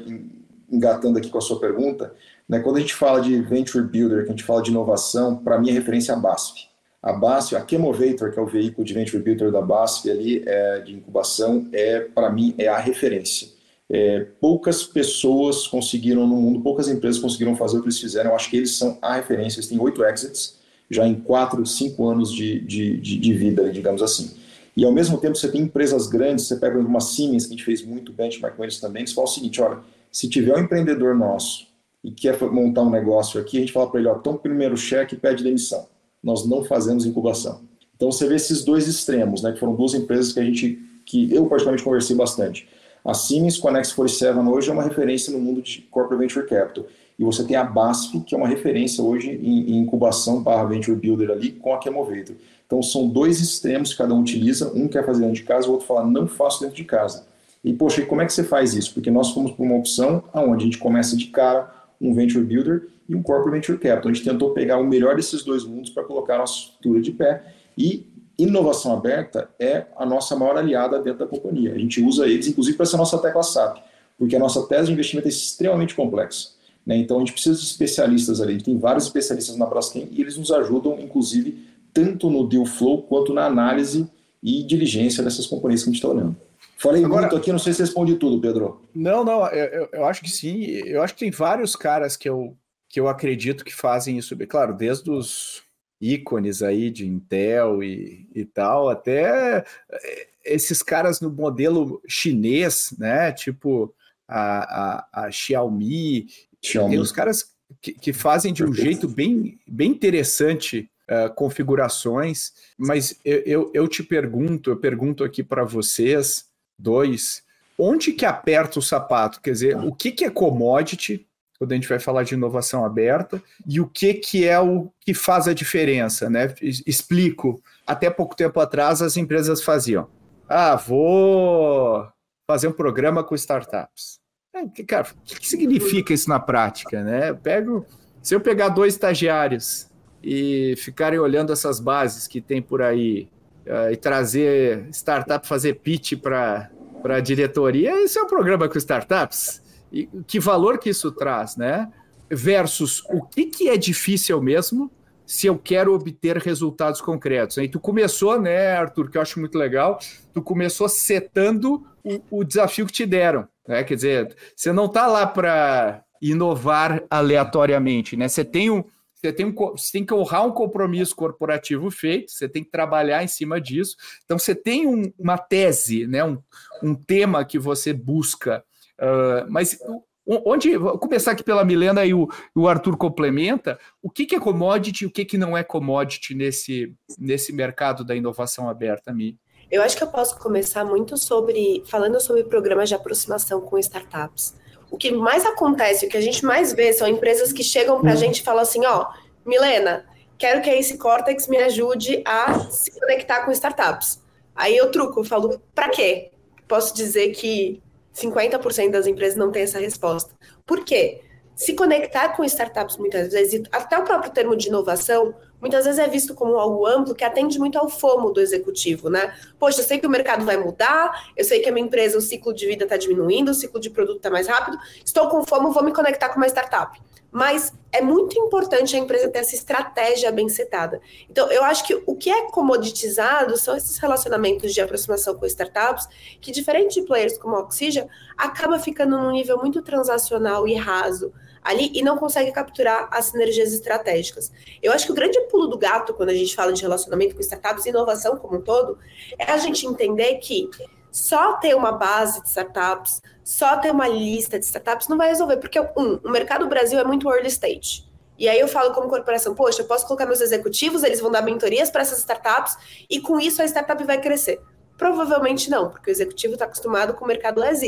engatando 0.71 1.17
aqui 1.17 1.29
com 1.29 1.37
a 1.37 1.41
sua 1.41 1.59
pergunta, 1.59 2.13
né? 2.47 2.59
quando 2.59 2.77
a 2.77 2.79
gente 2.79 2.93
fala 2.93 3.19
de 3.19 3.41
venture 3.41 3.83
builder, 3.83 4.23
que 4.23 4.29
a 4.29 4.31
gente 4.31 4.43
fala 4.43 4.61
de 4.61 4.71
inovação, 4.71 5.37
para 5.37 5.59
mim 5.59 5.69
a 5.71 5.73
referência 5.73 6.11
é 6.11 6.15
a 6.15 6.19
BASF. 6.19 6.67
A 7.01 7.13
BASF, 7.13 7.55
a 7.55 7.65
Chemovator, 7.67 8.31
que 8.31 8.39
é 8.39 8.41
o 8.41 8.47
veículo 8.47 8.85
de 8.85 8.93
venture 8.93 9.21
builder 9.21 9.51
da 9.51 9.61
BASF 9.61 10.09
ali, 10.09 10.43
é, 10.45 10.79
de 10.79 10.93
incubação, 10.93 11.67
é 11.71 11.99
para 11.99 12.31
mim 12.31 12.55
é 12.57 12.67
a 12.67 12.79
referência. 12.79 13.49
É, 13.87 14.25
poucas 14.41 14.83
pessoas 14.83 15.67
conseguiram 15.67 16.25
no 16.25 16.35
mundo, 16.35 16.61
poucas 16.61 16.87
empresas 16.87 17.21
conseguiram 17.21 17.55
fazer 17.55 17.77
o 17.77 17.81
que 17.81 17.87
eles 17.87 17.99
fizeram. 17.99 18.31
Eu 18.31 18.35
acho 18.35 18.49
que 18.49 18.57
eles 18.57 18.71
são 18.71 18.97
a 19.01 19.15
referência. 19.15 19.59
Eles 19.59 19.67
têm 19.67 19.79
oito 19.79 20.03
exits, 20.03 20.57
já 20.89 21.07
em 21.07 21.13
quatro, 21.13 21.63
cinco 21.65 22.07
anos 22.09 22.31
de, 22.31 22.59
de, 22.61 22.97
de, 22.97 23.19
de, 23.19 23.33
vida, 23.33 23.71
digamos 23.71 24.01
assim. 24.01 24.31
E 24.75 24.83
ao 24.83 24.91
mesmo 24.91 25.19
tempo 25.19 25.35
você 25.35 25.49
tem 25.49 25.61
empresas 25.61 26.07
grandes, 26.07 26.47
você 26.47 26.55
pega 26.55 26.79
uma 26.79 26.99
Siemens, 26.99 27.45
que 27.45 27.53
a 27.53 27.55
gente 27.55 27.65
fez 27.65 27.85
muito 27.85 28.11
benchmark 28.11 28.57
com 28.57 28.63
eles 28.63 28.79
também, 28.79 29.01
eles 29.01 29.13
falam 29.13 29.29
o 29.29 29.33
seguinte, 29.33 29.61
olha, 29.61 29.77
se 30.11 30.27
tiver 30.27 30.55
um 30.55 30.61
empreendedor 30.61 31.15
nosso 31.15 31.67
e 32.05 32.11
quer 32.11 32.39
montar 32.51 32.83
um 32.83 32.89
negócio 32.91 33.41
aqui, 33.41 33.57
a 33.57 33.59
gente 33.61 33.71
fala 33.71 33.89
para 33.89 33.99
ele, 33.99 34.07
ó, 34.07 34.13
toma 34.13 34.37
o 34.37 34.39
primeiro 34.39 34.77
cheque 34.77 35.15
e 35.15 35.17
pede 35.17 35.43
demissão. 35.43 35.87
Nós 36.23 36.47
não 36.47 36.63
fazemos 36.63 37.03
incubação. 37.03 37.61
Então 37.95 38.11
você 38.11 38.27
vê 38.27 38.35
esses 38.35 38.63
dois 38.63 38.87
extremos, 38.87 39.41
né, 39.41 39.51
que 39.51 39.59
foram 39.59 39.73
duas 39.73 39.95
empresas 39.95 40.31
que 40.31 40.39
a 40.39 40.43
gente, 40.43 40.79
que 41.03 41.33
eu 41.33 41.47
particularmente 41.47 41.83
conversei 41.83 42.15
bastante. 42.15 42.69
A 43.03 43.15
Siemens 43.15 43.57
com 43.57 43.69
a 43.69 43.71
Next 43.71 43.95
47 43.95 44.37
hoje 44.37 44.69
é 44.69 44.73
uma 44.73 44.83
referência 44.83 45.33
no 45.33 45.39
mundo 45.39 45.63
de 45.63 45.81
corporate 45.89 46.21
venture 46.21 46.47
capital. 46.47 46.85
E 47.17 47.23
você 47.23 47.43
tem 47.43 47.55
a 47.55 47.63
BASF, 47.63 48.19
que 48.21 48.35
é 48.35 48.37
uma 48.37 48.47
referência 48.47 49.03
hoje 49.03 49.31
em, 49.31 49.77
incubação 49.77 50.43
barra 50.43 50.65
venture 50.65 50.95
builder 50.95 51.31
ali 51.31 51.53
com 51.53 51.73
a 51.73 51.81
Chemovator. 51.81 52.35
Então 52.67 52.83
são 52.83 53.07
dois 53.07 53.39
extremos 53.41 53.91
que 53.91 53.97
cada 53.97 54.13
um 54.13 54.19
utiliza, 54.19 54.71
um 54.75 54.87
quer 54.87 55.03
fazer 55.03 55.21
dentro 55.21 55.35
de 55.35 55.43
casa, 55.43 55.67
o 55.67 55.71
outro 55.71 55.87
fala 55.87 56.05
não 56.05 56.27
faço 56.27 56.61
dentro 56.61 56.75
de 56.75 56.83
casa. 56.83 57.25
E 57.63 57.73
poxa, 57.73 58.01
e 58.01 58.05
como 58.05 58.21
é 58.21 58.27
que 58.27 58.33
você 58.33 58.43
faz 58.43 58.75
isso? 58.75 58.93
Porque 58.93 59.09
nós 59.09 59.31
fomos 59.31 59.51
para 59.53 59.65
uma 59.65 59.75
opção 59.75 60.23
onde 60.35 60.63
a 60.63 60.65
gente 60.65 60.77
começa 60.77 61.17
de 61.17 61.27
cara 61.27 61.73
um 61.99 62.13
venture 62.13 62.43
builder 62.43 62.87
e 63.07 63.15
um 63.15 63.21
corporate 63.21 63.55
venture 63.55 63.77
capital. 63.77 64.11
A 64.11 64.13
gente 64.13 64.25
tentou 64.25 64.51
pegar 64.53 64.77
o 64.77 64.83
melhor 64.85 65.15
desses 65.15 65.43
dois 65.43 65.63
mundos 65.63 65.89
para 65.89 66.03
colocar 66.03 66.35
a 66.35 66.39
nossa 66.39 66.53
estrutura 66.53 67.01
de 67.01 67.11
pé 67.11 67.43
e 67.77 68.07
inovação 68.37 68.93
aberta 68.93 69.49
é 69.59 69.85
a 69.97 70.05
nossa 70.05 70.35
maior 70.35 70.57
aliada 70.57 70.99
dentro 71.01 71.19
da 71.19 71.27
companhia. 71.27 71.73
A 71.73 71.77
gente 71.77 72.01
usa 72.01 72.27
eles, 72.27 72.47
inclusive, 72.47 72.75
para 72.75 72.85
ser 72.85 72.95
a 72.95 72.99
nossa 72.99 73.17
tecla 73.17 73.43
SAP, 73.43 73.77
porque 74.17 74.35
a 74.35 74.39
nossa 74.39 74.65
tese 74.67 74.87
de 74.87 74.93
investimento 74.93 75.27
é 75.27 75.29
extremamente 75.29 75.95
complexa. 75.95 76.49
Né? 76.85 76.97
Então, 76.97 77.17
a 77.17 77.19
gente 77.19 77.33
precisa 77.33 77.57
de 77.57 77.65
especialistas 77.65 78.41
ali. 78.41 78.51
A 78.51 78.53
gente 78.53 78.65
tem 78.65 78.77
vários 78.77 79.05
especialistas 79.05 79.55
na 79.57 79.65
Braskem 79.65 80.07
e 80.11 80.21
eles 80.21 80.37
nos 80.37 80.51
ajudam, 80.51 80.99
inclusive, 80.99 81.65
tanto 81.93 82.29
no 82.29 82.47
deal 82.47 82.65
flow 82.65 83.03
quanto 83.03 83.33
na 83.33 83.45
análise 83.45 84.07
e 84.43 84.63
diligência 84.63 85.23
dessas 85.23 85.47
companhias 85.47 85.83
que 85.83 85.89
a 85.89 85.91
gente 85.93 86.03
está 86.03 86.09
olhando. 86.09 86.35
Falei 86.77 87.03
Agora, 87.03 87.21
muito 87.21 87.37
aqui, 87.37 87.51
não 87.51 87.59
sei 87.59 87.73
se 87.73 87.81
responde 87.81 88.15
tudo, 88.15 88.41
Pedro. 88.41 88.81
Não, 88.93 89.23
não, 89.23 89.47
eu, 89.47 89.89
eu 89.91 90.05
acho 90.05 90.21
que 90.21 90.29
sim. 90.29 90.65
Eu 90.65 91.01
acho 91.01 91.13
que 91.13 91.21
tem 91.21 91.31
vários 91.31 91.75
caras 91.75 92.17
que 92.17 92.27
eu, 92.27 92.55
que 92.89 92.99
eu 92.99 93.07
acredito 93.07 93.63
que 93.63 93.73
fazem 93.73 94.17
isso. 94.17 94.35
Claro, 94.47 94.73
desde 94.73 95.09
os 95.09 95.63
ícones 96.01 96.61
aí 96.61 96.91
de 96.91 97.07
Intel 97.07 97.81
e, 97.81 98.27
e 98.35 98.43
tal, 98.45 98.89
até 98.89 99.65
eh, 99.89 100.27
esses 100.43 100.83
caras 100.83 101.21
no 101.21 101.29
modelo 101.29 102.01
chinês, 102.07 102.93
né? 102.97 103.31
Tipo 103.31 103.93
a, 104.27 105.05
a, 105.13 105.25
a 105.25 105.31
Xiaomi, 105.31 106.27
Xiaomi. 106.61 106.91
Tem 106.91 106.99
os 106.99 107.11
caras 107.11 107.51
que, 107.81 107.93
que 107.93 108.13
fazem 108.13 108.53
de 108.53 108.63
um 108.63 108.73
jeito 108.73 109.07
bem, 109.07 109.59
bem 109.67 109.91
interessante 109.91 110.89
uh, 111.09 111.33
configurações, 111.33 112.51
mas 112.77 113.19
eu, 113.23 113.39
eu, 113.45 113.71
eu, 113.73 113.87
te 113.87 114.03
pergunto, 114.03 114.69
eu 114.69 114.77
pergunto 114.77 115.23
aqui 115.23 115.43
para 115.43 115.63
vocês 115.63 116.45
dois, 116.77 117.43
onde 117.77 118.11
que 118.11 118.25
aperta 118.25 118.79
o 118.79 118.81
sapato? 118.81 119.41
Quer 119.41 119.51
dizer, 119.51 119.77
o 119.77 119.93
que, 119.93 120.11
que 120.11 120.25
é 120.25 120.29
commodity 120.29 121.25
quando 121.57 121.71
a 121.71 121.75
gente 121.75 121.87
vai 121.87 121.99
falar 121.99 122.23
de 122.23 122.33
inovação 122.33 122.85
aberta, 122.85 123.41
e 123.65 123.79
o 123.79 123.87
que, 123.87 124.13
que 124.15 124.45
é 124.45 124.59
o 124.59 124.91
que 124.99 125.13
faz 125.13 125.47
a 125.47 125.53
diferença, 125.53 126.29
né? 126.29 126.53
Explico. 126.61 127.61
Até 127.87 128.09
pouco 128.09 128.35
tempo 128.35 128.59
atrás 128.59 129.01
as 129.01 129.15
empresas 129.15 129.63
faziam. 129.63 130.07
Ah, 130.49 130.75
vou 130.75 132.07
fazer 132.45 132.67
um 132.67 132.73
programa 132.73 133.23
com 133.23 133.35
startups. 133.35 134.19
É, 134.53 134.83
cara, 134.83 135.07
o 135.09 135.23
que, 135.23 135.39
que 135.39 135.47
significa 135.47 136.13
isso 136.13 136.29
na 136.29 136.39
prática, 136.39 137.03
né? 137.03 137.29
Eu 137.29 137.37
pego, 137.37 137.85
se 138.21 138.35
eu 138.35 138.41
pegar 138.41 138.69
dois 138.69 138.93
estagiários 138.93 139.89
e 140.23 140.75
ficarem 140.77 141.19
olhando 141.19 141.53
essas 141.53 141.79
bases 141.79 142.27
que 142.27 142.41
tem 142.41 142.61
por 142.61 142.81
aí 142.81 143.29
uh, 143.67 143.91
e 143.91 143.95
trazer 143.95 144.87
startup 144.91 145.47
fazer 145.47 145.75
pitch 145.75 146.13
para 146.21 146.69
a 147.03 147.19
diretoria, 147.19 148.03
isso 148.03 148.19
é 148.19 148.23
um 148.23 148.27
programa 148.27 148.67
com 148.67 148.77
startups 148.77 149.61
e 149.91 150.07
que 150.27 150.39
valor 150.39 150.77
que 150.77 150.89
isso 150.89 151.11
traz, 151.11 151.55
né? 151.55 151.91
Versus 152.29 153.03
o 153.09 153.21
que, 153.21 153.45
que 153.45 153.69
é 153.69 153.77
difícil 153.77 154.41
mesmo 154.41 154.91
se 155.25 155.47
eu 155.47 155.57
quero 155.57 155.93
obter 155.93 156.37
resultados 156.37 157.01
concretos. 157.01 157.57
E 157.57 157.67
tu 157.67 157.79
começou, 157.79 158.39
né, 158.39 158.75
Arthur, 158.75 159.09
que 159.09 159.17
eu 159.17 159.21
acho 159.21 159.39
muito 159.39 159.57
legal, 159.57 159.99
tu 160.33 160.41
começou 160.41 160.87
setando 160.87 161.83
o, 162.03 162.39
o 162.39 162.43
desafio 162.43 162.85
que 162.85 162.93
te 162.93 163.05
deram. 163.05 163.47
Né? 163.67 163.83
Quer 163.83 163.95
dizer, 163.95 164.35
você 164.55 164.71
não 164.71 164.85
está 164.85 165.07
lá 165.07 165.25
para 165.25 166.03
inovar 166.21 167.03
aleatoriamente, 167.09 168.15
né? 168.15 168.27
Você 168.27 168.43
tem 168.43 168.69
um, 168.69 168.83
você 169.15 169.33
tem, 169.33 169.45
um, 169.45 169.53
você 169.53 169.91
tem 169.93 170.05
que 170.05 170.13
honrar 170.13 170.45
um 170.45 170.51
compromisso 170.51 171.15
corporativo 171.15 171.89
feito, 171.89 172.31
você 172.31 172.47
tem 172.47 172.63
que 172.63 172.69
trabalhar 172.69 173.23
em 173.23 173.27
cima 173.27 173.59
disso. 173.59 173.95
Então, 174.23 174.37
você 174.37 174.53
tem 174.53 174.85
um, 174.85 175.11
uma 175.17 175.37
tese, 175.37 176.05
né? 176.05 176.23
um, 176.23 176.37
um 176.83 176.93
tema 176.93 177.43
que 177.43 177.57
você 177.57 177.93
busca 177.93 178.63
Uh, 178.99 179.43
mas 179.49 179.77
onde 180.25 180.75
vou 180.77 180.97
começar 180.97 181.31
aqui 181.31 181.43
pela 181.43 181.63
Milena 181.63 182.03
e 182.05 182.13
o, 182.13 182.27
o 182.55 182.67
Arthur 182.67 182.97
complementa. 182.97 183.77
O 184.01 184.09
que, 184.09 184.25
que 184.25 184.35
é 184.35 184.39
commodity 184.39 185.03
e 185.03 185.07
o 185.07 185.11
que, 185.11 185.23
que 185.23 185.37
não 185.37 185.55
é 185.55 185.63
commodity 185.63 186.33
nesse, 186.33 186.93
nesse 187.17 187.53
mercado 187.53 188.03
da 188.03 188.15
inovação 188.15 188.67
aberta, 188.67 189.13
Mi? 189.13 189.37
Eu 189.69 189.81
acho 189.81 189.97
que 189.97 190.03
eu 190.03 190.07
posso 190.07 190.37
começar 190.39 190.85
muito 190.85 191.17
sobre 191.17 191.83
falando 191.87 192.19
sobre 192.19 192.43
programas 192.43 192.89
de 192.89 192.95
aproximação 192.95 193.61
com 193.61 193.77
startups. 193.77 194.55
O 194.89 194.97
que 194.97 195.11
mais 195.11 195.45
acontece, 195.45 196.05
o 196.05 196.09
que 196.09 196.17
a 196.17 196.21
gente 196.21 196.45
mais 196.45 196.73
vê 196.73 196.93
são 196.93 197.07
empresas 197.07 197.51
que 197.51 197.63
chegam 197.63 197.99
para 197.99 198.11
a 198.11 198.13
uhum. 198.13 198.19
gente 198.19 198.39
e 198.39 198.43
falam 198.43 198.61
assim: 198.61 198.85
ó, 198.85 199.07
Milena, 199.45 200.05
quero 200.37 200.61
que 200.61 200.69
Ace 200.69 200.97
Cortex 200.97 201.47
me 201.47 201.57
ajude 201.57 202.21
a 202.25 202.59
se 202.69 202.91
conectar 202.99 203.43
com 203.45 203.51
startups. 203.51 204.21
Aí 204.55 204.75
eu 204.75 204.91
truco, 204.91 205.19
eu 205.19 205.23
falo, 205.23 205.61
para 205.73 205.89
quê? 205.89 206.31
Posso 206.67 206.95
dizer 206.95 207.29
que 207.31 207.81
50% 208.15 208.91
das 208.91 209.05
empresas 209.05 209.37
não 209.37 209.51
tem 209.51 209.63
essa 209.63 209.79
resposta. 209.79 210.33
Por 210.65 210.85
quê? 210.85 211.21
Se 211.55 211.73
conectar 211.73 212.29
com 212.29 212.43
startups, 212.43 212.97
muitas 212.97 213.33
vezes, 213.33 213.63
até 213.71 213.97
o 213.97 214.03
próprio 214.03 214.31
termo 214.31 214.55
de 214.55 214.67
inovação, 214.67 215.35
muitas 215.59 215.85
vezes 215.85 215.99
é 215.99 216.07
visto 216.07 216.33
como 216.33 216.57
algo 216.57 216.85
amplo 216.85 217.15
que 217.15 217.23
atende 217.23 217.57
muito 217.59 217.77
ao 217.77 217.89
FOMO 217.89 218.31
do 218.31 218.41
executivo, 218.41 219.09
né? 219.09 219.33
Poxa, 219.59 219.81
eu 219.81 219.85
sei 219.85 219.99
que 219.99 220.07
o 220.07 220.09
mercado 220.09 220.45
vai 220.45 220.57
mudar, 220.57 221.31
eu 221.35 221.43
sei 221.43 221.59
que 221.59 221.69
a 221.69 221.71
minha 221.71 221.85
empresa, 221.85 222.17
o 222.17 222.21
ciclo 222.21 222.53
de 222.53 222.65
vida 222.65 222.83
está 222.83 222.97
diminuindo, 222.97 223.49
o 223.49 223.53
ciclo 223.53 223.79
de 223.79 223.89
produto 223.89 224.17
está 224.17 224.29
mais 224.29 224.47
rápido, 224.47 224.77
estou 225.03 225.27
com 225.29 225.43
FOMO, 225.43 225.71
vou 225.71 225.83
me 225.83 225.93
conectar 225.93 226.29
com 226.29 226.37
uma 226.37 226.47
startup 226.47 226.99
mas 227.35 227.73
é 227.91 228.01
muito 228.01 228.39
importante 228.39 228.95
a 228.95 228.99
empresa 228.99 229.27
ter 229.27 229.39
essa 229.39 229.55
estratégia 229.55 230.31
bem 230.31 230.47
setada. 230.47 231.01
Então, 231.29 231.51
eu 231.51 231.65
acho 231.65 231.85
que 231.85 232.01
o 232.05 232.15
que 232.15 232.29
é 232.29 232.49
comoditizado 232.49 233.57
são 233.57 233.75
esses 233.75 233.97
relacionamentos 233.97 234.73
de 234.73 234.79
aproximação 234.79 235.35
com 235.35 235.45
startups, 235.45 236.07
que, 236.39 236.49
diferente 236.49 237.01
de 237.01 237.05
players 237.05 237.37
como 237.37 237.57
a 237.57 237.59
Oxygen, 237.59 238.07
acaba 238.37 238.79
ficando 238.79 239.17
num 239.17 239.31
nível 239.31 239.57
muito 239.57 239.81
transacional 239.81 240.65
e 240.65 240.75
raso 240.75 241.33
ali 241.61 241.91
e 241.93 242.01
não 242.01 242.17
consegue 242.17 242.53
capturar 242.53 243.09
as 243.11 243.25
sinergias 243.25 243.73
estratégicas. 243.73 244.49
Eu 244.81 244.93
acho 244.93 245.05
que 245.05 245.11
o 245.11 245.15
grande 245.15 245.37
pulo 245.49 245.67
do 245.67 245.77
gato, 245.77 246.13
quando 246.13 246.29
a 246.29 246.33
gente 246.33 246.55
fala 246.55 246.71
de 246.71 246.81
relacionamento 246.81 247.35
com 247.35 247.41
startups 247.41 247.85
e 247.85 247.89
inovação 247.89 248.37
como 248.37 248.59
um 248.59 248.61
todo, 248.61 248.97
é 249.37 249.51
a 249.51 249.57
gente 249.57 249.85
entender 249.85 250.35
que 250.35 250.69
só 251.15 251.53
ter 251.53 251.73
uma 251.73 251.93
base 251.93 252.41
de 252.41 252.49
startups, 252.49 253.21
só 253.41 253.77
ter 253.77 253.89
uma 253.89 254.05
lista 254.05 254.59
de 254.59 254.65
startups 254.65 255.07
não 255.07 255.15
vai 255.15 255.29
resolver, 255.29 255.55
porque, 255.55 255.79
um, 255.79 256.19
o 256.21 256.29
mercado 256.29 256.67
Brasil 256.67 256.99
é 256.99 257.05
muito 257.05 257.31
early 257.31 257.47
stage. 257.47 258.05
E 258.37 258.49
aí 258.49 258.59
eu 258.59 258.67
falo 258.67 258.93
como 258.93 259.07
corporação, 259.07 259.55
poxa, 259.55 259.81
eu 259.81 259.87
posso 259.87 260.05
colocar 260.05 260.25
meus 260.25 260.41
executivos, 260.41 261.03
eles 261.03 261.21
vão 261.21 261.31
dar 261.31 261.41
mentorias 261.41 261.89
para 261.89 262.01
essas 262.01 262.19
startups 262.19 262.77
e 263.09 263.21
com 263.21 263.39
isso 263.39 263.61
a 263.61 263.65
startup 263.65 264.03
vai 264.03 264.19
crescer. 264.19 264.59
Provavelmente 264.97 265.69
não, 265.69 265.89
porque 265.89 266.09
o 266.09 266.11
executivo 266.11 266.55
está 266.55 266.65
acostumado 266.65 267.13
com 267.13 267.23
o 267.23 267.27
mercado 267.29 267.63
as 267.63 267.81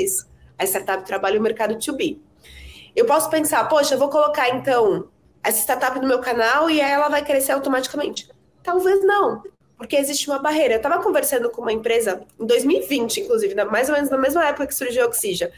A 0.58 0.64
startup 0.64 1.04
trabalha 1.04 1.38
o 1.38 1.44
mercado 1.44 1.78
to 1.78 1.94
be. 1.98 2.22
Eu 2.96 3.04
posso 3.04 3.30
pensar, 3.30 3.68
poxa, 3.68 3.96
eu 3.96 4.00
vou 4.00 4.08
colocar 4.08 4.48
então 4.56 5.10
essa 5.44 5.60
startup 5.60 6.00
no 6.00 6.08
meu 6.08 6.20
canal 6.20 6.70
e 6.70 6.80
ela 6.80 7.10
vai 7.10 7.26
crescer 7.26 7.52
automaticamente. 7.52 8.30
Talvez 8.64 9.06
não, 9.06 9.44
porque 9.78 9.96
existe 9.96 10.28
uma 10.30 10.40
barreira. 10.40 10.74
Eu 10.74 10.78
estava 10.78 11.02
conversando 11.02 11.50
com 11.50 11.62
uma 11.62 11.72
empresa 11.72 12.22
em 12.40 12.46
2020, 12.46 13.22
inclusive, 13.22 13.54
mais 13.66 13.88
ou 13.90 13.96
menos 13.96 14.10
na 14.10 14.18
mesma 14.18 14.46
época 14.46 14.68
que 14.68 14.76
surgiu 14.76 15.04
a 15.04 15.08
Oxija, 15.08 15.52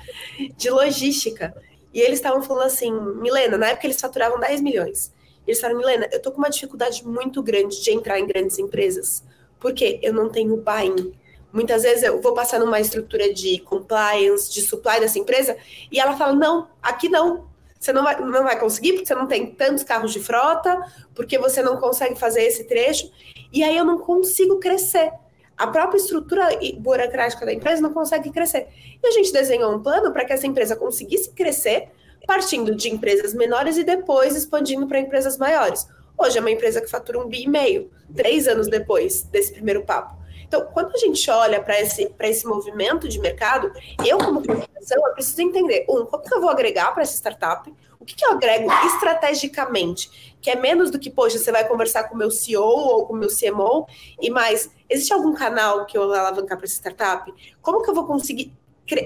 de 0.57 0.69
logística. 0.69 1.55
E 1.93 2.01
eles 2.01 2.19
estavam 2.19 2.41
falando 2.41 2.67
assim, 2.67 2.91
Milena, 2.91 3.57
na 3.57 3.69
época 3.69 3.87
eles 3.87 3.99
faturavam 3.99 4.39
10 4.39 4.61
milhões. 4.61 5.11
Eles 5.47 5.59
falaram, 5.59 5.79
Milena, 5.79 6.07
eu 6.11 6.21
tô 6.21 6.31
com 6.31 6.37
uma 6.37 6.49
dificuldade 6.49 7.05
muito 7.07 7.41
grande 7.41 7.81
de 7.81 7.91
entrar 7.91 8.19
em 8.19 8.27
grandes 8.27 8.59
empresas, 8.59 9.23
porque 9.59 9.99
eu 10.03 10.13
não 10.13 10.29
tenho 10.29 10.57
buy-in. 10.57 11.13
Muitas 11.51 11.81
vezes 11.81 12.03
eu 12.03 12.21
vou 12.21 12.33
passar 12.33 12.59
numa 12.59 12.79
estrutura 12.79 13.33
de 13.33 13.57
compliance, 13.59 14.53
de 14.53 14.61
supply 14.61 14.99
dessa 14.99 15.17
empresa, 15.17 15.57
e 15.91 15.99
ela 15.99 16.15
fala, 16.15 16.33
não, 16.33 16.67
aqui 16.83 17.09
não. 17.09 17.47
Você 17.79 17.93
não 17.93 18.03
vai, 18.03 18.19
não 18.19 18.43
vai 18.43 18.59
conseguir, 18.59 18.91
porque 18.91 19.07
você 19.07 19.15
não 19.15 19.25
tem 19.25 19.47
tantos 19.47 19.83
carros 19.83 20.11
de 20.11 20.19
frota, 20.19 20.77
porque 21.15 21.39
você 21.39 21.63
não 21.63 21.77
consegue 21.77 22.19
fazer 22.19 22.43
esse 22.43 22.65
trecho, 22.65 23.09
e 23.51 23.63
aí 23.63 23.75
eu 23.75 23.85
não 23.85 23.99
consigo 23.99 24.59
crescer 24.59 25.11
a 25.59 25.67
própria 25.67 25.97
estrutura 25.97 26.47
burocrática 26.77 27.45
da 27.45 27.53
empresa 27.53 27.81
não 27.81 27.93
consegue 27.93 28.31
crescer. 28.31 28.67
E 29.03 29.05
a 29.05 29.11
gente 29.11 29.33
desenhou 29.33 29.75
um 29.75 29.83
plano 29.83 30.13
para 30.13 30.23
que 30.23 30.31
essa 30.31 30.47
empresa 30.47 30.73
conseguisse 30.73 31.31
crescer, 31.31 31.89
partindo 32.25 32.73
de 32.73 32.89
empresas 32.89 33.33
menores 33.33 33.77
e 33.77 33.83
depois 33.83 34.37
expandindo 34.37 34.87
para 34.87 35.01
empresas 35.01 35.37
maiores. 35.37 35.85
Hoje 36.17 36.37
é 36.37 36.41
uma 36.41 36.49
empresa 36.49 36.79
que 36.79 36.89
fatura 36.89 37.19
um 37.19 37.27
bi 37.27 37.43
e 37.43 37.47
meio, 37.49 37.91
três 38.15 38.47
anos 38.47 38.69
depois 38.69 39.23
desse 39.23 39.51
primeiro 39.51 39.83
papo. 39.83 40.18
Então, 40.49 40.65
quando 40.73 40.91
a 40.95 40.97
gente 40.97 41.29
olha 41.29 41.61
para 41.61 41.79
esse, 41.79 42.11
esse 42.21 42.47
movimento 42.47 43.07
de 43.07 43.19
mercado, 43.19 43.71
eu, 44.03 44.17
como 44.17 44.43
corporação, 44.43 44.97
eu 45.05 45.13
preciso 45.13 45.43
entender, 45.43 45.85
um, 45.87 46.05
como 46.05 46.23
que 46.23 46.33
eu 46.33 46.41
vou 46.41 46.49
agregar 46.49 46.91
para 46.91 47.03
essa 47.03 47.13
startup? 47.13 47.71
O 47.99 48.03
que, 48.03 48.15
que 48.15 48.25
eu 48.25 48.31
agrego 48.31 48.67
estrategicamente? 48.87 50.33
Que 50.41 50.49
é 50.49 50.55
menos 50.55 50.89
do 50.89 50.97
que, 50.97 51.11
poxa, 51.11 51.37
você 51.37 51.51
vai 51.51 51.67
conversar 51.67 52.05
com 52.05 52.15
o 52.15 52.17
meu 52.17 52.31
CEO 52.31 52.63
ou 52.63 53.05
com 53.05 53.13
o 53.13 53.15
meu 53.15 53.29
CMO, 53.29 53.85
e 54.19 54.31
mais, 54.31 54.71
existe 54.89 55.13
algum 55.13 55.35
canal 55.35 55.85
que 55.85 55.95
eu 55.95 56.07
vou 56.07 56.15
alavancar 56.15 56.57
para 56.57 56.65
essa 56.65 56.77
startup? 56.77 57.31
Como 57.61 57.83
que 57.83 57.91
eu 57.91 57.93
vou 57.93 58.07
conseguir 58.07 58.51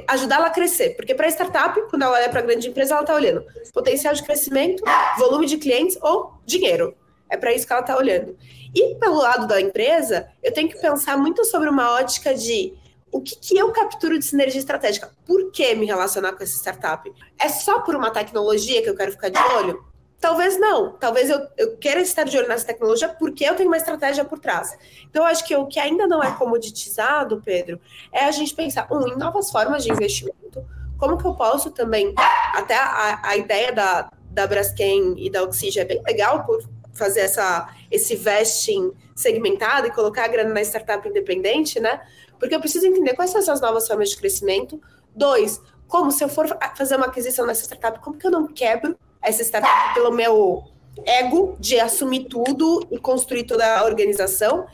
ajudá-la 0.08 0.48
a 0.48 0.50
crescer, 0.50 0.92
porque 0.96 1.14
para 1.14 1.28
startup, 1.28 1.78
quando 1.90 2.04
ela 2.04 2.14
olha 2.14 2.30
para 2.30 2.40
a 2.40 2.44
grande 2.44 2.70
empresa, 2.70 2.94
ela 2.94 3.02
está 3.02 3.14
olhando 3.14 3.44
potencial 3.74 4.14
de 4.14 4.24
crescimento, 4.24 4.82
volume 5.18 5.46
de 5.46 5.58
clientes 5.58 5.98
ou 6.02 6.36
dinheiro. 6.46 6.96
É 7.30 7.36
para 7.36 7.52
isso 7.52 7.66
que 7.66 7.74
ela 7.74 7.82
está 7.82 7.98
olhando. 7.98 8.38
E 8.74 8.96
pelo 8.96 9.18
lado 9.18 9.48
da 9.48 9.62
empresa, 9.62 10.28
eu 10.42 10.54
tenho 10.54 10.70
que 10.70 10.80
pensar 10.80 11.18
muito 11.18 11.46
sobre 11.46 11.70
uma 11.70 11.94
ótica 11.94 12.34
de 12.34 12.74
o 13.12 13.22
que, 13.22 13.36
que 13.36 13.58
eu 13.58 13.72
capturo 13.72 14.18
de 14.18 14.26
sinergia 14.26 14.60
estratégica? 14.60 15.12
Por 15.26 15.52
que 15.52 15.76
me 15.76 15.86
relacionar 15.86 16.34
com 16.34 16.44
essa 16.44 16.58
startup? 16.58 17.12
É 17.40 17.48
só 17.48 17.82
por 17.82 17.96
uma 17.96 18.10
tecnologia 18.10 18.82
que 18.82 18.90
eu 18.90 18.96
quero 18.96 19.12
ficar 19.12 19.30
de 19.30 19.40
olho? 19.56 19.86
Talvez 20.20 20.58
não. 20.60 20.94
Talvez 20.94 21.30
eu, 21.30 21.46
eu 21.58 21.78
queira 21.78 22.02
estar 22.02 22.24
de 22.24 22.36
olho 22.38 22.48
nessa 22.48 22.66
tecnologia 22.66 23.10
porque 23.10 23.44
eu 23.44 23.56
tenho 23.56 23.70
uma 23.70 23.78
estratégia 23.78 24.26
por 24.26 24.40
trás. 24.40 24.76
Então, 25.08 25.22
eu 25.22 25.28
acho 25.28 25.46
que 25.46 25.56
o 25.56 25.68
que 25.68 25.80
ainda 25.80 26.08
não 26.08 26.24
é 26.24 26.32
comoditizado, 26.32 27.42
Pedro, 27.46 27.80
é 28.12 28.26
a 28.26 28.32
gente 28.32 28.56
pensar, 28.56 28.88
um, 28.92 29.08
em 29.08 29.18
novas 29.18 29.52
formas 29.52 29.84
de 29.84 29.92
investimento. 29.92 30.66
Como 30.98 31.18
que 31.18 31.28
eu 31.28 31.36
posso 31.36 31.70
também, 31.70 32.16
até 32.54 32.76
a, 32.76 33.20
a 33.22 33.38
ideia 33.38 33.74
da, 33.74 34.10
da 34.32 34.48
Braskem 34.48 35.14
e 35.18 35.30
da 35.30 35.44
Oxygen 35.44 35.84
é 35.84 35.86
bem 35.86 36.02
legal 36.04 36.46
por 36.46 36.64
fazer 36.94 37.22
essa, 37.22 37.68
esse 37.94 38.16
vesting 38.16 38.92
segmentado 39.16 39.88
e 39.88 39.92
colocar 39.92 40.26
a 40.26 40.28
grana 40.28 40.52
na 40.52 40.62
startup 40.62 41.08
independente, 41.08 41.80
né? 41.80 42.02
Porque 42.40 42.56
eu 42.56 42.60
preciso 42.60 42.88
entender 42.88 43.14
quais 43.14 43.30
são 43.30 43.40
essas 43.40 43.62
novas 43.62 43.88
formas 43.88 44.10
de 44.10 44.18
crescimento. 44.18 44.82
Dois, 45.16 45.62
como 45.88 46.12
se 46.12 46.24
eu 46.24 46.28
for 46.28 46.48
fazer 46.76 46.96
uma 46.96 47.06
aquisição 47.06 47.46
nessa 47.46 47.66
startup, 47.66 48.00
como 48.00 48.18
que 48.18 48.26
eu 48.26 48.32
não 48.32 48.48
quebro 48.48 48.98
essa 49.22 49.44
startup 49.44 49.94
pelo 49.94 50.12
meu 50.12 50.64
ego 51.06 51.56
de 51.60 51.80
assumir 51.80 52.26
tudo 52.26 52.86
e 52.90 52.98
construir 52.98 53.44
toda 53.44 53.78
a 53.78 53.86
organização? 53.86 54.66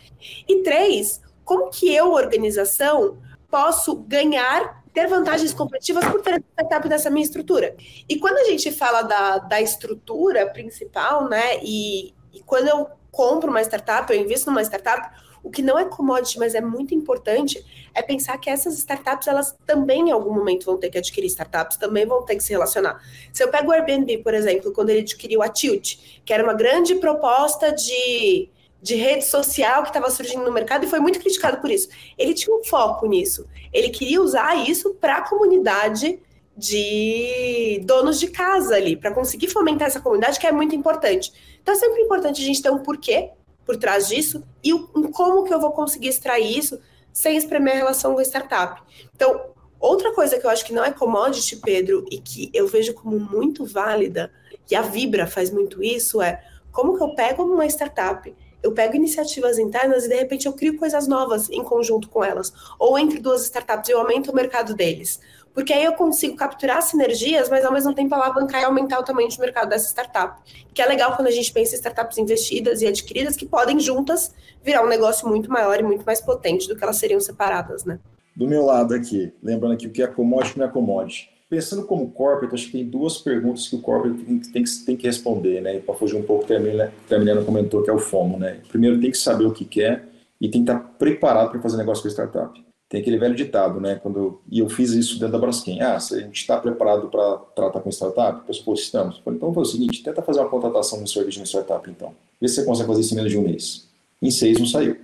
E 0.47 0.63
três, 0.63 1.21
como 1.43 1.69
que 1.69 1.93
eu, 1.93 2.13
organização, 2.13 3.17
posso 3.49 3.95
ganhar 3.97 4.79
ter 4.93 5.07
vantagens 5.07 5.53
competitivas 5.53 6.05
por 6.05 6.21
ter 6.21 6.41
startup 6.53 6.87
nessa 6.87 7.09
minha 7.09 7.23
estrutura. 7.23 7.75
E 8.07 8.17
quando 8.17 8.37
a 8.37 8.45
gente 8.45 8.71
fala 8.71 9.01
da, 9.01 9.37
da 9.37 9.61
estrutura 9.61 10.47
principal, 10.47 11.29
né, 11.29 11.59
e, 11.61 12.13
e 12.33 12.41
quando 12.45 12.69
eu 12.69 12.98
compro 13.11 13.49
uma 13.49 13.61
startup, 13.61 14.11
eu 14.11 14.19
invisto 14.19 14.49
numa 14.49 14.61
startup, 14.61 15.09
o 15.41 15.49
que 15.49 15.61
não 15.61 15.79
é 15.79 15.85
commodity, 15.85 16.37
mas 16.37 16.53
é 16.53 16.61
muito 16.61 16.93
importante, 16.93 17.63
é 17.93 18.01
pensar 18.01 18.37
que 18.37 18.49
essas 18.49 18.77
startups, 18.77 19.27
elas 19.27 19.55
também 19.65 20.09
em 20.09 20.11
algum 20.11 20.33
momento 20.33 20.65
vão 20.65 20.77
ter 20.77 20.89
que 20.89 20.97
adquirir 20.97 21.27
startups, 21.27 21.77
também 21.77 22.05
vão 22.05 22.23
ter 22.23 22.35
que 22.35 22.43
se 22.43 22.51
relacionar. 22.51 23.01
Se 23.31 23.43
eu 23.43 23.49
pego 23.49 23.69
o 23.69 23.73
Airbnb, 23.73 24.17
por 24.19 24.33
exemplo, 24.33 24.71
quando 24.73 24.89
ele 24.89 25.01
adquiriu 25.01 25.41
a 25.41 25.49
Tilt, 25.49 25.97
que 26.25 26.33
era 26.33 26.43
uma 26.43 26.53
grande 26.53 26.95
proposta 26.95 27.71
de 27.71 28.49
de 28.81 28.95
rede 28.95 29.25
social 29.25 29.81
que 29.81 29.89
estava 29.89 30.09
surgindo 30.09 30.43
no 30.43 30.51
mercado 30.51 30.85
e 30.85 30.87
foi 30.87 30.99
muito 30.99 31.19
criticado 31.19 31.57
por 31.57 31.69
isso. 31.69 31.89
Ele 32.17 32.33
tinha 32.33 32.55
um 32.55 32.63
foco 32.63 33.05
nisso. 33.07 33.45
Ele 33.73 33.89
queria 33.89 34.21
usar 34.21 34.55
isso 34.55 34.93
para 34.95 35.17
a 35.17 35.21
comunidade 35.21 36.19
de 36.59 37.81
donos 37.85 38.19
de 38.19 38.27
casa 38.27 38.75
ali, 38.75 38.97
para 38.97 39.13
conseguir 39.13 39.47
fomentar 39.47 39.87
essa 39.87 40.01
comunidade, 40.01 40.39
que 40.39 40.45
é 40.45 40.51
muito 40.51 40.75
importante. 40.75 41.31
Então 41.61 41.73
é 41.73 41.77
sempre 41.77 42.01
importante 42.01 42.41
a 42.41 42.45
gente 42.45 42.61
ter 42.61 42.69
um 42.69 42.79
porquê 42.79 43.31
por 43.65 43.77
trás 43.77 44.07
disso 44.09 44.43
e 44.63 44.73
um, 44.73 45.09
como 45.11 45.45
que 45.45 45.53
eu 45.53 45.59
vou 45.59 45.71
conseguir 45.71 46.09
extrair 46.09 46.57
isso 46.57 46.79
sem 47.13 47.37
espremer 47.37 47.75
a 47.75 47.77
relação 47.77 48.13
com 48.13 48.19
a 48.19 48.23
startup. 48.23 48.81
Então, 49.15 49.51
outra 49.79 50.13
coisa 50.13 50.37
que 50.37 50.45
eu 50.45 50.49
acho 50.49 50.65
que 50.65 50.73
não 50.73 50.83
é 50.83 50.91
commodity, 50.91 51.55
Pedro, 51.55 52.05
e 52.11 52.19
que 52.19 52.49
eu 52.53 52.67
vejo 52.67 52.93
como 52.93 53.19
muito 53.19 53.65
válida, 53.65 54.31
e 54.69 54.75
a 54.75 54.81
Vibra 54.81 55.25
faz 55.25 55.49
muito 55.49 55.81
isso, 55.81 56.21
é 56.21 56.43
como 56.71 56.97
que 56.97 57.03
eu 57.03 57.15
pego 57.15 57.43
uma 57.43 57.65
startup 57.65 58.33
eu 58.61 58.73
pego 58.73 58.95
iniciativas 58.95 59.57
internas 59.57 60.05
e 60.05 60.09
de 60.09 60.15
repente 60.15 60.45
eu 60.45 60.53
crio 60.53 60.77
coisas 60.77 61.07
novas 61.07 61.49
em 61.49 61.63
conjunto 61.63 62.09
com 62.09 62.23
elas. 62.23 62.51
Ou 62.77 62.99
entre 62.99 63.19
duas 63.19 63.43
startups 63.43 63.89
eu 63.89 63.99
aumento 63.99 64.31
o 64.31 64.35
mercado 64.35 64.73
deles. 64.73 65.19
Porque 65.53 65.73
aí 65.73 65.83
eu 65.83 65.93
consigo 65.93 66.35
capturar 66.35 66.81
sinergias, 66.81 67.49
mas 67.49 67.65
ao 67.65 67.73
mesmo 67.73 67.93
tempo 67.93 68.13
alavancar 68.15 68.61
e 68.61 68.65
aumentar 68.65 68.99
o 68.99 69.03
tamanho 69.03 69.27
de 69.27 69.39
mercado 69.39 69.69
dessa 69.69 69.89
startup. 69.89 70.41
Que 70.73 70.81
é 70.81 70.85
legal 70.85 71.15
quando 71.15 71.27
a 71.27 71.31
gente 71.31 71.51
pensa 71.51 71.75
em 71.75 71.77
startups 71.77 72.17
investidas 72.17 72.81
e 72.81 72.87
adquiridas 72.87 73.35
que 73.35 73.45
podem 73.45 73.79
juntas 73.79 74.33
virar 74.63 74.83
um 74.83 74.89
negócio 74.89 75.27
muito 75.27 75.49
maior 75.49 75.79
e 75.79 75.83
muito 75.83 76.05
mais 76.05 76.21
potente 76.21 76.67
do 76.67 76.75
que 76.75 76.83
elas 76.83 76.97
seriam 76.97 77.19
separadas, 77.19 77.83
né? 77.83 77.99
Do 78.35 78.47
meu 78.47 78.65
lado 78.65 78.93
aqui, 78.93 79.33
lembrando 79.43 79.73
aqui 79.73 79.87
o 79.87 79.91
que 79.91 80.01
é 80.01 80.07
commodity 80.07 80.57
não 80.57 80.65
é 80.65 80.69
commodity 80.69 81.29
Pensando 81.49 81.83
como 81.83 82.11
corporate, 82.11 82.53
acho 82.53 82.67
que 82.67 82.73
tem 82.73 82.85
duas 82.85 83.17
perguntas 83.17 83.67
que 83.67 83.75
o 83.75 83.81
corporate 83.81 84.23
tem, 84.23 84.39
tem, 84.39 84.63
tem 84.85 84.95
que 84.95 85.07
responder, 85.07 85.59
né? 85.61 85.79
Para 85.79 85.95
fugir 85.95 86.15
um 86.15 86.21
pouco, 86.21 86.45
que 86.45 86.53
a 86.53 86.57
Emiliana 86.57 87.43
comentou, 87.43 87.81
que 87.81 87.89
é 87.89 87.93
o 87.93 87.97
FOMO, 87.97 88.37
né? 88.37 88.59
Primeiro, 88.69 89.01
tem 89.01 89.09
que 89.09 89.17
saber 89.17 89.45
o 89.45 89.51
que 89.51 89.65
quer 89.65 90.07
e 90.39 90.47
tem 90.47 90.63
que 90.63 90.71
estar 90.71 90.79
preparado 90.99 91.49
para 91.49 91.59
fazer 91.59 91.77
negócio 91.77 92.03
com 92.03 92.07
a 92.07 92.11
startup. 92.11 92.68
Tem 92.89 93.01
aquele 93.01 93.19
velho 93.19 93.35
ditado, 93.35 93.79
né? 93.79 93.95
Quando, 94.01 94.41
e 94.49 94.59
eu 94.59 94.67
fiz 94.67 94.91
isso 94.91 95.19
dentro 95.19 95.33
da 95.33 95.37
Braskem. 95.37 95.79
Ah, 95.79 95.95
a 95.95 95.99
gente 95.99 96.41
está 96.41 96.57
preparado 96.57 97.07
para 97.07 97.37
tratar 97.55 97.81
com 97.81 97.89
startup? 97.91 98.41
Eu 98.47 98.63
falei, 98.63 98.81
estamos. 98.81 99.17
Eu 99.17 99.23
falei, 99.23 99.37
então 99.37 99.53
foi 99.53 99.61
o 99.61 99.65
seguinte, 99.65 100.01
tenta 100.01 100.23
fazer 100.23 100.39
uma 100.39 100.49
contratação 100.49 100.99
no 100.99 101.07
serviço 101.07 101.39
de 101.39 101.47
startup, 101.47 101.87
então. 101.87 102.13
Vê 102.41 102.47
se 102.47 102.55
você 102.55 102.65
consegue 102.65 102.87
fazer 102.87 103.01
isso 103.01 103.13
em 103.13 103.17
menos 103.17 103.31
de 103.31 103.37
um 103.37 103.43
mês. 103.43 103.87
Em 104.19 104.31
seis 104.31 104.57
não 104.57 104.65
saiu. 104.65 104.97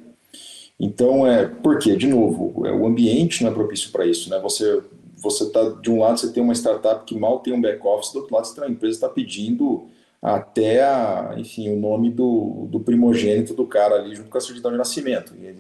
Então, 0.80 1.28
é, 1.28 1.46
por 1.46 1.78
quê? 1.78 1.96
De 1.96 2.08
novo, 2.08 2.66
é, 2.66 2.72
o 2.72 2.88
ambiente 2.88 3.44
não 3.44 3.52
é 3.52 3.54
propício 3.54 3.92
para 3.92 4.06
isso, 4.06 4.30
né? 4.30 4.40
Você 4.40 4.82
você 5.18 5.50
tá 5.50 5.70
de 5.82 5.90
um 5.90 6.00
lado 6.00 6.20
você 6.20 6.32
tem 6.32 6.44
uma 6.44 6.54
startup 6.54 7.04
que 7.06 7.18
mal 7.18 7.40
tem 7.40 7.54
um 7.54 7.62
back 7.62 7.86
office, 7.88 8.12
do 8.12 8.20
outro 8.20 8.36
lado 8.36 8.46
você 8.46 8.54
tem 8.54 8.64
uma 8.64 8.70
empresa 8.70 9.00
que 9.00 9.06
está 9.06 9.10
pedindo 9.10 9.88
até 10.26 10.82
a, 10.84 11.36
enfim 11.38 11.70
o 11.70 11.80
nome 11.80 12.10
do, 12.10 12.68
do 12.72 12.80
primogênito 12.80 13.54
do 13.54 13.68
cara 13.68 13.96
ali 13.96 14.16
junto 14.16 14.30
com 14.30 14.38
a 14.38 14.42
certidão 14.42 14.72
de 14.72 14.78
nascimento. 14.78 15.34
E, 15.36 15.56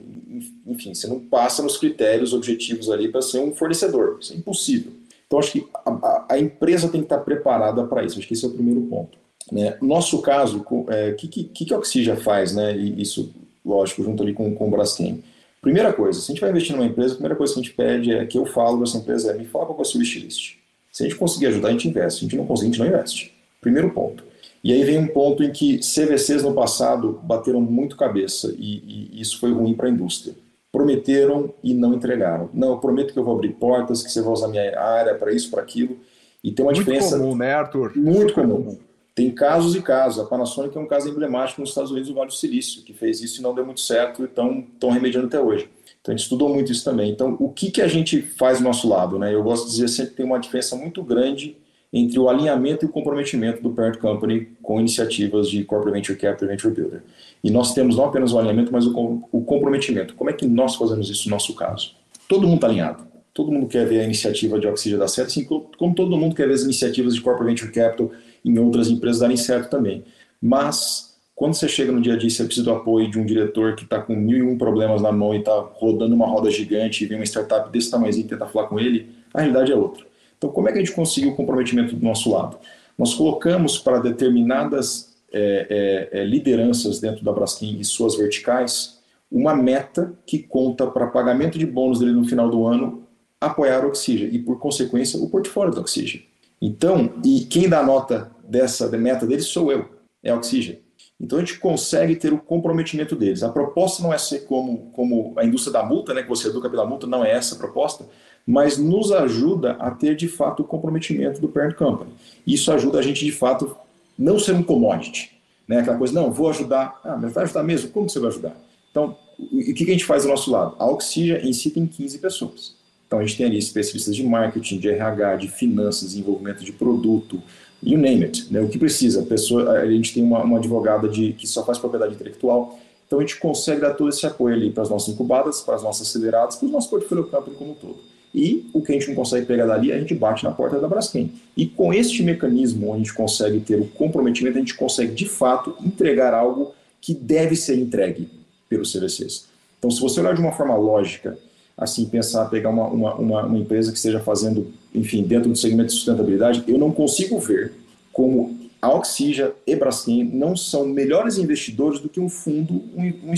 enfim, 0.66 0.94
você 0.94 1.08
não 1.08 1.20
passa 1.20 1.62
nos 1.62 1.78
critérios 1.78 2.34
objetivos 2.34 2.90
ali 2.90 3.08
para 3.10 3.22
ser 3.22 3.40
um 3.40 3.54
fornecedor. 3.54 4.18
Isso 4.20 4.34
é 4.34 4.36
impossível. 4.36 4.92
Então 5.28 5.38
acho 5.38 5.52
que 5.52 5.68
a, 5.86 6.26
a 6.32 6.40
empresa 6.40 6.90
tem 6.90 7.02
que 7.02 7.06
estar 7.06 7.20
preparada 7.20 7.84
para 7.86 8.04
isso. 8.04 8.18
Acho 8.18 8.28
que 8.28 8.34
esse 8.34 8.44
é 8.44 8.48
o 8.48 8.54
primeiro 8.54 8.82
ponto. 8.82 9.18
Né? 9.52 9.78
Nosso 9.82 10.20
caso, 10.22 10.66
o 10.68 10.86
é, 10.90 11.12
que, 11.12 11.28
que, 11.28 11.44
que 11.44 11.74
a 11.74 11.78
Oxygen 11.78 12.16
faz, 12.16 12.56
né? 12.56 12.76
E 12.76 13.00
isso, 13.00 13.32
lógico, 13.64 14.04
junto 14.04 14.24
ali 14.24 14.34
com, 14.34 14.56
com 14.56 14.68
o 14.68 14.72
Braskem 14.72 15.24
Primeira 15.62 15.94
coisa, 15.94 16.20
se 16.20 16.32
a 16.32 16.34
gente 16.34 16.42
vai 16.42 16.52
investir 16.52 16.76
numa 16.76 16.86
empresa, 16.86 17.14
a 17.14 17.16
primeira 17.16 17.36
coisa 17.36 17.54
que 17.54 17.60
a 17.60 17.64
gente 17.64 17.76
pede 17.76 18.14
é 18.14 18.26
que 18.26 18.38
eu 18.38 18.46
falo 18.46 18.80
dessa 18.80 18.98
empresa 18.98 19.32
é 19.32 19.34
me 19.36 19.46
fala 19.46 19.66
qual 19.66 19.78
é 19.80 19.82
o 19.82 19.86
seu 19.86 20.00
wishlist. 20.00 20.58
Se 20.92 21.04
a 21.04 21.08
gente 21.08 21.18
conseguir 21.18 21.48
ajudar, 21.48 21.70
a 21.70 21.72
gente 21.72 21.88
investe. 21.88 22.20
Se 22.20 22.26
a 22.26 22.28
gente 22.28 22.38
não 22.38 22.46
conseguir, 22.46 22.70
a 22.70 22.72
gente 22.72 22.80
não 22.80 22.88
investe. 22.88 23.34
Primeiro 23.62 23.90
ponto. 23.90 24.24
E 24.66 24.74
aí 24.74 24.84
vem 24.84 24.98
um 24.98 25.08
ponto 25.08 25.44
em 25.44 25.52
que 25.52 25.78
CVCs 25.78 26.42
no 26.42 26.52
passado 26.52 27.20
bateram 27.22 27.62
muito 27.62 27.96
cabeça 27.96 28.52
e, 28.58 29.12
e 29.14 29.22
isso 29.22 29.40
foi 29.40 29.54
ruim 29.54 29.76
para 29.76 29.86
a 29.86 29.92
indústria. 29.92 30.34
Prometeram 30.72 31.54
e 31.64 31.72
não 31.72 31.94
entregaram. 31.94 32.50
Não, 32.52 32.72
eu 32.72 32.78
prometo 32.80 33.14
que 33.14 33.20
eu 33.20 33.24
vou 33.24 33.36
abrir 33.36 33.50
portas, 33.50 34.02
que 34.02 34.12
você 34.12 34.24
vai 34.24 34.34
usar 34.34 34.48
minha 34.48 34.80
área 34.80 35.14
para 35.14 35.32
isso, 35.32 35.52
para 35.52 35.62
aquilo. 35.62 36.00
E 36.44 36.52
tem 36.52 36.66
uma 36.66 36.72
muito 36.72 36.80
diferença. 36.80 37.16
Muito 37.16 37.28
comum, 37.28 37.38
né, 37.38 37.54
Arthur? 37.54 37.96
Muito 37.96 38.34
comum. 38.34 38.76
Tem 39.14 39.30
casos 39.30 39.76
e 39.76 39.84
casos. 39.84 40.26
A 40.26 40.28
Panasonic 40.28 40.76
é 40.76 40.82
um 40.82 40.88
caso 40.88 41.10
emblemático 41.10 41.62
nos 41.62 41.70
Estados 41.70 41.92
Unidos, 41.92 42.10
no 42.10 42.16
Vale 42.16 42.30
do 42.30 42.34
Silício, 42.34 42.82
que 42.82 42.92
fez 42.92 43.22
isso 43.22 43.42
e 43.42 43.44
não 43.44 43.54
deu 43.54 43.64
muito 43.68 43.82
certo 43.82 44.24
e 44.24 44.26
estão 44.26 44.90
remediando 44.90 45.28
até 45.28 45.40
hoje. 45.40 45.70
Então 46.02 46.12
a 46.12 46.18
gente 46.18 46.24
estudou 46.24 46.50
muito 46.50 46.72
isso 46.72 46.84
também. 46.84 47.12
Então, 47.12 47.38
o 47.40 47.50
que, 47.50 47.70
que 47.70 47.84
a 47.84 47.88
gente 47.88 48.20
faz 48.20 48.58
do 48.58 48.64
nosso 48.64 48.90
lado? 48.90 49.20
Né? 49.20 49.32
Eu 49.32 49.44
gosto 49.44 49.66
de 49.66 49.74
dizer 49.74 49.90
sempre 49.90 50.10
que 50.10 50.18
tem 50.18 50.26
uma 50.26 50.40
diferença 50.40 50.76
muito 50.76 51.04
grande 51.04 51.56
entre 51.98 52.20
o 52.20 52.28
alinhamento 52.28 52.84
e 52.84 52.88
o 52.88 52.92
comprometimento 52.92 53.64
do 53.64 53.70
parent 53.70 53.98
company 54.00 54.50
com 54.62 54.82
iniciativas 54.82 55.50
de 55.50 55.64
corporate 55.64 55.96
venture 55.96 56.20
capital 56.20 56.50
e 56.50 56.52
venture 56.52 56.74
builder. 56.74 57.02
E 57.42 57.50
nós 57.50 57.74
temos 57.74 57.96
não 57.96 58.04
apenas 58.04 58.34
o 58.34 58.38
alinhamento, 58.38 58.70
mas 58.70 58.86
o, 58.86 59.42
comprometimento. 59.46 60.14
Como 60.14 60.30
é 60.30 60.34
que 60.34 60.46
nós 60.46 60.76
fazemos 60.76 61.10
isso 61.10 61.30
no 61.30 61.36
nosso 61.36 61.56
caso? 61.56 61.94
Todo 62.28 62.42
mundo 62.42 62.56
está 62.56 62.68
alinhado. 62.68 63.08
Todo 63.34 63.50
mundo 63.50 63.68
quer 63.68 63.88
ver 63.88 64.02
a 64.02 64.04
iniciativa 64.04 64.60
de 64.60 64.68
Oxygen 64.68 65.00
dar 65.00 65.08
certo, 65.08 65.30
assim 65.30 65.46
como 65.46 65.96
todo 65.96 66.18
mundo 66.18 66.36
quer 66.36 66.48
ver 66.50 66.56
as 66.56 66.64
iniciativas 66.64 67.16
de 67.16 67.22
corporate 67.22 67.50
venture 67.50 67.72
capital 67.72 68.12
em 68.44 68.60
outras 68.60 68.90
empresas 68.90 69.22
darem 69.22 69.38
certo 69.38 69.70
também. 69.70 70.04
Mas 70.42 71.16
quando 71.34 71.54
você 71.54 71.70
chega 71.70 71.94
no 71.94 72.02
dia 72.02 72.16
a 72.16 72.18
dia, 72.18 72.30
você 72.30 72.44
precisa 72.44 72.66
do 72.66 72.72
apoio 72.72 73.10
de 73.10 73.18
um 73.18 73.26
diretor 73.26 73.74
que 73.74 73.86
está 73.86 74.02
com 74.02 74.16
mil 74.16 74.38
e 74.38 74.42
um 74.42 74.58
problemas 74.58 75.02
na 75.02 75.14
mão 75.14 75.34
e 75.34 75.40
está 75.40 75.58
rodando 75.76 76.14
uma 76.14 76.28
roda 76.28 76.52
gigante 76.52 77.06
e 77.06 77.08
vem 77.08 77.18
uma 77.18 77.26
startup 77.26 77.72
desse 77.72 77.90
tamanhozinho 77.90 78.26
e 78.26 78.30
tenta 78.30 78.46
falar 78.48 78.68
com 78.68 78.78
ele, 78.78 79.10
a 79.34 79.40
realidade 79.40 79.72
é 79.72 79.76
outra. 79.76 80.06
Então, 80.38 80.50
como 80.50 80.68
é 80.70 80.72
que 80.72 80.78
a 80.78 80.82
gente 80.82 80.96
conseguiu 80.96 81.32
o 81.32 81.36
comprometimento 81.36 81.96
do 81.96 82.04
nosso 82.04 82.32
lado? 82.32 82.58
Nós 82.98 83.14
colocamos 83.14 83.78
para 83.78 84.00
determinadas 84.00 85.16
é, 85.32 86.10
é, 86.12 86.22
é 86.22 86.26
lideranças 86.26 87.00
dentro 87.00 87.24
da 87.24 87.32
Braskem 87.32 87.80
e 87.80 87.84
suas 87.84 88.16
verticais 88.16 88.96
uma 89.32 89.56
meta 89.56 90.14
que 90.26 90.40
conta 90.40 90.88
para 90.88 91.08
pagamento 91.08 91.58
de 91.58 91.66
bônus 91.66 92.00
dele 92.00 92.14
no 92.14 92.26
final 92.26 92.50
do 92.50 92.66
ano 92.66 93.06
apoiar 93.42 93.84
o 93.84 93.90
Oxygen 93.90 94.30
e, 94.32 94.40
por 94.40 94.60
consequência, 94.60 95.20
o 95.20 95.30
portfólio 95.30 95.74
do 95.74 95.82
Oxygen. 95.82 96.24
Então, 96.62 97.14
e 97.24 97.42
quem 97.42 97.68
dá 97.68 97.84
nota 97.84 98.32
dessa 98.44 98.88
meta 98.98 99.26
deles 99.26 99.46
sou 99.48 99.72
eu, 99.72 99.90
é 100.24 100.32
a 100.32 100.36
Oxygen. 100.36 100.80
Então 101.20 101.38
a 101.38 101.42
gente 101.42 101.60
consegue 101.60 102.16
ter 102.16 102.34
o 102.34 102.38
comprometimento 102.38 103.16
deles. 103.16 103.42
A 103.42 103.50
proposta 103.50 104.04
não 104.04 104.14
é 104.14 104.18
ser 104.18 104.42
como, 104.46 104.92
como 104.92 105.34
a 105.38 105.46
indústria 105.46 105.72
da 105.72 105.84
multa, 105.84 106.14
né, 106.14 106.24
que 106.24 106.30
você 106.30 106.50
educa 106.50 106.70
pela 106.70 106.86
multa, 106.86 107.08
não 107.08 107.24
é 107.24 107.32
essa 107.32 107.56
a 107.56 107.58
proposta, 107.58 108.06
mas 108.46 108.78
nos 108.78 109.12
ajuda 109.12 109.72
a 109.74 109.90
ter 109.90 110.16
de 110.16 110.28
fato 110.28 110.62
o 110.62 110.66
comprometimento 110.66 111.42
do 111.42 111.48
parent 111.48 111.76
company. 111.76 112.12
Isso 112.46 112.72
ajuda 112.72 113.00
a 113.00 113.02
gente 113.02 113.26
de 113.26 113.32
fato 113.32 113.76
não 114.18 114.38
ser 114.38 114.54
um 114.54 114.64
commodity, 114.64 115.32
né? 115.68 115.80
Aquela 115.80 115.98
coisa, 115.98 116.14
não, 116.14 116.32
vou 116.32 116.50
ajudar, 116.50 117.00
ah, 117.04 117.18
mas 117.20 117.34
vai 117.34 117.44
ajudar 117.44 117.64
mesmo? 117.64 117.90
Como 117.90 118.10
você 118.10 118.20
vai 118.20 118.30
ajudar? 118.30 118.56
Então, 118.92 119.18
o 119.38 119.74
que 119.74 119.84
a 119.84 119.94
gente 119.94 120.06
faz 120.06 120.24
do 120.24 120.30
nosso 120.30 120.52
lado? 120.52 120.76
A 120.80 120.86
Oxygen 120.86 121.48
em 121.48 121.52
si 121.52 121.70
tem 121.70 121.86
15 121.86 122.20
pessoas. 122.20 122.76
Então 123.08 123.20
a 123.20 123.26
gente 123.26 123.38
tem 123.38 123.46
ali 123.46 123.58
especialistas 123.58 124.16
de 124.16 124.24
marketing, 124.24 124.80
de 124.80 124.90
RH, 124.90 125.36
de 125.38 125.48
finanças, 125.48 126.10
desenvolvimento 126.10 126.64
de 126.64 126.72
produto, 126.72 127.42
you 127.84 127.98
name 127.98 128.24
it, 128.24 128.52
né? 128.52 128.62
o 128.62 128.68
que 128.68 128.78
precisa. 128.78 129.22
A, 129.22 129.26
pessoa, 129.26 129.72
a 129.72 129.92
gente 129.92 130.14
tem 130.14 130.24
uma, 130.24 130.44
uma 130.44 130.58
advogada 130.58 131.08
de, 131.08 131.34
que 131.34 131.48
só 131.48 131.64
faz 131.64 131.78
propriedade 131.78 132.16
intelectual, 132.16 132.80
então 133.06 133.20
a 133.20 133.22
gente 133.22 133.38
consegue 133.38 133.82
dar 133.82 133.94
todo 133.94 134.10
esse 134.10 134.26
apoio 134.26 134.56
ali 134.56 134.72
para 134.72 134.84
as 134.84 134.90
nossas 134.90 135.14
incubadas, 135.14 135.62
para 135.62 135.76
as 135.76 135.84
nossas 135.84 136.08
aceleradas, 136.08 136.56
para 136.56 136.68
o 136.68 136.72
nosso 136.72 136.90
portfólio 136.90 137.26
company 137.26 137.56
como 137.56 137.72
um 137.72 137.76
todo. 137.76 137.98
E 138.36 138.70
o 138.74 138.82
que 138.82 138.92
a 138.92 138.96
gente 138.96 139.08
não 139.08 139.16
consegue 139.16 139.46
pegar 139.46 139.66
dali, 139.66 139.94
a 139.94 139.98
gente 139.98 140.14
bate 140.14 140.44
na 140.44 140.52
porta 140.52 140.78
da 140.78 140.90
Braskem. 140.90 141.32
E 141.56 141.66
com 141.66 141.94
este 141.94 142.22
mecanismo, 142.22 142.88
onde 142.88 142.96
a 142.96 142.98
gente 142.98 143.14
consegue 143.14 143.62
ter 143.62 143.80
o 143.80 143.86
comprometimento, 143.86 144.58
a 144.58 144.60
gente 144.60 144.76
consegue 144.76 145.14
de 145.14 145.26
fato 145.26 145.74
entregar 145.80 146.34
algo 146.34 146.74
que 147.00 147.14
deve 147.14 147.56
ser 147.56 147.80
entregue 147.80 148.28
pelos 148.68 148.92
CVCs. 148.92 149.46
Então, 149.80 149.90
se 149.90 150.02
você 150.02 150.20
olhar 150.20 150.36
de 150.36 150.42
uma 150.42 150.52
forma 150.52 150.76
lógica, 150.76 151.38
assim, 151.78 152.06
pensar, 152.08 152.50
pegar 152.50 152.72
uma, 152.72 152.88
uma, 152.88 153.16
uma, 153.16 153.46
uma 153.46 153.58
empresa 153.58 153.90
que 153.90 153.98
esteja 153.98 154.20
fazendo, 154.20 154.68
enfim, 154.94 155.24
dentro 155.24 155.50
do 155.50 155.56
segmento 155.56 155.88
de 155.88 155.94
sustentabilidade, 155.94 156.62
eu 156.68 156.78
não 156.78 156.92
consigo 156.92 157.40
ver 157.40 157.72
como 158.12 158.60
a 158.82 158.94
Oxija 158.94 159.54
e 159.66 159.78
Braskem 159.78 160.26
não 160.26 160.58
são 160.58 160.86
melhores 160.86 161.38
investidores 161.38 162.02
do 162.02 162.10
que 162.10 162.20
um 162.20 162.28
fundo, 162.28 162.84
um, 162.94 163.30
um, 163.30 163.34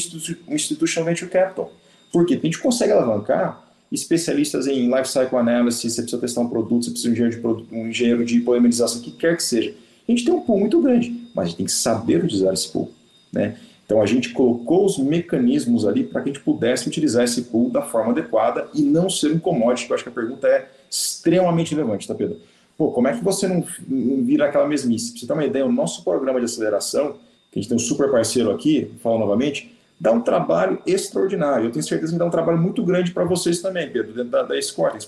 institutional 0.56 1.08
venture 1.08 1.30
capital. 1.30 1.72
Por 2.12 2.26
quê? 2.26 2.34
Porque 2.34 2.48
a 2.48 2.52
gente 2.52 2.64
consegue 2.64 2.94
alavancar 2.94 3.67
especialistas 3.92 4.68
em 4.68 4.94
life 4.94 5.10
cycle 5.10 5.38
analysis, 5.38 5.94
você 5.94 6.02
precisa 6.02 6.22
testar 6.22 6.42
um 6.42 6.50
produto, 6.50 6.86
você 6.86 6.92
precisa 6.92 7.14
de 7.14 7.22
um 7.22 7.28
engenheiro 7.28 7.36
de, 7.36 7.42
produto, 7.42 7.68
um 7.72 7.88
engenheiro 7.88 8.26
de 8.26 8.40
polimerização, 8.42 9.00
o 9.00 9.04
que 9.04 9.12
quer 9.12 9.38
que 9.38 9.44
seja. 9.44 9.74
A 10.08 10.12
gente 10.12 10.26
tem 10.26 10.34
um 10.34 10.42
pool 10.42 10.60
muito 10.60 10.82
grande, 10.82 11.30
mas 11.34 11.46
a 11.46 11.48
gente 11.50 11.58
tem 11.58 11.66
que 11.66 11.72
saber 11.72 12.24
utilizar 12.24 12.54
esse 12.54 12.70
pool. 12.70 12.92
Né? 13.32 13.58
Então 13.86 14.02
a 14.02 14.06
gente 14.06 14.30
colocou 14.30 14.86
os 14.86 14.98
mecanismos 14.98 15.86
ali 15.86 16.04
para 16.04 16.22
que 16.22 16.30
a 16.30 16.34
gente 16.34 16.44
pudesse 16.44 16.88
utilizar 16.88 17.24
esse 17.24 17.44
pool 17.44 17.70
da 17.70 17.82
forma 17.82 18.12
adequada 18.12 18.68
e 18.74 18.82
não 18.82 19.10
ser 19.10 19.32
um 19.32 19.40
commodity, 19.40 19.86
que 19.86 19.94
eu 19.94 19.96
acho 19.96 20.04
que 20.04 20.10
a 20.10 20.14
pergunta 20.14 20.48
é 20.48 20.70
extremamente 20.90 21.74
relevante, 21.74 22.08
tá, 22.08 22.14
Pedro? 22.14 22.38
Pô, 22.78 22.92
como 22.92 23.08
é 23.08 23.18
que 23.18 23.24
você 23.24 23.48
não, 23.48 23.64
vira 24.24 24.46
aquela 24.46 24.68
mesmice? 24.68 25.12
Pra 25.12 25.20
você 25.20 25.28
ter 25.28 25.34
uma 25.34 25.46
ideia, 25.46 25.66
o 25.66 25.72
nosso 25.72 26.04
programa 26.04 26.40
de 26.40 26.46
aceleração, 26.46 27.16
que 27.52 27.58
a 27.58 27.62
gente 27.62 27.70
tem 27.70 27.76
um 27.76 27.80
super 27.80 28.12
parceiro 28.12 28.52
aqui, 28.52 28.92
falo 29.02 29.18
novamente, 29.18 29.77
dá 30.00 30.12
um 30.12 30.22
trabalho 30.22 30.82
extraordinário. 30.86 31.66
Eu 31.66 31.72
tenho 31.72 31.84
certeza 31.84 32.14
que 32.14 32.20
dá 32.20 32.26
um 32.26 32.30
trabalho 32.30 32.58
muito 32.58 32.84
grande 32.84 33.12
para 33.12 33.24
vocês 33.24 33.62
também, 33.62 33.90
Pedro, 33.90 34.14
dentro 34.14 34.30
da, 34.30 34.44
da. 34.44 34.56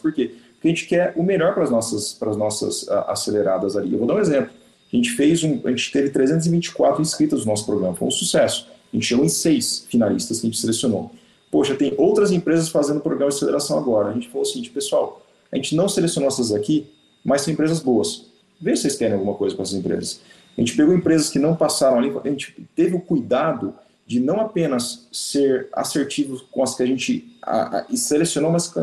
Por 0.02 0.14
quê? 0.14 0.36
Porque 0.54 0.68
a 0.68 0.68
gente 0.68 0.86
quer 0.88 1.14
o 1.16 1.24
melhor 1.24 1.54
para 1.54 1.64
as 1.64 1.70
nossas, 1.70 2.14
para 2.14 2.32
as 2.32 2.38
nossas 2.38 2.90
aceleradas 3.08 3.78
ali. 3.78 3.94
Eu 3.94 4.00
vou 4.00 4.08
dar 4.08 4.16
um 4.16 4.20
exemplo. 4.20 4.52
A 4.92 4.96
gente 4.96 5.12
fez 5.12 5.44
um, 5.44 5.62
a 5.66 5.70
gente 5.70 5.92
teve 5.92 6.10
324 6.10 7.02
inscritos 7.02 7.46
no 7.46 7.52
nosso 7.52 7.66
programa, 7.66 7.96
foi 7.96 8.08
um 8.08 8.12
sucesso. 8.12 8.68
A 8.92 8.96
gente 8.96 9.06
chegou 9.06 9.24
em 9.24 9.30
seis 9.30 9.86
finalistas 9.88 10.42
que 10.42 10.48
a 10.48 10.50
gente 10.50 10.60
selecionou. 10.60 11.12
Poxa, 11.52 11.76
tem 11.76 11.94
outras 11.98 12.32
empresas 12.32 12.70
fazendo 12.70 13.00
programa 13.00 13.30
de 13.30 13.38
aceleração 13.38 13.78
agora. 13.78 14.10
A 14.10 14.14
gente 14.14 14.28
falou 14.30 14.42
assim, 14.42 14.64
pessoal, 14.64 15.22
a 15.52 15.56
gente 15.56 15.76
não 15.76 15.88
selecionou 15.88 16.28
essas 16.28 16.52
aqui, 16.52 16.88
mas 17.24 17.42
são 17.42 17.54
empresas 17.54 17.80
boas. 17.80 18.26
Vê 18.60 18.76
se 18.76 18.84
vocês 18.84 18.96
querem 18.96 19.14
alguma 19.14 19.36
coisa 19.36 19.56
com 19.56 19.62
essas 19.62 19.76
empresas. 19.76 20.22
A 20.58 20.62
gente 20.62 20.76
pegou 20.76 20.94
empresas 20.94 21.30
que 21.30 21.40
não 21.40 21.56
passaram 21.56 22.00
ali, 22.00 22.12
a 22.24 22.28
gente 22.28 22.68
teve 22.76 22.96
o 22.96 23.00
cuidado 23.00 23.74
de 24.10 24.20
não 24.20 24.40
apenas 24.42 25.08
ser 25.12 25.70
assertivos 25.72 26.44
com 26.52 26.64
as 26.64 26.74
que 26.74 26.82
a 26.82 26.86
gente 26.88 27.38
a, 27.44 27.82
a, 27.82 27.96
selecionou, 27.96 28.52
mas 28.52 28.74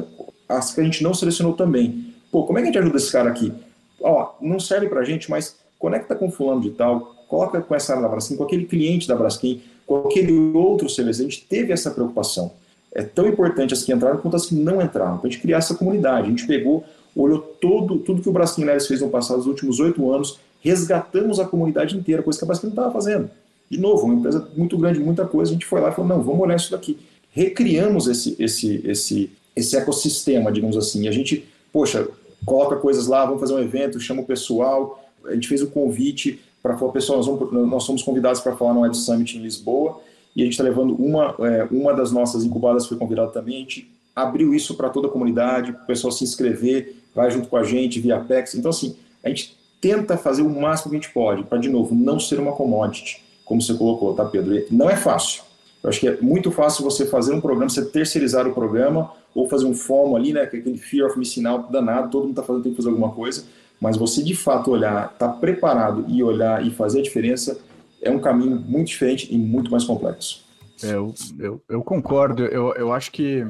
as 0.48 0.72
que 0.72 0.80
a 0.80 0.84
gente 0.84 1.02
não 1.02 1.12
selecionou 1.12 1.52
também. 1.54 2.14
Pô, 2.30 2.44
como 2.44 2.60
é 2.60 2.62
que 2.62 2.68
a 2.68 2.70
gente 2.70 2.78
ajuda 2.78 2.96
esse 2.96 3.10
cara 3.10 3.28
aqui? 3.28 3.52
Ó, 4.00 4.34
não 4.40 4.60
serve 4.60 4.88
pra 4.88 5.02
gente, 5.02 5.28
mas 5.28 5.56
conecta 5.80 6.14
com 6.14 6.30
fulano 6.30 6.60
de 6.60 6.70
tal, 6.70 7.16
coloca 7.26 7.60
com 7.60 7.74
essa 7.74 7.92
área 7.92 8.04
da 8.04 8.08
Braskem, 8.08 8.36
com 8.36 8.44
aquele 8.44 8.66
cliente 8.66 9.08
da 9.08 9.16
Braskem, 9.16 9.60
com 9.84 9.96
aquele 10.06 10.32
outro 10.54 10.86
CVC. 10.86 11.22
A 11.22 11.24
gente 11.24 11.44
teve 11.48 11.72
essa 11.72 11.90
preocupação. 11.90 12.52
É 12.94 13.02
tão 13.02 13.26
importante 13.26 13.74
as 13.74 13.82
que 13.82 13.92
entraram 13.92 14.18
quanto 14.18 14.36
as 14.36 14.46
que 14.46 14.54
não 14.54 14.80
entraram, 14.80 15.18
para 15.18 15.26
a 15.26 15.30
gente 15.32 15.42
criar 15.42 15.58
essa 15.58 15.74
comunidade. 15.74 16.28
A 16.28 16.30
gente 16.30 16.46
pegou, 16.46 16.84
olhou 17.16 17.40
todo, 17.40 17.98
tudo 17.98 18.22
que 18.22 18.28
o 18.28 18.32
Braskem 18.32 18.64
Leves 18.64 18.86
fez 18.86 19.00
no 19.00 19.10
passado, 19.10 19.38
nos 19.38 19.48
últimos 19.48 19.80
oito 19.80 20.08
anos, 20.08 20.38
resgatamos 20.60 21.40
a 21.40 21.44
comunidade 21.44 21.96
inteira, 21.96 22.22
coisa 22.22 22.38
que 22.38 22.44
a 22.44 22.46
Braskem 22.46 22.70
não 22.70 22.74
estava 22.74 22.92
fazendo. 22.92 23.28
De 23.70 23.78
novo, 23.78 24.04
uma 24.04 24.14
empresa 24.14 24.48
muito 24.56 24.78
grande, 24.78 25.00
muita 25.00 25.24
coisa, 25.24 25.50
a 25.50 25.54
gente 25.54 25.66
foi 25.66 25.80
lá 25.80 25.90
e 25.90 25.92
falou, 25.92 26.08
não, 26.08 26.22
vamos 26.22 26.40
olhar 26.40 26.56
isso 26.56 26.70
daqui. 26.70 26.98
Recriamos 27.30 28.06
esse, 28.06 28.36
esse, 28.38 28.80
esse, 28.84 29.30
esse 29.54 29.76
ecossistema, 29.76 30.52
digamos 30.52 30.76
assim. 30.76 31.04
E 31.04 31.08
a 31.08 31.12
gente, 31.12 31.44
poxa, 31.72 32.08
coloca 32.44 32.76
coisas 32.76 33.06
lá, 33.06 33.24
vamos 33.24 33.40
fazer 33.40 33.54
um 33.54 33.58
evento, 33.58 33.98
chama 34.00 34.22
o 34.22 34.26
pessoal, 34.26 35.04
a 35.24 35.34
gente 35.34 35.48
fez 35.48 35.62
o 35.62 35.66
convite 35.66 36.40
para 36.62 36.76
falar, 36.76 36.92
pessoal, 36.92 37.18
nós, 37.18 37.26
vamos, 37.26 37.52
nós 37.68 37.84
somos 37.84 38.02
convidados 38.02 38.40
para 38.40 38.56
falar 38.56 38.74
no 38.74 38.80
Web 38.80 38.96
Summit 38.96 39.36
em 39.36 39.42
Lisboa, 39.42 40.00
e 40.34 40.42
a 40.42 40.44
gente 40.44 40.52
está 40.52 40.64
levando 40.64 40.94
uma, 40.94 41.34
é, 41.40 41.64
uma 41.70 41.94
das 41.94 42.12
nossas 42.12 42.44
incubadas 42.44 42.86
foi 42.86 42.96
convidada 42.96 43.30
também, 43.30 43.56
a 43.56 43.60
gente 43.60 43.90
abriu 44.14 44.54
isso 44.54 44.74
para 44.74 44.88
toda 44.88 45.08
a 45.08 45.10
comunidade, 45.10 45.72
o 45.72 45.86
pessoal 45.86 46.10
se 46.10 46.24
inscrever, 46.24 46.96
vai 47.14 47.30
junto 47.30 47.48
com 47.48 47.56
a 47.56 47.62
gente 47.62 48.00
via 48.00 48.16
Apex. 48.16 48.54
Então, 48.54 48.70
assim, 48.70 48.96
a 49.22 49.28
gente 49.28 49.56
tenta 49.80 50.16
fazer 50.16 50.42
o 50.42 50.48
máximo 50.48 50.90
que 50.90 50.96
a 50.96 51.00
gente 51.00 51.12
pode, 51.12 51.44
para, 51.44 51.58
de 51.58 51.68
novo, 51.68 51.94
não 51.94 52.18
ser 52.18 52.40
uma 52.40 52.52
commodity, 52.52 53.22
como 53.46 53.62
você 53.62 53.72
colocou, 53.72 54.12
tá, 54.12 54.26
Pedro? 54.26 54.66
Não 54.70 54.90
é 54.90 54.96
fácil. 54.96 55.42
Eu 55.82 55.88
acho 55.88 56.00
que 56.00 56.08
é 56.08 56.20
muito 56.20 56.50
fácil 56.50 56.84
você 56.84 57.06
fazer 57.06 57.32
um 57.32 57.40
programa, 57.40 57.70
você 57.70 57.84
terceirizar 57.84 58.46
o 58.46 58.52
programa, 58.52 59.12
ou 59.34 59.48
fazer 59.48 59.66
um 59.66 59.74
FOMO 59.74 60.16
ali, 60.16 60.32
né, 60.32 60.40
é 60.40 60.42
aquele 60.42 60.76
fear 60.76 61.08
of 61.08 61.18
missing 61.18 61.46
out 61.46 61.70
danado, 61.70 62.10
todo 62.10 62.22
mundo 62.22 62.30
está 62.30 62.42
fazendo, 62.42 62.64
tem 62.64 62.72
que 62.72 62.76
fazer 62.76 62.88
alguma 62.88 63.12
coisa, 63.12 63.44
mas 63.80 63.96
você 63.96 64.22
de 64.22 64.34
fato 64.34 64.70
olhar, 64.70 65.12
estar 65.12 65.28
tá 65.28 65.28
preparado 65.28 66.04
e 66.08 66.22
olhar 66.22 66.66
e 66.66 66.70
fazer 66.70 67.00
a 67.00 67.02
diferença 67.02 67.58
é 68.02 68.10
um 68.10 68.18
caminho 68.18 68.56
muito 68.56 68.88
diferente 68.88 69.32
e 69.32 69.38
muito 69.38 69.70
mais 69.70 69.84
complexo. 69.84 70.44
É, 70.82 70.92
eu, 70.94 71.14
eu, 71.38 71.62
eu 71.68 71.82
concordo, 71.82 72.44
eu, 72.46 72.74
eu 72.74 72.92
acho 72.92 73.12
que 73.12 73.46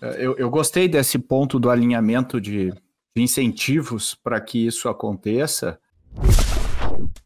é, 0.00 0.24
eu, 0.24 0.36
eu 0.36 0.48
gostei 0.48 0.86
desse 0.88 1.18
ponto 1.18 1.58
do 1.58 1.70
alinhamento 1.70 2.40
de, 2.40 2.70
de 3.16 3.22
incentivos 3.22 4.14
para 4.14 4.40
que 4.40 4.66
isso 4.66 4.88
aconteça. 4.88 5.78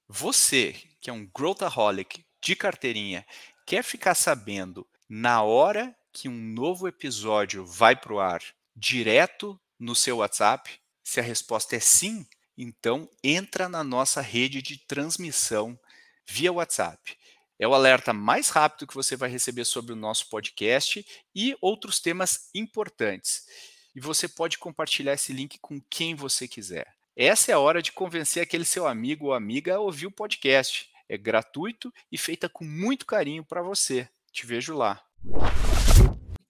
Você, 0.09 0.75
que 1.05 1.11
é 1.11 1.12
um 1.12 1.27
growthaholic 1.27 2.25
de 2.43 2.57
carteirinha, 2.57 3.27
quer 3.67 3.85
ficar 3.85 4.14
sabendo 4.14 4.87
na 5.07 5.43
hora 5.43 5.95
que 6.11 6.31
um 6.31 6.33
novo 6.35 6.88
episódio 6.88 7.62
vai 7.62 7.95
para 7.95 8.14
o 8.14 8.19
ar, 8.19 8.43
direto 8.75 9.61
no 9.79 9.95
seu 9.95 10.17
WhatsApp? 10.17 10.81
Se 11.03 11.21
a 11.21 11.23
resposta 11.23 11.77
é 11.77 11.79
sim, 11.79 12.27
então 12.57 13.07
entra 13.23 13.69
na 13.69 13.85
nossa 13.85 14.23
rede 14.23 14.62
de 14.62 14.79
transmissão 14.79 15.79
via 16.27 16.51
WhatsApp. 16.51 17.19
É 17.59 17.69
o 17.69 17.75
alerta 17.75 18.14
mais 18.14 18.49
rápido 18.49 18.87
que 18.87 18.95
você 18.95 19.14
vai 19.14 19.29
receber 19.29 19.67
sobre 19.67 19.93
o 19.93 19.97
nosso 19.97 20.31
podcast 20.31 21.07
e 21.35 21.55
outros 21.61 22.01
temas 22.01 22.49
importantes. 22.55 23.47
E 23.95 24.01
você 24.01 24.27
pode 24.27 24.57
compartilhar 24.57 25.12
esse 25.12 25.35
link 25.35 25.59
com 25.59 25.79
quem 25.90 26.14
você 26.14 26.49
quiser. 26.49 26.90
essa 27.14 27.53
é 27.53 27.55
a 27.55 27.59
hora 27.59 27.83
de 27.83 27.93
convencer 27.93 28.43
aquele 28.43 28.64
seu 28.64 28.87
amigo 28.87 29.27
ou 29.27 29.35
amiga 29.35 29.75
a 29.75 29.81
ouvir 29.81 30.07
o 30.07 30.11
podcast. 30.11 30.94
É 31.09 31.19
gratuito 31.19 31.93
e 32.11 32.17
feita 32.17 32.49
com 32.49 32.64
muito 32.64 33.07
carinho 33.07 33.45
para 33.45 33.62
você. 33.62 34.09
Te 34.33 34.47
vejo 34.47 34.75
lá. 34.75 35.01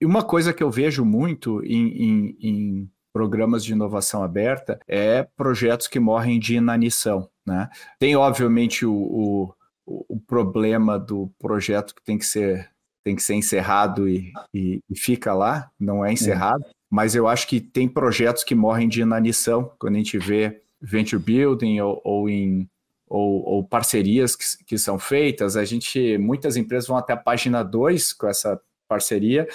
E 0.01 0.07
uma 0.07 0.23
coisa 0.23 0.53
que 0.53 0.62
eu 0.62 0.71
vejo 0.71 1.05
muito 1.05 1.64
em, 1.64 1.88
em, 1.88 2.37
em 2.40 2.90
programas 3.12 3.64
de 3.64 3.73
inovação 3.73 4.23
aberta 4.23 4.79
é 4.88 5.23
projetos 5.23 5.87
que 5.87 6.01
morrem 6.01 6.38
de 6.38 6.57
inanição. 6.57 7.31
Né? 7.47 7.69
Tem, 7.99 8.17
obviamente, 8.17 8.85
o, 8.85 8.93
o, 9.87 10.07
o 10.09 10.21
problema 10.21 10.99
do 10.99 11.31
projeto 11.38 11.95
que 11.95 12.03
tem 12.03 12.19
que 12.19 12.27
ser, 12.27 12.71
tem 13.05 13.14
que 13.14 13.23
ser 13.23 13.35
encerrado 13.35 14.09
e, 14.09 14.33
e, 14.53 14.81
e 14.90 14.99
fica 14.99 15.33
lá, 15.33 15.71
não 15.79 16.05
é 16.05 16.12
encerrado, 16.12 16.64
é. 16.64 16.71
mas 16.90 17.14
eu 17.14 17.29
acho 17.29 17.47
que 17.47 17.61
tem 17.61 17.88
projetos 17.88 18.43
que 18.43 18.55
morrem 18.55 18.88
de 18.88 19.01
inanição, 19.01 19.73
quando 19.79 19.95
a 19.95 19.99
gente 19.99 20.19
vê 20.19 20.62
venture 20.81 21.23
building 21.23 21.81
ou, 21.81 22.01
ou 22.05 22.29
em 22.29 22.69
ou, 23.09 23.45
ou, 23.47 23.64
parcerias 23.64 24.35
que, 24.35 24.45
que 24.64 24.79
são 24.79 24.99
feitas, 24.99 25.57
a 25.57 25.64
gente, 25.64 26.19
muitas 26.19 26.57
empresas 26.57 26.88
vão 26.88 26.97
até 26.97 27.12
a 27.12 27.17
página 27.17 27.62
2 27.62 28.12
com 28.14 28.27
essa 28.27 28.61
parceria, 28.88 29.47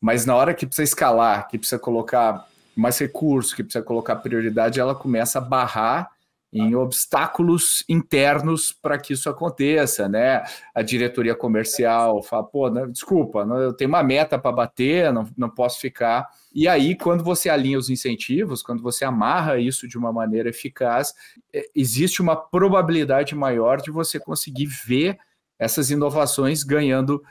mas 0.00 0.26
na 0.26 0.34
hora 0.34 0.54
que 0.54 0.66
precisa 0.66 0.84
escalar, 0.84 1.48
que 1.48 1.58
precisa 1.58 1.78
colocar 1.78 2.46
mais 2.76 2.98
recurso, 2.98 3.54
que 3.56 3.62
precisa 3.62 3.84
colocar 3.84 4.16
prioridade, 4.16 4.78
ela 4.80 4.94
começa 4.94 5.38
a 5.38 5.42
barrar 5.42 6.10
em 6.52 6.74
obstáculos 6.74 7.84
internos 7.88 8.72
para 8.72 8.98
que 8.98 9.12
isso 9.12 9.28
aconteça, 9.28 10.08
né? 10.08 10.42
A 10.74 10.80
diretoria 10.80 11.34
comercial 11.34 12.22
fala, 12.22 12.44
pô, 12.44 12.70
né, 12.70 12.86
desculpa, 12.86 13.40
eu 13.40 13.72
tenho 13.74 13.90
uma 13.90 14.02
meta 14.02 14.38
para 14.38 14.50
bater, 14.50 15.12
não, 15.12 15.28
não 15.36 15.50
posso 15.50 15.78
ficar. 15.78 16.26
E 16.54 16.66
aí, 16.66 16.96
quando 16.96 17.22
você 17.22 17.50
alinha 17.50 17.78
os 17.78 17.90
incentivos, 17.90 18.62
quando 18.62 18.82
você 18.82 19.04
amarra 19.04 19.58
isso 19.58 19.86
de 19.86 19.98
uma 19.98 20.10
maneira 20.10 20.48
eficaz, 20.48 21.12
é, 21.52 21.68
existe 21.74 22.22
uma 22.22 22.34
probabilidade 22.34 23.34
maior 23.34 23.80
de 23.80 23.90
você 23.90 24.18
conseguir 24.18 24.66
ver 24.66 25.18
essas 25.58 25.90
inovações 25.90 26.62
ganhando 26.62 27.22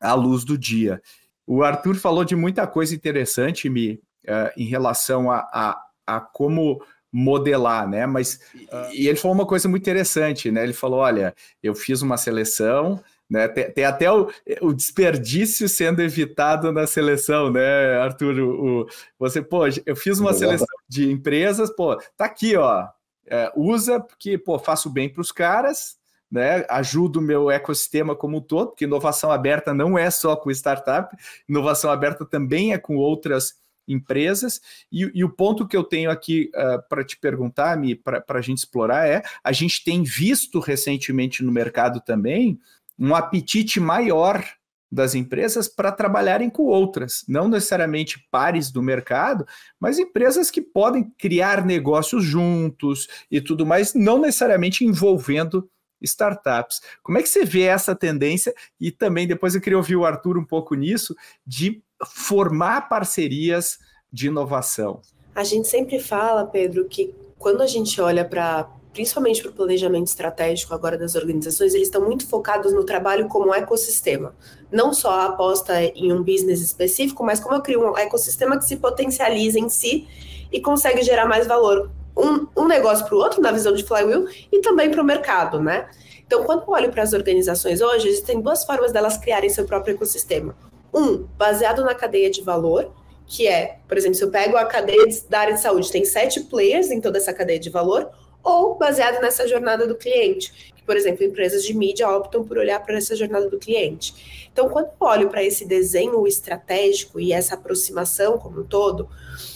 a 0.00 0.14
luz 0.14 0.44
do 0.44 0.58
dia. 0.58 1.00
O 1.46 1.62
Arthur 1.62 1.94
falou 1.94 2.24
de 2.24 2.34
muita 2.34 2.66
coisa 2.66 2.94
interessante 2.94 3.68
me, 3.68 4.00
uh, 4.24 4.50
em 4.56 4.64
relação 4.64 5.30
a, 5.30 5.38
a, 5.52 5.80
a 6.06 6.20
como 6.20 6.82
modelar, 7.16 7.88
né? 7.88 8.06
Mas 8.06 8.40
uh, 8.54 8.92
e 8.92 9.06
ele 9.06 9.16
falou 9.16 9.36
uma 9.36 9.46
coisa 9.46 9.68
muito 9.68 9.82
interessante, 9.82 10.50
né? 10.50 10.64
Ele 10.64 10.72
falou: 10.72 10.98
olha, 10.98 11.32
eu 11.62 11.72
fiz 11.72 12.02
uma 12.02 12.16
seleção, 12.16 13.00
né? 13.30 13.46
Tem, 13.46 13.70
tem 13.70 13.84
até 13.84 14.10
o, 14.10 14.28
o, 14.60 14.72
desperdício 14.72 15.68
sendo 15.68 16.02
evitado 16.02 16.72
na 16.72 16.88
seleção, 16.88 17.52
né, 17.52 17.98
Arthur? 17.98 18.40
O, 18.40 18.80
o 18.80 18.88
você, 19.16 19.40
pô, 19.40 19.62
eu 19.86 19.94
fiz 19.94 20.18
uma 20.18 20.34
seleção 20.34 20.66
de 20.88 21.08
empresas, 21.08 21.70
pô, 21.70 21.96
tá 22.16 22.24
aqui, 22.24 22.56
ó. 22.56 22.88
É, 23.26 23.50
usa 23.54 24.00
porque, 24.00 24.36
pô, 24.36 24.58
faço 24.58 24.90
bem 24.90 25.08
para 25.08 25.20
os 25.20 25.30
caras, 25.30 25.96
né? 26.28 26.66
Ajudo 26.68 27.20
o 27.20 27.22
meu 27.22 27.48
ecossistema 27.48 28.16
como 28.16 28.38
um 28.38 28.40
todo, 28.40 28.70
porque 28.70 28.86
inovação 28.86 29.30
aberta 29.30 29.72
não 29.72 29.96
é 29.96 30.10
só 30.10 30.34
com 30.34 30.50
startup, 30.50 31.16
inovação 31.48 31.92
aberta 31.92 32.24
também 32.24 32.72
é 32.72 32.78
com 32.78 32.96
outras 32.96 33.54
empresas. 33.86 34.60
E, 34.90 35.10
e, 35.14 35.24
o 35.24 35.30
ponto 35.30 35.66
que 35.66 35.76
eu 35.76 35.84
tenho 35.84 36.10
aqui 36.10 36.50
uh, 36.54 36.82
para 36.88 37.04
te 37.04 37.16
perguntar, 37.18 37.78
para 38.02 38.38
a 38.38 38.42
gente 38.42 38.58
explorar, 38.58 39.06
é: 39.06 39.22
a 39.42 39.52
gente 39.52 39.84
tem 39.84 40.02
visto 40.02 40.58
recentemente 40.60 41.42
no 41.42 41.52
mercado 41.52 42.00
também 42.00 42.58
um 42.98 43.14
apetite 43.14 43.80
maior 43.80 44.44
das 44.90 45.14
empresas 45.14 45.66
para 45.66 45.90
trabalharem 45.90 46.48
com 46.48 46.62
outras, 46.64 47.24
não 47.26 47.48
necessariamente 47.48 48.24
pares 48.30 48.70
do 48.70 48.80
mercado, 48.80 49.44
mas 49.78 49.98
empresas 49.98 50.50
que 50.50 50.62
podem 50.62 51.10
criar 51.18 51.66
negócios 51.66 52.22
juntos 52.22 53.08
e 53.28 53.40
tudo 53.40 53.66
mais, 53.66 53.92
não 53.92 54.20
necessariamente 54.20 54.84
envolvendo 54.84 55.68
startups. 56.00 56.80
Como 57.02 57.18
é 57.18 57.22
que 57.22 57.28
você 57.28 57.44
vê 57.44 57.62
essa 57.62 57.94
tendência? 57.94 58.54
E 58.80 58.90
também 58.92 59.26
depois 59.26 59.54
eu 59.54 59.60
queria 59.60 59.78
ouvir 59.78 59.96
o 59.96 60.04
Arthur 60.04 60.38
um 60.38 60.44
pouco 60.44 60.74
nisso, 60.74 61.16
de 61.46 61.82
formar 62.06 62.88
parcerias 62.88 63.78
de 64.12 64.28
inovação. 64.28 65.00
A 65.34 65.42
gente 65.42 65.68
sempre 65.68 65.98
fala, 65.98 66.46
Pedro, 66.46 66.86
que 66.86 67.14
quando 67.38 67.62
a 67.62 67.66
gente 67.66 68.00
olha 68.00 68.24
para 68.24 68.70
principalmente 68.94 69.42
para 69.42 69.50
o 69.50 69.54
planejamento 69.54 70.06
estratégico 70.06 70.72
agora 70.72 70.96
das 70.96 71.16
organizações, 71.16 71.74
eles 71.74 71.88
estão 71.88 72.00
muito 72.00 72.26
focados 72.28 72.72
no 72.72 72.84
trabalho 72.84 73.26
como 73.26 73.52
ecossistema. 73.52 74.34
Não 74.70 74.94
só 74.94 75.10
a 75.10 75.24
aposta 75.26 75.82
em 75.82 76.12
um 76.12 76.22
business 76.22 76.60
específico, 76.60 77.24
mas 77.24 77.40
como 77.40 77.56
eu 77.56 77.60
crio 77.60 77.84
um 77.84 77.98
ecossistema 77.98 78.56
que 78.56 78.64
se 78.64 78.76
potencializa 78.76 79.58
em 79.58 79.68
si 79.68 80.06
e 80.50 80.60
consegue 80.60 81.02
gerar 81.02 81.26
mais 81.26 81.44
valor 81.44 81.90
um, 82.16 82.46
um 82.56 82.68
negócio 82.68 83.04
para 83.04 83.16
o 83.16 83.18
outro, 83.18 83.42
na 83.42 83.50
visão 83.50 83.74
de 83.74 83.82
flywheel, 83.82 84.26
e 84.52 84.60
também 84.60 84.88
para 84.88 85.02
o 85.02 85.04
mercado, 85.04 85.60
né? 85.60 85.90
Então, 86.24 86.44
quando 86.44 86.62
eu 86.62 86.68
olho 86.68 86.90
para 86.92 87.02
as 87.02 87.12
organizações 87.12 87.80
hoje, 87.80 88.08
existem 88.08 88.40
duas 88.40 88.64
formas 88.64 88.92
delas 88.92 89.18
criarem 89.18 89.50
seu 89.50 89.64
próprio 89.64 89.96
ecossistema. 89.96 90.56
Um, 90.94 91.26
baseado 91.36 91.82
na 91.82 91.94
cadeia 91.94 92.30
de 92.30 92.40
valor, 92.40 92.92
que 93.26 93.48
é, 93.48 93.78
por 93.88 93.96
exemplo, 93.96 94.14
se 94.14 94.22
eu 94.22 94.30
pego 94.30 94.56
a 94.56 94.64
cadeia 94.64 95.04
da 95.28 95.40
área 95.40 95.54
de 95.54 95.60
saúde, 95.60 95.90
tem 95.90 96.04
sete 96.04 96.40
players 96.40 96.90
em 96.90 97.00
toda 97.00 97.18
essa 97.18 97.32
cadeia 97.32 97.58
de 97.58 97.68
valor, 97.68 98.10
ou 98.44 98.74
baseado 98.76 99.20
nessa 99.20 99.48
jornada 99.48 99.86
do 99.86 99.96
cliente. 99.96 100.72
Que, 100.76 100.82
por 100.84 100.96
exemplo, 100.96 101.24
empresas 101.24 101.64
de 101.64 101.74
mídia 101.74 102.08
optam 102.08 102.44
por 102.44 102.58
olhar 102.58 102.78
para 102.84 102.96
essa 102.96 103.16
jornada 103.16 103.48
do 103.48 103.58
cliente. 103.58 104.48
Então, 104.52 104.68
quando 104.68 104.86
eu 104.86 104.92
olho 105.00 105.30
para 105.30 105.42
esse 105.42 105.64
desenho 105.64 106.24
estratégico 106.26 107.18
e 107.18 107.32
essa 107.32 107.54
aproximação 107.54 108.38
como 108.38 108.60
um 108.60 108.64
todo, 108.64 109.08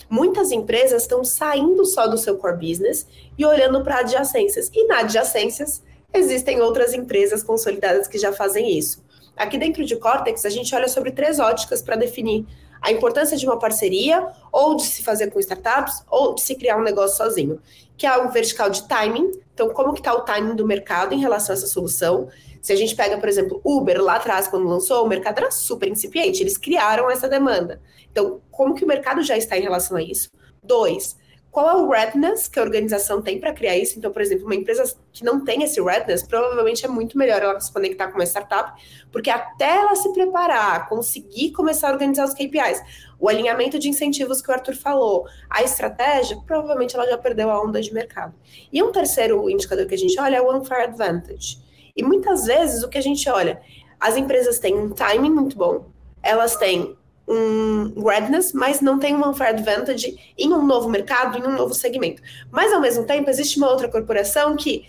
muitas 0.09 0.51
empresas 0.51 1.03
estão 1.03 1.23
saindo 1.23 1.85
só 1.85 2.07
do 2.07 2.17
seu 2.17 2.37
core 2.37 2.69
business 2.69 3.07
e 3.37 3.45
olhando 3.45 3.85
para 3.85 3.99
adjacências. 3.99 4.71
E 4.75 4.87
na 4.87 5.01
adjacências, 5.01 5.83
existem 6.13 6.61
outras 6.63 6.95
empresas 6.95 7.43
consolidadas 7.43 8.09
que 8.09 8.19
já 8.19 8.33
fazem 8.33 8.77
isso. 8.77 9.07
Aqui 9.39 9.57
dentro 9.57 9.85
de 9.85 9.95
Cortex, 9.97 10.45
a 10.45 10.51
gente 10.51 10.75
olha 10.75 10.89
sobre 10.89 11.13
três 11.13 11.39
óticas 11.39 11.81
para 11.81 11.95
definir 11.95 12.45
a 12.83 12.91
importância 12.91 13.37
de 13.37 13.47
uma 13.47 13.59
parceria, 13.59 14.27
ou 14.53 14.75
de 14.75 14.83
se 14.83 15.03
fazer 15.03 15.31
com 15.31 15.39
startups, 15.39 16.03
ou 16.11 16.35
de 16.35 16.43
se 16.43 16.55
criar 16.57 16.77
um 16.77 16.83
negócio 16.83 17.17
sozinho, 17.17 17.61
que 17.97 18.07
é 18.07 18.19
um 18.19 18.31
vertical 18.31 18.69
de 18.69 18.87
timing. 18.87 19.31
Então, 19.55 19.71
como 19.71 19.93
que 19.93 20.01
está 20.01 20.13
o 20.13 20.23
timing 20.23 20.57
do 20.57 20.67
mercado 20.67 21.15
em 21.15 21.21
relação 21.21 21.55
a 21.55 21.59
essa 21.59 21.67
solução? 21.67 22.29
Se 22.61 22.73
a 22.73 22.77
gente 22.77 22.95
pega, 22.97 23.17
por 23.19 23.29
exemplo, 23.29 23.61
Uber, 23.65 24.03
lá 24.03 24.17
atrás, 24.17 24.49
quando 24.49 24.67
lançou, 24.67 25.05
o 25.05 25.09
mercado 25.09 25.39
era 25.39 25.51
super 25.51 25.89
incipiente, 25.89 26.43
eles 26.43 26.59
criaram 26.59 27.11
essa 27.11 27.29
demanda. 27.29 27.81
Então, 28.11 28.41
como 28.51 28.75
que 28.75 28.85
o 28.85 28.89
mercado 28.89 29.23
já 29.23 29.37
está 29.37 29.57
em 29.57 29.63
relação 29.63 29.97
a 29.97 30.03
isso? 30.03 30.31
Dois, 30.63 31.17
qual 31.59 31.71
é 31.71 31.75
o 31.75 31.89
readiness 31.89 32.47
que 32.47 32.57
a 32.61 32.63
organização 32.63 33.21
tem 33.21 33.41
para 33.41 33.53
criar 33.53 33.77
isso? 33.77 33.99
Então, 33.99 34.13
por 34.13 34.23
exemplo, 34.23 34.45
uma 34.45 34.55
empresa 34.55 34.95
que 35.13 35.25
não 35.25 35.45
tem 35.45 35.65
esse 35.65 35.83
readiness, 35.83 36.23
provavelmente 36.23 36.85
é 36.85 36.89
muito 36.89 37.19
melhor 37.19 37.43
ela 37.43 37.59
se 37.59 37.73
conectar 37.73 38.07
com 38.07 38.15
uma 38.17 38.25
startup, 38.25 38.81
porque 39.11 39.29
até 39.29 39.79
ela 39.79 39.97
se 39.97 40.13
preparar, 40.13 40.89
conseguir 40.89 41.51
começar 41.51 41.89
a 41.89 41.93
organizar 41.95 42.27
os 42.27 42.33
KPIs, 42.33 42.81
o 43.19 43.29
alinhamento 43.29 43.77
de 43.77 43.89
incentivos 43.89 44.41
que 44.41 44.49
o 44.49 44.55
Arthur 44.55 44.77
falou, 44.77 45.27
a 45.51 45.61
estratégia, 45.65 46.39
provavelmente 46.47 46.95
ela 46.95 47.09
já 47.09 47.19
perdeu 47.19 47.51
a 47.51 47.61
onda 47.61 47.81
de 47.81 47.93
mercado. 47.93 48.37
E 48.73 48.81
um 48.81 48.93
terceiro 48.93 49.51
indicador 49.51 49.87
que 49.87 49.97
a 49.97 49.99
gente 49.99 50.17
olha 50.21 50.37
é 50.37 50.41
o 50.41 50.57
unfair 50.57 50.85
advantage. 50.85 51.59
E 51.97 52.05
muitas 52.05 52.45
vezes 52.45 52.85
o 52.85 52.89
que 52.89 52.99
a 52.99 53.03
gente 53.03 53.29
olha, 53.29 53.61
as 53.99 54.17
empresas 54.17 54.61
têm 54.61 54.79
um 54.79 54.91
timing 54.91 55.33
muito 55.33 55.57
bom, 55.57 55.87
elas 56.23 56.55
têm 56.55 56.97
um 57.29 58.03
readiness, 58.03 58.53
mas 58.53 58.81
não 58.81 58.99
tem 58.99 59.15
uma 59.15 59.29
unfair 59.29 59.51
advantage 59.51 60.19
em 60.37 60.53
um 60.53 60.65
novo 60.65 60.89
mercado, 60.89 61.39
em 61.39 61.43
um 61.43 61.57
novo 61.57 61.75
segmento. 61.75 62.23
Mas 62.51 62.73
ao 62.73 62.81
mesmo 62.81 63.05
tempo, 63.05 63.29
existe 63.29 63.59
uma 63.59 63.71
outra 63.71 63.89
corporação 63.89 64.57
que 64.57 64.87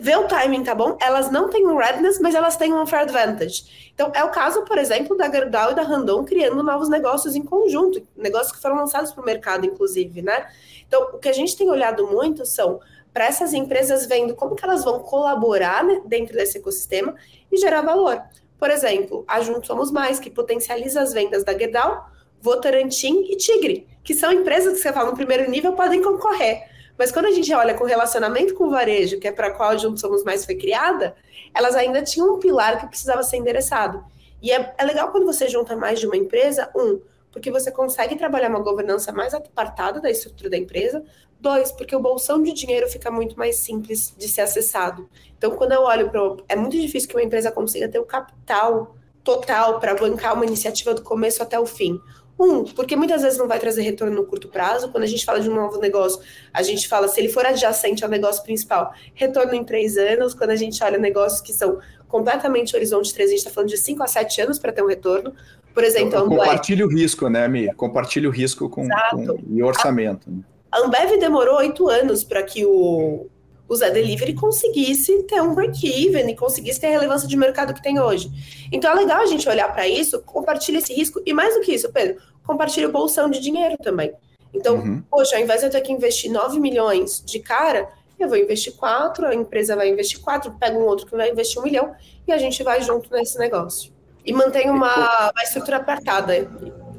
vê 0.00 0.16
o 0.16 0.24
timing 0.24 0.64
tá 0.64 0.74
bom, 0.74 0.96
elas 1.00 1.30
não 1.30 1.50
têm 1.50 1.66
um 1.66 1.76
readiness, 1.76 2.18
mas 2.18 2.34
elas 2.34 2.56
têm 2.56 2.72
um 2.72 2.80
unfair 2.80 3.02
advantage. 3.02 3.90
Então, 3.94 4.10
é 4.14 4.24
o 4.24 4.30
caso, 4.30 4.62
por 4.62 4.78
exemplo, 4.78 5.16
da 5.16 5.30
Gerdau 5.30 5.72
e 5.72 5.74
da 5.74 5.82
Randon 5.82 6.24
criando 6.24 6.62
novos 6.62 6.88
negócios 6.88 7.34
em 7.34 7.42
conjunto, 7.42 8.02
negócios 8.16 8.52
que 8.52 8.62
foram 8.62 8.76
lançados 8.76 9.12
para 9.12 9.22
o 9.22 9.24
mercado, 9.24 9.66
inclusive, 9.66 10.22
né? 10.22 10.48
Então, 10.86 11.10
o 11.12 11.18
que 11.18 11.28
a 11.28 11.32
gente 11.32 11.56
tem 11.56 11.68
olhado 11.68 12.06
muito 12.06 12.46
são 12.46 12.80
para 13.12 13.26
essas 13.26 13.52
empresas 13.52 14.06
vendo 14.06 14.34
como 14.34 14.54
que 14.54 14.64
elas 14.64 14.84
vão 14.84 15.00
colaborar 15.00 15.84
né, 15.84 16.00
dentro 16.06 16.34
desse 16.34 16.58
ecossistema 16.58 17.14
e 17.50 17.56
gerar 17.56 17.82
valor. 17.82 18.22
Por 18.58 18.70
exemplo, 18.70 19.24
a 19.28 19.40
Juntos 19.40 19.66
Somos 19.66 19.90
Mais, 19.90 20.18
que 20.18 20.30
potencializa 20.30 21.00
as 21.00 21.12
vendas 21.12 21.44
da 21.44 21.56
Gerdau, 21.56 22.08
Votorantim 22.40 23.26
e 23.28 23.36
Tigre, 23.36 23.86
que 24.02 24.14
são 24.14 24.32
empresas 24.32 24.74
que 24.74 24.80
você 24.80 24.92
fala 24.92 25.10
no 25.10 25.16
primeiro 25.16 25.50
nível 25.50 25.72
podem 25.72 26.02
concorrer. 26.02 26.62
Mas 26.98 27.12
quando 27.12 27.26
a 27.26 27.30
gente 27.30 27.52
olha 27.52 27.74
com 27.74 27.84
o 27.84 27.86
relacionamento 27.86 28.54
com 28.54 28.64
o 28.64 28.70
varejo, 28.70 29.18
que 29.18 29.28
é 29.28 29.32
para 29.32 29.50
qual 29.50 29.70
a 29.70 29.76
Juntos 29.76 30.00
Somos 30.00 30.24
Mais 30.24 30.44
foi 30.44 30.54
criada, 30.54 31.14
elas 31.54 31.74
ainda 31.74 32.02
tinham 32.02 32.34
um 32.34 32.38
pilar 32.38 32.80
que 32.80 32.86
precisava 32.86 33.22
ser 33.22 33.36
endereçado. 33.36 34.04
E 34.42 34.50
é, 34.50 34.74
é 34.78 34.84
legal 34.84 35.10
quando 35.10 35.26
você 35.26 35.48
junta 35.48 35.76
mais 35.76 35.98
de 35.98 36.06
uma 36.06 36.16
empresa, 36.16 36.70
um, 36.74 37.00
porque 37.32 37.50
você 37.50 37.70
consegue 37.70 38.16
trabalhar 38.16 38.48
uma 38.48 38.60
governança 38.60 39.12
mais 39.12 39.34
apartada 39.34 40.00
da 40.00 40.10
estrutura 40.10 40.48
da 40.48 40.56
empresa. 40.56 41.04
Dois, 41.46 41.70
porque 41.70 41.94
o 41.94 42.00
bolsão 42.00 42.42
de 42.42 42.52
dinheiro 42.52 42.88
fica 42.88 43.08
muito 43.08 43.38
mais 43.38 43.58
simples 43.58 44.12
de 44.18 44.26
ser 44.26 44.40
acessado. 44.40 45.08
Então, 45.38 45.52
quando 45.52 45.70
eu 45.70 45.82
olho 45.82 46.10
para. 46.10 46.20
É 46.48 46.56
muito 46.56 46.76
difícil 46.76 47.08
que 47.08 47.14
uma 47.14 47.22
empresa 47.22 47.52
consiga 47.52 47.88
ter 47.88 48.00
o 48.00 48.04
capital 48.04 48.96
total 49.22 49.78
para 49.78 49.94
bancar 49.94 50.34
uma 50.34 50.44
iniciativa 50.44 50.92
do 50.92 51.02
começo 51.02 51.40
até 51.40 51.56
o 51.56 51.64
fim. 51.64 52.00
Um, 52.36 52.64
porque 52.64 52.96
muitas 52.96 53.22
vezes 53.22 53.38
não 53.38 53.46
vai 53.46 53.60
trazer 53.60 53.82
retorno 53.82 54.16
no 54.16 54.24
curto 54.24 54.48
prazo. 54.48 54.90
Quando 54.90 55.04
a 55.04 55.06
gente 55.06 55.24
fala 55.24 55.38
de 55.38 55.48
um 55.48 55.54
novo 55.54 55.78
negócio, 55.78 56.20
a 56.52 56.64
gente 56.64 56.88
fala 56.88 57.06
se 57.06 57.20
ele 57.20 57.28
for 57.28 57.46
adjacente 57.46 58.02
ao 58.02 58.10
negócio 58.10 58.42
principal, 58.42 58.92
retorno 59.14 59.54
em 59.54 59.62
três 59.62 59.96
anos. 59.96 60.34
Quando 60.34 60.50
a 60.50 60.56
gente 60.56 60.82
olha 60.82 60.98
negócios 60.98 61.40
que 61.40 61.52
são 61.52 61.78
completamente 62.08 62.74
horizonte 62.74 63.14
3, 63.14 63.28
a 63.28 63.30
gente 63.30 63.38
está 63.38 63.50
falando 63.52 63.70
de 63.70 63.76
5 63.76 64.02
a 64.02 64.08
7 64.08 64.40
anos 64.40 64.58
para 64.58 64.72
ter 64.72 64.82
um 64.82 64.88
retorno. 64.88 65.32
Por 65.72 65.84
exemplo, 65.84 66.18
Ambev. 66.18 66.40
Compartilha 66.40 66.84
o 66.84 66.88
risco, 66.88 67.28
né, 67.28 67.46
Mi? 67.46 67.72
Compartilha 67.74 68.28
o 68.28 68.32
risco 68.32 68.68
com, 68.68 68.88
com 68.88 69.38
e 69.48 69.62
orçamento. 69.62 70.28
Né? 70.28 70.40
A 70.76 70.80
Ambev 70.80 71.18
demorou 71.18 71.56
oito 71.56 71.88
anos 71.88 72.22
para 72.22 72.42
que 72.42 72.66
o, 72.66 73.30
o 73.66 73.76
Zé 73.76 73.90
Delivery 73.90 74.34
conseguisse 74.34 75.22
ter 75.22 75.40
um 75.40 75.54
break-even 75.54 76.28
e 76.28 76.36
conseguisse 76.36 76.78
ter 76.78 76.88
a 76.88 76.90
relevância 76.90 77.26
de 77.26 77.34
mercado 77.34 77.72
que 77.72 77.82
tem 77.82 77.98
hoje. 77.98 78.30
Então 78.70 78.90
é 78.90 78.94
legal 78.94 79.22
a 79.22 79.26
gente 79.26 79.48
olhar 79.48 79.72
para 79.72 79.88
isso, 79.88 80.20
compartilhar 80.24 80.80
esse 80.80 80.92
risco 80.92 81.22
e 81.24 81.32
mais 81.32 81.54
do 81.54 81.62
que 81.62 81.72
isso, 81.72 81.90
Pedro, 81.90 82.20
compartilha 82.44 82.90
o 82.90 82.92
bolsão 82.92 83.30
de 83.30 83.40
dinheiro 83.40 83.78
também. 83.82 84.12
Então, 84.52 84.76
uhum. 84.76 85.02
poxa, 85.10 85.36
ao 85.36 85.42
invés 85.42 85.60
de 85.60 85.66
eu 85.66 85.70
ter 85.70 85.80
que 85.80 85.90
investir 85.90 86.30
9 86.30 86.60
milhões 86.60 87.22
de 87.24 87.38
cara, 87.38 87.88
eu 88.18 88.28
vou 88.28 88.36
investir 88.36 88.76
4, 88.76 89.28
a 89.28 89.34
empresa 89.34 89.74
vai 89.74 89.88
investir 89.88 90.20
4, 90.20 90.58
pega 90.60 90.76
um 90.76 90.84
outro 90.84 91.06
que 91.06 91.16
vai 91.16 91.30
investir 91.30 91.58
um 91.58 91.64
milhão 91.64 91.94
e 92.28 92.32
a 92.32 92.36
gente 92.36 92.62
vai 92.62 92.82
junto 92.82 93.10
nesse 93.10 93.38
negócio. 93.38 93.94
E 94.26 94.30
mantém 94.30 94.68
uma, 94.68 95.30
uma 95.30 95.42
estrutura 95.42 95.78
apertada. 95.78 96.50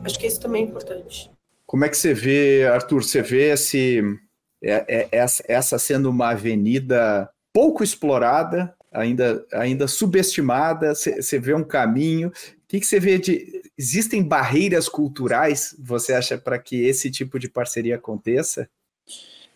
Acho 0.03 0.17
que 0.17 0.25
isso 0.25 0.39
também 0.39 0.63
é 0.63 0.65
importante. 0.65 1.36
Como 1.67 1.83
é 1.85 1.89
que 1.89 1.97
você 1.97 2.13
vê, 2.13 2.65
Arthur? 2.65 3.03
Você 3.03 3.21
vê 3.21 3.51
esse 3.51 4.01
é, 4.63 5.09
é, 5.11 5.25
essa 5.47 5.77
sendo 5.77 6.09
uma 6.09 6.29
avenida 6.29 7.29
pouco 7.53 7.83
explorada, 7.83 8.73
ainda, 8.91 9.45
ainda 9.53 9.87
subestimada, 9.87 10.95
você 10.95 11.39
vê 11.39 11.53
um 11.53 11.63
caminho. 11.63 12.29
O 12.29 12.31
que, 12.67 12.79
que 12.79 12.85
você 12.85 12.99
vê 12.99 13.17
de. 13.19 13.61
Existem 13.77 14.23
barreiras 14.23 14.89
culturais, 14.89 15.75
você 15.77 16.13
acha, 16.13 16.37
para 16.37 16.57
que 16.57 16.83
esse 16.85 17.11
tipo 17.11 17.37
de 17.37 17.49
parceria 17.49 17.95
aconteça? 17.95 18.67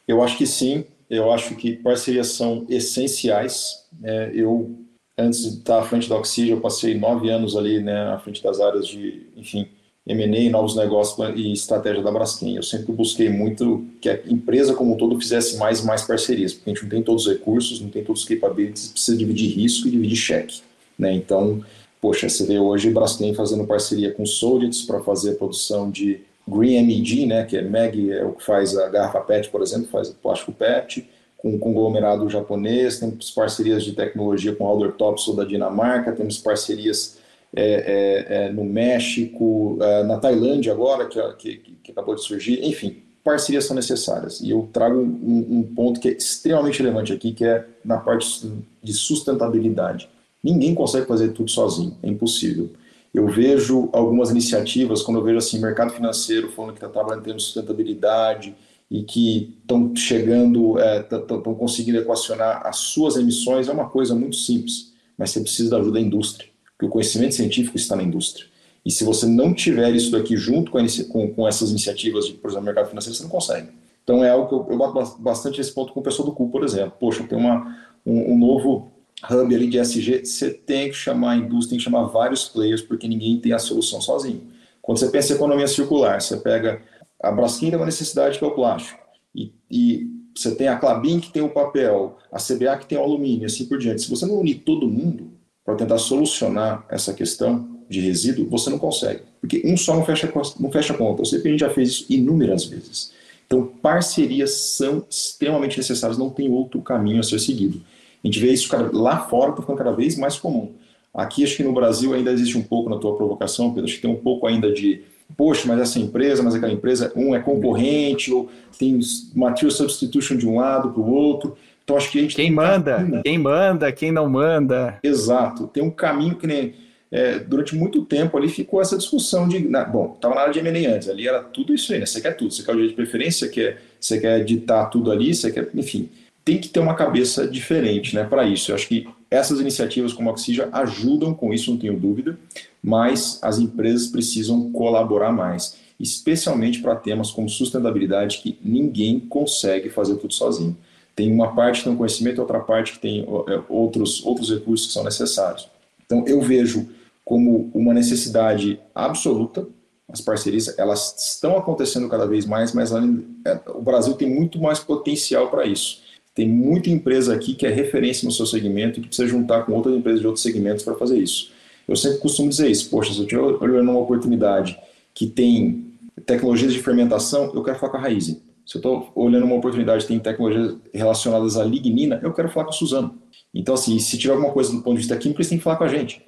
Eu 0.08 0.22
acho 0.22 0.38
que 0.38 0.46
sim. 0.46 0.86
Eu 1.10 1.32
acho 1.32 1.56
que 1.56 1.76
parcerias 1.78 2.28
são 2.28 2.66
essenciais. 2.70 3.86
É, 4.04 4.32
eu, 4.34 4.80
antes 5.18 5.42
de 5.42 5.58
estar 5.60 5.80
à 5.80 5.84
frente 5.84 6.08
da 6.08 6.16
Oxigênio, 6.16 6.58
eu 6.58 6.62
passei 6.62 6.98
nove 6.98 7.30
anos 7.30 7.58
ali 7.58 7.82
né, 7.82 8.14
à 8.14 8.20
frente 8.20 8.42
das 8.42 8.60
áreas 8.60 8.88
de, 8.88 9.28
enfim, 9.36 9.68
M&A, 10.08 10.50
novos 10.50 10.76
negócios 10.76 11.18
e 11.36 11.52
estratégia 11.52 12.02
da 12.02 12.12
Braskem. 12.12 12.56
Eu 12.56 12.64
sempre 12.64 12.92
busquei 12.92 13.30
muito 13.30 13.86
que 14.02 14.10
a 14.10 14.20
empresa 14.28 14.74
como 14.74 14.94
um 14.94 14.98
todo 14.98 15.20
fizesse 15.20 15.58
mais 15.58 15.82
e 15.82 15.86
mais 15.86 16.02
parcerias, 16.02 16.54
porque 16.54 16.72
a 16.72 16.74
gente 16.74 16.84
não 16.84 16.90
tem 16.90 17.04
todos 17.04 17.28
os 17.28 17.34
recursos, 17.34 17.80
não 17.80 17.90
tem 17.90 18.04
todos 18.04 18.24
os 18.24 18.28
capabilities, 18.28 18.88
precisa 18.88 19.16
dividir 19.16 19.56
risco 19.56 19.88
e 19.88 19.92
dividir 19.92 20.18
cheque. 20.18 20.62
Né? 20.98 21.14
Então, 21.14 21.64
poxa, 22.02 22.28
você 22.28 22.46
vê 22.46 22.60
hoje 22.60 22.90
Braskem 22.90 23.34
fazendo 23.36 23.66
parceria 23.66 24.12
com 24.12 24.26
Solidits 24.26 24.82
para 24.82 25.00
fazer 25.02 25.32
a 25.32 25.36
produção 25.36 25.92
de 25.92 26.22
Green 26.48 26.84
MEG, 26.84 27.28
né, 27.28 27.46
que 27.46 27.56
é 27.56 27.62
MEG, 27.62 28.12
é 28.12 28.26
o 28.26 28.34
que 28.34 28.44
faz 28.44 28.76
a 28.76 28.90
garrafa 28.90 29.22
PET, 29.22 29.50
por 29.50 29.62
exemplo, 29.62 29.88
faz 29.88 30.10
o 30.10 30.16
plástico 30.16 30.52
PET, 30.52 31.08
com 31.38 31.56
um 31.56 31.60
conglomerado 31.60 32.28
japonês, 32.30 33.00
temos 33.00 33.32
parcerias 33.32 33.84
de 33.84 33.94
tecnologia 33.94 34.54
com 34.54 34.66
Alder 34.66 34.92
Topsoe 34.94 35.36
da 35.36 35.44
Dinamarca, 35.44 36.12
temos 36.12 36.38
parcerias 36.38 37.18
é, 37.54 37.64
é, 37.64 38.46
é, 38.46 38.52
no 38.52 38.64
México, 38.64 39.78
é, 39.82 40.04
na 40.04 40.18
Tailândia 40.18 40.72
agora, 40.72 41.08
que, 41.08 41.22
que, 41.34 41.58
que, 41.84 41.92
acabou 41.92 42.16
de 42.16 42.24
surgir, 42.24 42.64
enfim, 42.64 43.04
parcerias 43.24 43.66
são 43.66 43.76
necessárias. 43.76 44.40
E 44.40 44.52
eu 44.52 44.70
trago 44.72 45.00
um, 45.00 45.48
um, 45.50 45.64
ponto 45.64 46.00
que 46.00 46.08
é 46.08 46.12
extremamente 46.14 46.80
relevante 46.80 47.12
aqui, 47.12 47.34
que 47.34 47.44
é 47.44 47.66
na 47.84 47.98
parte 47.98 48.50
de 48.82 48.94
sustentabilidade. 48.94 50.08
Ninguém 50.42 50.74
consegue 50.74 51.06
fazer 51.06 51.30
tudo 51.34 51.52
sozinho, 51.52 51.96
é 52.02 52.08
impossível. 52.08 52.70
Eu 53.14 53.28
vejo 53.28 53.90
algumas 53.92 54.30
iniciativas, 54.30 55.02
quando 55.02 55.18
eu 55.18 55.24
vejo 55.24 55.38
assim, 55.38 55.60
mercado 55.60 55.92
financeiro 55.92 56.50
falando 56.50 56.72
que 56.72 56.78
está 56.78 56.88
trabalhando 56.88 57.20
em 57.20 57.26
termos 57.26 57.44
de 57.44 57.50
sustentabilidade 57.50 58.56
e 58.90 59.04
que 59.04 59.58
estão 59.62 59.94
chegando, 59.94 60.78
estão 60.80 61.42
é, 61.42 61.56
conseguindo 61.56 61.98
equacionar 61.98 62.66
as 62.66 62.78
suas 62.78 63.18
emissões, 63.18 63.68
é 63.68 63.74
uma 63.74 63.90
coisa 63.90 64.16
muito 64.16 64.38
simples, 64.38 64.94
mas 65.18 65.32
você 65.32 65.42
precisa 65.42 65.72
da 65.72 65.78
ajuda 65.78 65.94
da 65.94 66.00
indústria 66.00 66.51
que 66.82 66.86
o 66.88 66.90
conhecimento 66.90 67.36
científico 67.36 67.78
está 67.78 67.96
na 67.96 68.02
indústria. 68.02 68.48
E 68.84 68.90
se 68.90 69.04
você 69.04 69.28
não 69.28 69.54
tiver 69.54 69.92
isso 69.92 70.10
daqui 70.10 70.36
junto 70.36 70.72
com, 70.72 70.80
com, 71.10 71.32
com 71.32 71.48
essas 71.48 71.70
iniciativas 71.70 72.26
de, 72.26 72.34
por 72.34 72.50
exemplo, 72.50 72.66
mercado 72.66 72.90
financeiro, 72.90 73.16
você 73.16 73.22
não 73.22 73.30
consegue. 73.30 73.68
Então 74.04 74.26
é 74.26 74.32
algo 74.32 74.48
que 74.50 74.56
eu, 74.56 74.74
eu 74.74 74.78
bato 74.80 75.22
bastante 75.22 75.62
esse 75.62 75.72
ponto 75.72 75.94
com 75.94 76.00
o 76.00 76.04
pessoal 76.04 76.28
do 76.28 76.34
CU, 76.34 76.50
por 76.50 76.64
exemplo. 76.64 76.94
Poxa, 77.00 77.24
tem 77.24 77.38
uma, 77.38 77.78
um, 78.04 78.34
um 78.34 78.38
novo 78.38 78.92
hub 79.30 79.56
ali 79.56 79.68
de 79.68 79.78
SG, 79.78 80.26
você 80.26 80.50
tem 80.50 80.90
que 80.90 80.96
chamar 80.96 81.34
a 81.34 81.38
indústria, 81.38 81.70
tem 81.70 81.78
que 81.78 81.84
chamar 81.84 82.06
vários 82.06 82.50
players, 82.50 82.82
porque 82.82 83.08
ninguém 83.08 83.40
tem 83.40 83.54
a 83.54 83.60
solução 83.60 84.02
sozinho. 84.02 84.42
Quando 84.82 84.98
você 84.98 85.10
pensa 85.10 85.34
em 85.34 85.36
economia 85.36 85.68
circular, 85.68 86.20
você 86.20 86.38
pega 86.38 86.82
a 87.22 87.32
Braskem 87.32 87.70
tem 87.70 87.78
uma 87.78 87.86
necessidade 87.86 88.40
que 88.40 88.44
é 88.44 88.48
o 88.48 88.56
plástico, 88.56 89.00
e, 89.36 89.54
e 89.70 90.08
você 90.36 90.56
tem 90.56 90.68
a 90.68 90.78
Clabin 90.78 91.20
que 91.20 91.32
tem 91.32 91.44
o 91.44 91.50
papel, 91.50 92.18
a 92.32 92.38
CBA 92.38 92.78
que 92.80 92.88
tem 92.88 92.98
o 92.98 93.04
alumínio, 93.04 93.46
assim 93.46 93.66
por 93.66 93.78
diante. 93.78 94.02
Se 94.02 94.10
você 94.10 94.26
não 94.26 94.40
unir 94.40 94.64
todo 94.66 94.90
mundo, 94.90 95.30
para 95.66 95.76
tentar 95.76 95.98
solucionar 95.98 96.86
essa 96.90 97.14
questão 97.14 97.70
de 97.90 98.00
resíduo, 98.00 98.50
você 98.50 98.70
não 98.70 98.80
consegue. 98.80 99.22
Porque 99.40 99.62
um 99.66 99.76
só 99.76 99.96
não 99.96 100.06
fecha, 100.06 100.32
não 100.60 100.72
fecha 100.72 100.94
conta. 100.94 101.22
Eu 101.22 101.26
sei 101.26 101.42
que 101.42 101.48
a 101.48 101.52
gente 101.52 101.60
já 101.60 101.70
fez 101.70 101.90
isso 101.90 102.06
inúmeras 102.10 102.66
vezes. 102.66 103.12
Então, 103.46 103.66
parcerias 103.82 104.52
são 104.52 105.04
extremamente 105.10 105.78
necessárias, 105.78 106.18
não 106.18 106.30
tem 106.30 106.50
outro 106.50 106.82
caminho 106.82 107.20
a 107.20 107.24
ser 107.24 107.38
seguido. 107.38 107.82
A 108.24 108.28
gente 108.28 108.40
vê 108.40 108.54
isso 108.54 108.70
lá 108.94 109.20
fora, 109.28 109.50
está 109.50 109.62
ficando 109.62 109.78
cada 109.78 109.92
vez 109.92 110.16
mais 110.16 110.38
comum. 110.38 110.72
Aqui, 111.14 111.44
acho 111.44 111.58
que 111.58 111.64
no 111.64 111.74
Brasil 111.74 112.14
ainda 112.14 112.32
existe 112.32 112.58
um 112.58 112.64
pouco 112.64 112.90
na 112.90 112.98
tua 112.98 113.16
provocação, 113.18 113.74
Pedro, 113.74 113.86
acho 113.86 113.96
que 113.96 114.02
tem 114.02 114.10
um 114.10 114.16
pouco 114.16 114.48
ainda 114.48 114.72
de, 114.72 115.02
poxa, 115.36 115.68
mas 115.68 115.82
essa 115.82 116.00
empresa, 116.00 116.42
mas 116.42 116.56
aquela 116.56 116.72
empresa, 116.72 117.12
um 117.14 117.36
é 117.36 117.40
concorrente, 117.40 118.32
ou 118.32 118.50
tem 118.80 118.98
material 119.36 119.72
substitution 119.72 120.38
de 120.38 120.48
um 120.48 120.56
lado 120.56 120.92
para 120.92 121.02
o 121.02 121.12
outro. 121.12 121.58
Então 121.84 121.98
acho 121.98 122.12
que 122.12 122.20
a 122.20 122.22
gente 122.22 122.36
quem 122.36 122.52
manda, 122.52 122.96
caminho. 122.96 123.24
quem 123.24 123.38
manda, 123.38 123.92
quem 123.92 124.12
não 124.12 124.30
manda. 124.30 125.00
Exato. 125.04 125.68
Tem 125.68 125.84
um 125.84 125.90
caminho 125.90 126.36
que 126.36 126.48
nem 126.48 126.74
é, 127.12 127.40
durante 127.40 127.76
muito 127.76 128.06
tempo 128.06 128.38
ali 128.38 128.48
ficou 128.48 128.82
essa 128.82 128.98
discussão 128.98 129.48
de, 129.48 129.60
na, 129.68 129.84
bom, 129.84 130.14
estava 130.16 130.34
na 130.34 130.42
área 130.42 130.54
de 130.54 130.60
M&A 130.60 130.96
antes, 130.96 131.10
ali 131.10 131.28
era 131.28 131.44
tudo 131.44 131.74
isso 131.74 131.92
aí, 131.92 132.00
né? 132.00 132.06
Você 132.06 132.22
quer 132.22 132.38
tudo, 132.38 132.54
você 132.54 132.64
quer 132.64 132.72
o 132.72 132.76
direito 132.76 132.92
de 132.92 132.96
preferência, 132.96 133.48
você 133.48 133.54
quer, 133.54 133.82
você 134.00 134.20
quer 134.20 134.44
ditar 134.46 134.86
tudo 134.86 135.12
ali, 135.12 135.36
você 135.36 135.52
quer, 135.52 135.70
enfim, 135.76 136.10
tem 136.46 136.58
que 136.58 136.70
ter 136.70 136.80
uma 136.80 136.96
cabeça 136.96 137.46
diferente, 137.46 138.16
né, 138.16 138.24
para 138.24 138.46
isso. 138.46 138.72
Eu 138.72 138.76
acho 138.76 138.88
que 138.88 139.08
essas 139.30 139.60
iniciativas 139.60 140.14
como 140.14 140.30
a 140.30 140.32
Oxija 140.32 140.70
ajudam 140.72 141.34
com 141.34 141.54
isso, 141.54 141.70
não 141.70 141.78
tenho 141.78 142.00
dúvida, 142.00 142.38
mas 142.82 143.40
as 143.42 143.60
empresas 143.60 144.08
precisam 144.08 144.72
colaborar 144.72 145.32
mais, 145.34 145.78
especialmente 146.00 146.82
para 146.82 146.96
temas 146.96 147.30
como 147.30 147.50
sustentabilidade 147.50 148.40
que 148.40 148.58
ninguém 148.64 149.20
consegue 149.20 149.90
fazer 149.90 150.16
tudo 150.16 150.34
sozinho. 150.34 150.76
Tem 151.22 151.32
uma 151.32 151.54
parte 151.54 151.80
que 151.80 151.84
tem 151.84 151.96
conhecimento 151.96 152.40
outra 152.40 152.60
parte 152.60 152.94
que 152.94 153.00
tem 153.00 153.22
é, 153.48 153.62
outros, 153.70 154.26
outros 154.26 154.50
recursos 154.50 154.88
que 154.88 154.94
são 154.94 155.04
necessários. 155.04 155.70
Então, 156.04 156.26
eu 156.26 156.42
vejo 156.42 156.90
como 157.24 157.70
uma 157.76 157.94
necessidade 157.94 158.80
absoluta 158.96 159.68
as 160.12 160.20
parcerias, 160.20 160.78
elas 160.80 161.16
estão 161.18 161.56
acontecendo 161.58 162.10
cada 162.10 162.26
vez 162.26 162.46
mais, 162.46 162.74
mas 162.74 162.92
é, 162.92 163.60
o 163.68 163.82
Brasil 163.82 164.14
tem 164.16 164.28
muito 164.28 164.60
mais 164.60 164.80
potencial 164.80 165.50
para 165.50 165.64
isso. 165.66 166.02
Tem 166.34 166.50
muita 166.50 166.90
empresa 166.90 167.36
aqui 167.36 167.54
que 167.54 167.68
é 167.68 167.70
referência 167.70 168.26
no 168.26 168.32
seu 168.32 168.48
segmento 168.48 169.00
e 169.00 169.04
que 169.04 169.08
precisa 169.10 169.28
juntar 169.28 169.64
com 169.64 169.74
outras 169.74 169.96
empresas 169.96 170.22
de 170.22 170.26
outros 170.26 170.42
segmentos 170.42 170.84
para 170.84 170.96
fazer 170.96 171.20
isso. 171.20 171.52
Eu 171.88 171.96
sempre 171.96 172.18
costumo 172.18 172.50
dizer 172.50 172.68
isso, 172.68 172.90
poxa, 172.90 173.14
se 173.14 173.20
eu 173.20 173.26
estiver 173.26 173.42
olhando 173.42 173.92
uma 173.92 174.00
oportunidade 174.00 174.76
que 175.14 175.28
tem 175.28 175.94
tecnologias 176.26 176.74
de 176.74 176.82
fermentação, 176.82 177.54
eu 177.54 177.64
quero 177.64 177.78
falar 177.78 177.92
com 177.92 177.98
a 177.98 178.02
Raizen. 178.02 178.42
Se 178.66 178.78
eu 178.78 178.80
estou 178.80 179.12
olhando 179.16 179.46
uma 179.46 179.56
oportunidade 179.56 180.06
tem 180.06 180.20
tecnologias 180.20 180.78
relacionadas 180.94 181.58
à 181.58 181.64
lignina, 181.64 182.20
eu 182.24 182.34
quero 182.34 182.50
falar 182.50 182.66
com 182.66 182.72
a 182.72 182.74
Suzano. 182.74 183.20
Então, 183.54 183.76
assim, 183.76 183.98
se 184.00 184.18
tiver 184.18 184.34
alguma 184.34 184.54
coisa 184.54 184.72
do 184.72 184.82
ponto 184.82 184.94
de 184.94 185.00
vista 185.00 185.18
químico, 185.18 185.42
eles 185.42 185.50
têm 185.50 185.58
que 185.58 185.64
falar 185.64 185.76
com 185.76 185.84
a 185.84 185.90
gente. 185.90 186.26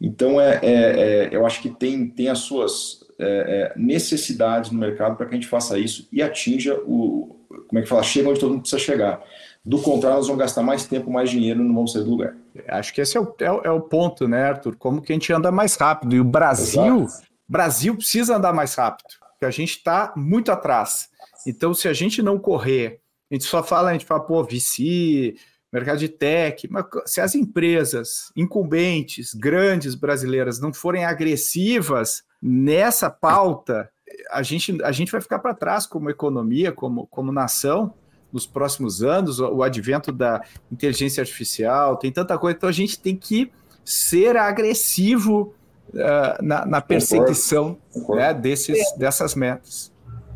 Então, 0.00 0.40
é, 0.40 0.60
é, 0.62 0.70
é 0.70 1.28
eu 1.32 1.46
acho 1.46 1.62
que 1.62 1.70
tem, 1.70 2.06
tem 2.08 2.28
as 2.28 2.40
suas 2.40 3.00
é, 3.18 3.72
é 3.74 3.78
necessidades 3.78 4.70
no 4.70 4.78
mercado 4.78 5.16
para 5.16 5.26
que 5.26 5.34
a 5.34 5.38
gente 5.38 5.48
faça 5.48 5.78
isso 5.78 6.06
e 6.12 6.22
atinja 6.22 6.78
o. 6.86 7.34
Como 7.68 7.78
é 7.78 7.82
que 7.82 7.88
fala? 7.88 8.02
Chega 8.02 8.28
onde 8.28 8.38
todo 8.38 8.50
mundo 8.50 8.60
precisa 8.60 8.80
chegar. 8.80 9.22
Do 9.64 9.80
contrário, 9.80 10.18
nós 10.18 10.26
vamos 10.28 10.40
gastar 10.40 10.62
mais 10.62 10.86
tempo, 10.86 11.10
mais 11.10 11.28
dinheiro 11.28 11.60
e 11.60 11.64
não 11.64 11.74
vamos 11.74 11.92
sair 11.92 12.04
do 12.04 12.10
lugar. 12.10 12.36
Acho 12.68 12.94
que 12.94 13.00
esse 13.00 13.16
é 13.16 13.20
o, 13.20 13.34
é, 13.40 13.68
é 13.68 13.70
o 13.70 13.80
ponto, 13.80 14.28
né, 14.28 14.44
Arthur? 14.44 14.76
Como 14.76 15.02
que 15.02 15.12
a 15.12 15.14
gente 15.14 15.32
anda 15.32 15.50
mais 15.50 15.74
rápido. 15.74 16.14
E 16.14 16.20
o 16.20 16.24
Brasil, 16.24 17.02
Exato. 17.02 17.26
Brasil 17.48 17.96
precisa 17.96 18.36
andar 18.36 18.52
mais 18.52 18.74
rápido, 18.74 19.08
porque 19.32 19.44
a 19.44 19.50
gente 19.50 19.70
está 19.70 20.12
muito 20.16 20.52
atrás. 20.52 21.08
Então, 21.46 21.72
se 21.72 21.88
a 21.88 21.92
gente 21.92 22.22
não 22.22 22.38
correr, 22.38 23.00
a 23.30 23.34
gente 23.34 23.44
só 23.44 23.62
fala, 23.62 23.90
a 23.90 23.92
gente 23.92 24.04
fala, 24.04 24.20
pô, 24.20 24.42
VC, 24.42 25.36
mercado 25.72 25.98
de 25.98 26.08
tech, 26.08 26.68
mas 26.70 26.84
se 27.06 27.20
as 27.20 27.34
empresas 27.34 28.32
incumbentes, 28.36 29.34
grandes 29.34 29.94
brasileiras, 29.94 30.60
não 30.60 30.72
forem 30.72 31.04
agressivas 31.04 32.22
nessa 32.40 33.10
pauta, 33.10 33.90
a 34.30 34.42
gente, 34.42 34.82
a 34.82 34.92
gente 34.92 35.12
vai 35.12 35.20
ficar 35.20 35.38
para 35.38 35.54
trás 35.54 35.86
como 35.86 36.10
economia, 36.10 36.72
como, 36.72 37.06
como 37.06 37.32
nação, 37.32 37.92
nos 38.32 38.46
próximos 38.46 39.02
anos, 39.02 39.38
o 39.38 39.62
advento 39.62 40.12
da 40.12 40.42
inteligência 40.70 41.20
artificial, 41.20 41.96
tem 41.96 42.12
tanta 42.12 42.36
coisa, 42.36 42.56
então 42.56 42.68
a 42.68 42.72
gente 42.72 42.98
tem 42.98 43.16
que 43.16 43.50
ser 43.84 44.36
agressivo 44.36 45.54
uh, 45.90 46.42
na, 46.42 46.66
na, 46.66 46.80
perseguição 46.80 47.78
Né, 48.08 48.34
desses, 48.34 48.78
dessas 48.98 49.34
metas. 49.34 49.92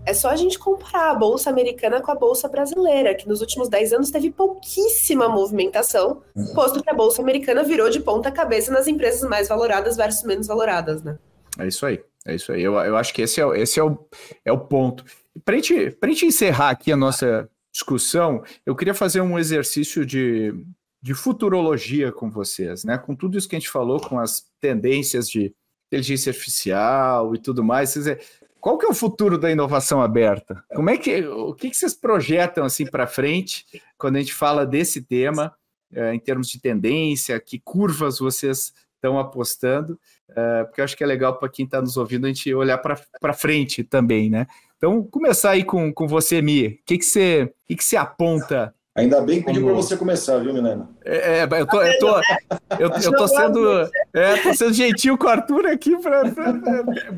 É 0.07 0.14
só 0.14 0.30
a 0.30 0.36
gente 0.36 0.59
comparar 0.59 1.11
a 1.11 1.14
Bolsa 1.14 1.51
Americana 1.51 2.01
com 2.01 2.11
a 2.11 2.14
Bolsa 2.14 2.48
Brasileira, 2.48 3.14
que 3.14 3.28
nos 3.28 3.40
últimos 3.40 3.68
10 3.68 3.92
anos 3.92 4.11
teve 4.11 4.30
pouquíssima 4.30 5.28
movimentação, 5.28 6.22
posto 6.55 6.82
que 6.82 6.90
a 6.90 6.94
Bolsa 6.94 7.22
Americana 7.22 7.62
virou 7.62 7.90
de 7.90 8.01
ponta 8.01 8.30
cabeça 8.30 8.72
nas 8.72 8.86
empresas 8.86 9.28
mais 9.28 9.48
valoradas 9.48 9.96
versus 9.96 10.24
menos 10.24 10.46
valoradas, 10.46 11.03
né? 11.03 11.18
É 11.59 11.66
isso 11.66 11.84
aí, 11.84 12.03
é 12.26 12.34
isso 12.34 12.53
aí. 12.53 12.62
Eu, 12.62 12.74
eu 12.74 12.96
acho 12.96 13.12
que 13.12 13.22
esse 13.22 13.40
é, 13.40 13.61
esse 13.61 13.78
é, 13.78 13.84
o, 13.84 13.98
é 14.44 14.53
o 14.53 14.59
ponto. 14.59 15.05
Para 15.44 15.55
a 15.55 15.59
gente, 15.59 15.96
gente 16.09 16.26
encerrar 16.26 16.70
aqui 16.70 16.90
a 16.90 16.96
nossa 16.96 17.48
discussão, 17.72 18.42
eu 18.64 18.74
queria 18.74 18.94
fazer 18.94 19.20
um 19.20 19.38
exercício 19.38 20.05
de, 20.05 20.53
de 21.01 21.14
futurologia 21.14 22.11
com 22.11 22.30
vocês, 22.30 22.84
né? 22.84 22.98
Com 22.98 23.14
tudo 23.14 23.36
isso 23.36 23.48
que 23.48 23.55
a 23.55 23.59
gente 23.59 23.70
falou, 23.70 24.01
com 24.01 24.18
as 24.18 24.44
tendências 24.61 25.28
de 25.28 25.55
inteligência 25.86 26.30
artificial 26.30 27.34
e 27.34 27.38
tudo 27.38 27.62
mais. 27.62 27.92
Quer 27.92 27.98
dizer, 27.98 28.20
qual 28.61 28.78
que 28.78 28.86
é 28.86 28.88
o 28.88 28.94
futuro 28.94 29.38
da 29.38 29.50
inovação 29.50 30.02
aberta? 30.02 30.62
Como 30.74 30.90
é 30.90 30.96
que 30.96 31.24
o 31.26 31.54
que, 31.54 31.70
que 31.70 31.76
vocês 31.76 31.94
projetam 31.94 32.64
assim 32.64 32.86
para 32.86 33.06
frente 33.06 33.64
quando 33.96 34.16
a 34.16 34.20
gente 34.20 34.34
fala 34.34 34.66
desse 34.66 35.02
tema 35.02 35.54
é, 35.92 36.14
em 36.14 36.18
termos 36.18 36.48
de 36.48 36.61
tendência? 36.61 37.40
Que 37.40 37.58
curvas 37.58 38.18
vocês 38.18 38.72
estão 38.94 39.18
apostando? 39.18 39.98
É, 40.28 40.64
porque 40.64 40.80
eu 40.80 40.84
acho 40.84 40.96
que 40.96 41.02
é 41.02 41.06
legal 41.06 41.38
para 41.38 41.48
quem 41.48 41.64
está 41.64 41.80
nos 41.80 41.96
ouvindo 41.96 42.26
a 42.26 42.28
gente 42.28 42.52
olhar 42.54 42.78
para 42.78 43.32
frente 43.32 43.82
também, 43.82 44.28
né? 44.28 44.46
Então, 44.76 45.02
começar 45.02 45.50
aí 45.50 45.64
com, 45.64 45.92
com 45.92 46.06
você, 46.06 46.40
Mi. 46.40 46.66
O 46.66 46.78
que, 46.86 46.98
que, 46.98 47.04
você, 47.04 47.52
que, 47.66 47.76
que 47.76 47.84
você 47.84 47.96
aponta 47.96 48.74
Ainda 48.97 49.20
bem 49.20 49.38
que 49.38 49.47
pediu 49.47 49.64
para 49.64 49.74
você 49.74 49.97
começar, 49.97 50.38
viu, 50.38 50.53
Milena? 50.53 50.88
É, 51.05 51.38
é, 51.38 51.43
eu 51.45 51.66
tô, 51.66 51.82
eu 51.82 51.99
tô, 51.99 52.20
eu, 52.78 52.91
eu 52.91 53.12
tô 53.12 53.28
sendo, 53.28 53.91
é, 54.12 54.36
tô 54.43 54.53
sendo 54.53 54.72
gentil 54.72 55.16
com 55.16 55.26
o 55.26 55.30
Arthur 55.30 55.66
aqui 55.66 55.97
para 55.97 56.24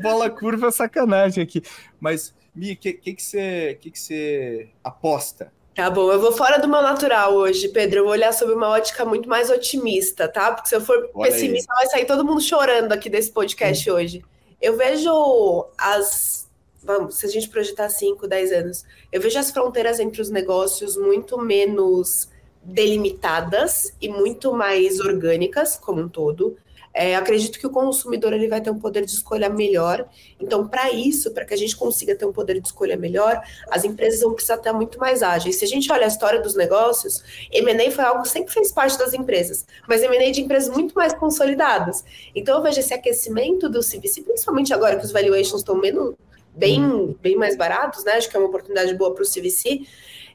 bola 0.01 0.29
curva 0.29 0.71
sacanagem 0.71 1.43
aqui. 1.43 1.63
Mas, 1.99 2.33
Mi, 2.55 2.73
o 2.73 2.77
que, 2.77 2.93
que, 2.93 3.13
que, 3.15 3.23
você, 3.23 3.77
que, 3.81 3.89
que 3.89 3.99
você 3.99 4.69
aposta? 4.83 5.51
Tá 5.73 5.89
bom, 5.89 6.11
eu 6.11 6.21
vou 6.21 6.31
fora 6.31 6.59
do 6.59 6.67
meu 6.67 6.83
natural 6.83 7.33
hoje, 7.33 7.67
Pedro. 7.69 7.99
Eu 7.99 8.03
vou 8.03 8.13
olhar 8.13 8.31
sobre 8.31 8.53
uma 8.53 8.69
ótica 8.69 9.03
muito 9.03 9.27
mais 9.27 9.49
otimista, 9.49 10.27
tá? 10.27 10.51
Porque 10.51 10.69
se 10.69 10.75
eu 10.75 10.81
for 10.81 11.09
Olha 11.15 11.31
pessimista, 11.31 11.73
aí. 11.73 11.77
vai 11.77 11.87
sair 11.87 12.05
todo 12.05 12.23
mundo 12.23 12.41
chorando 12.41 12.93
aqui 12.93 13.09
desse 13.09 13.31
podcast 13.31 13.89
hum. 13.89 13.95
hoje. 13.95 14.23
Eu 14.61 14.77
vejo 14.77 15.65
as 15.75 16.42
vamos, 16.83 17.15
se 17.15 17.25
a 17.25 17.29
gente 17.29 17.49
projetar 17.49 17.89
5, 17.89 18.27
10 18.27 18.51
anos, 18.51 18.85
eu 19.11 19.21
vejo 19.21 19.39
as 19.39 19.51
fronteiras 19.51 19.99
entre 19.99 20.21
os 20.21 20.29
negócios 20.29 20.97
muito 20.97 21.37
menos 21.37 22.29
delimitadas 22.63 23.93
e 23.99 24.07
muito 24.07 24.53
mais 24.53 24.99
orgânicas 24.99 25.77
como 25.77 26.01
um 26.01 26.09
todo. 26.09 26.57
É, 26.93 27.15
acredito 27.15 27.57
que 27.57 27.65
o 27.65 27.71
consumidor 27.71 28.33
ele 28.33 28.47
vai 28.47 28.61
ter 28.61 28.69
um 28.69 28.77
poder 28.77 29.03
de 29.03 29.11
escolha 29.11 29.49
melhor. 29.49 30.07
Então, 30.39 30.67
para 30.67 30.91
isso, 30.91 31.31
para 31.31 31.43
que 31.43 31.53
a 31.53 31.57
gente 31.57 31.75
consiga 31.75 32.15
ter 32.15 32.23
um 32.23 32.31
poder 32.31 32.59
de 32.61 32.67
escolha 32.67 32.95
melhor, 32.95 33.41
as 33.71 33.83
empresas 33.83 34.21
vão 34.21 34.33
precisar 34.33 34.55
estar 34.55 34.73
muito 34.73 34.99
mais 34.99 35.23
ágeis. 35.23 35.55
Se 35.55 35.65
a 35.65 35.67
gente 35.67 35.91
olha 35.91 36.05
a 36.05 36.07
história 36.07 36.39
dos 36.39 36.53
negócios, 36.53 37.23
M&A 37.51 37.89
foi 37.89 38.03
algo 38.03 38.21
que 38.21 38.29
sempre 38.29 38.53
fez 38.53 38.71
parte 38.71 38.97
das 38.97 39.13
empresas, 39.13 39.65
mas 39.89 40.03
M&A 40.03 40.31
de 40.31 40.41
empresas 40.41 40.69
muito 40.69 40.93
mais 40.93 41.13
consolidadas. 41.13 42.05
Então, 42.35 42.57
eu 42.57 42.63
vejo 42.63 42.79
esse 42.79 42.93
aquecimento 42.93 43.67
do 43.67 43.79
CVC, 43.79 44.21
principalmente 44.21 44.71
agora 44.71 44.95
que 44.95 45.05
os 45.05 45.11
valuations 45.11 45.61
estão 45.61 45.75
menos 45.75 46.13
bem, 46.55 46.83
uhum. 46.83 47.15
bem 47.21 47.35
mais 47.35 47.57
baratos, 47.57 48.03
né? 48.03 48.13
Acho 48.13 48.29
que 48.29 48.35
é 48.35 48.39
uma 48.39 48.49
oportunidade 48.49 48.93
boa 48.95 49.13
para 49.13 49.23
o 49.23 49.27
CVC. 49.27 49.81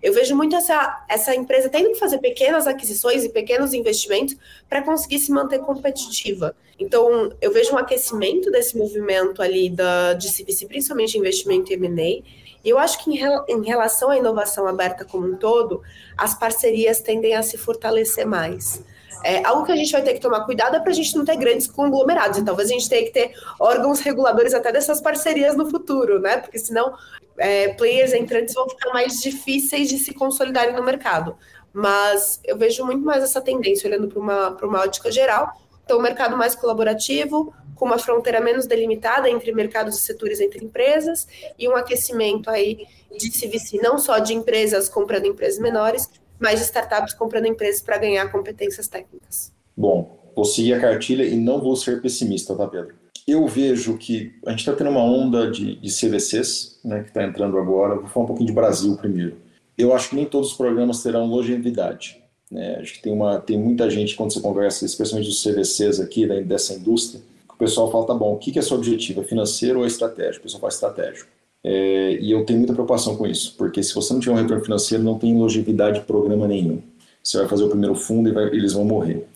Eu 0.03 0.13
vejo 0.13 0.35
muito 0.37 0.55
essa, 0.55 1.05
essa 1.09 1.35
empresa 1.35 1.69
tendo 1.69 1.91
que 1.91 1.99
fazer 1.99 2.19
pequenas 2.19 2.67
aquisições 2.67 3.25
e 3.25 3.29
pequenos 3.29 3.75
investimentos 3.75 4.37
para 4.69 4.83
conseguir 4.83 5.19
se 5.19 5.33
manter 5.33 5.59
competitiva. 5.61 6.55
Então, 6.79 7.33
eu 7.41 7.53
vejo 7.53 7.75
um 7.75 7.79
aquecimento 7.79 8.51
desse 8.51 8.77
movimento 8.77 9.43
ali 9.43 9.69
da, 9.69 10.15
de 10.15 10.29
CVC, 10.29 10.67
principalmente 10.67 11.19
investimento 11.19 11.73
em 11.73 11.75
M&A. 11.75 12.23
E 12.65 12.69
eu 12.71 12.79
acho 12.79 13.03
que 13.03 13.11
em, 13.11 13.21
em 13.49 13.65
relação 13.65 14.11
à 14.11 14.17
inovação 14.17 14.67
aberta 14.69 15.05
como 15.05 15.27
um 15.27 15.37
todo, 15.37 15.83
as 16.17 16.39
parcerias 16.39 17.01
tendem 17.01 17.35
a 17.35 17.43
se 17.43 17.59
fortalecer 17.59 18.27
mais. 18.27 18.85
É, 19.25 19.45
algo 19.45 19.65
que 19.65 19.73
a 19.73 19.77
gente 19.77 19.91
vai 19.93 20.03
ter 20.03 20.15
que 20.15 20.21
tomar 20.21 20.45
cuidado 20.45 20.77
é 20.77 20.81
para 20.81 20.91
a 20.91 20.95
gente 20.95 21.17
não 21.17 21.25
ter 21.25 21.37
grandes 21.37 21.67
conglomerados, 21.67 22.39
e 22.39 22.45
talvez 22.45 22.71
a 22.71 22.73
gente 22.73 22.89
tenha 22.89 23.05
que 23.05 23.11
ter 23.11 23.33
órgãos 23.59 24.01
reguladores 24.01 24.55
até 24.55 24.73
dessas 24.73 25.01
parcerias 25.01 25.57
no 25.57 25.69
futuro, 25.69 26.21
né? 26.21 26.39
Porque 26.39 26.59
senão 26.59 26.95
é, 27.37 27.69
players 27.75 28.13
entrantes 28.13 28.55
vão 28.55 28.69
ficar 28.69 28.93
mais 28.93 29.21
difíceis 29.21 29.89
de 29.89 29.99
se 29.99 30.15
consolidarem 30.15 30.75
no 30.75 30.83
mercado. 30.83 31.37
Mas 31.73 32.41
eu 32.45 32.57
vejo 32.57 32.85
muito 32.85 33.05
mais 33.05 33.23
essa 33.23 33.41
tendência, 33.41 33.89
olhando 33.89 34.09
para 34.09 34.19
uma, 34.19 34.57
uma 34.63 34.81
ótica 34.81 35.11
geral. 35.11 35.53
Então, 35.85 35.99
um 35.99 36.03
mercado 36.03 36.37
mais 36.37 36.55
colaborativo, 36.55 37.55
com 37.75 37.87
uma 37.87 37.99
fronteira 37.99 38.41
menos 38.41 38.67
delimitada 38.67 39.31
entre 39.31 39.53
mercados 39.53 39.97
e 39.97 40.01
setores 40.01 40.41
entre 40.41 40.65
empresas, 40.65 41.27
e 41.59 41.69
um 41.69 41.77
aquecimento 41.77 42.51
aí 42.51 42.87
de 43.17 43.31
CVC, 43.31 43.79
não 43.81 43.99
só 43.99 44.19
de 44.19 44.35
empresas 44.35 44.89
comprando 44.89 45.27
empresas 45.27 45.59
menores, 45.59 46.11
mais 46.41 46.61
startups 46.61 47.15
comprando 47.15 47.47
empresas 47.47 47.81
para 47.81 47.99
ganhar 47.99 48.31
competências 48.31 48.87
técnicas. 48.89 49.53
Bom, 49.77 50.19
vou 50.35 50.45
seguir 50.45 50.75
a 50.75 50.81
cartilha 50.81 51.25
e 51.25 51.37
não 51.37 51.61
vou 51.61 51.77
ser 51.77 52.01
pessimista, 52.01 52.55
tá, 52.55 52.67
Pedro? 52.67 52.95
Eu 53.27 53.47
vejo 53.47 53.99
que 53.99 54.35
a 54.47 54.51
gente 54.51 54.61
está 54.61 54.73
tendo 54.73 54.91
uma 54.91 55.03
onda 55.03 55.51
de, 55.51 55.77
de 55.77 55.91
CVCs, 55.91 56.81
né, 56.85 57.03
que 57.03 57.09
está 57.09 57.23
entrando 57.23 57.59
agora. 57.59 57.97
Vou 57.97 58.07
falar 58.07 58.25
um 58.25 58.29
pouquinho 58.29 58.47
de 58.47 58.55
Brasil 58.55 58.97
primeiro. 58.97 59.37
Eu 59.77 59.95
acho 59.95 60.11
que 60.11 60.17
nem 60.17 60.25
todos 60.25 60.53
os 60.53 60.57
programas 60.57 61.03
terão 61.03 61.27
longevidade. 61.27 62.23
Né? 62.51 62.79
Acho 62.81 62.95
que 62.95 63.03
tem, 63.03 63.13
uma, 63.13 63.39
tem 63.39 63.59
muita 63.59 63.91
gente, 63.91 64.17
quando 64.17 64.33
você 64.33 64.41
conversa, 64.41 64.85
especialmente 64.87 65.29
dos 65.29 65.43
CVCs 65.43 66.01
aqui, 66.01 66.27
né, 66.27 66.41
dessa 66.41 66.73
indústria, 66.73 67.21
que 67.47 67.55
o 67.55 67.59
pessoal 67.59 67.91
fala, 67.91 68.07
tá 68.07 68.15
bom, 68.15 68.33
o 68.33 68.39
que, 68.39 68.51
que 68.51 68.59
é 68.59 68.63
seu 68.63 68.77
objetivo? 68.77 69.21
É 69.21 69.25
financeiro 69.25 69.81
ou 69.81 69.85
é 69.85 69.89
estratégico? 69.89 70.41
O 70.41 70.43
pessoal 70.45 70.63
faz 70.63 70.75
estratégico. 70.75 71.29
É, 71.65 72.19
e 72.21 72.31
eu 72.31 72.45
tenho 72.45 72.59
muita 72.59 72.73
preocupação 72.73 73.17
com 73.17 73.27
isso, 73.27 73.55
porque 73.57 73.83
se 73.83 73.95
você 73.95 74.13
não 74.13 74.21
tiver 74.21 74.33
um 74.33 74.37
retorno 74.37 74.65
financeiro, 74.65 75.03
não 75.03 75.19
tem 75.19 75.37
longevidade 75.37 76.01
de 76.01 76.07
programa 76.07 76.47
nenhum. 76.47 76.81
Você 77.23 77.39
vai 77.39 77.49
fazer 77.49 77.65
o 77.65 77.69
primeiro 77.69 77.95
fundo 77.95 78.29
e 78.29 78.33
vai, 78.33 78.45
eles 78.47 78.73
vão 78.73 78.85
morrer. 78.85 79.27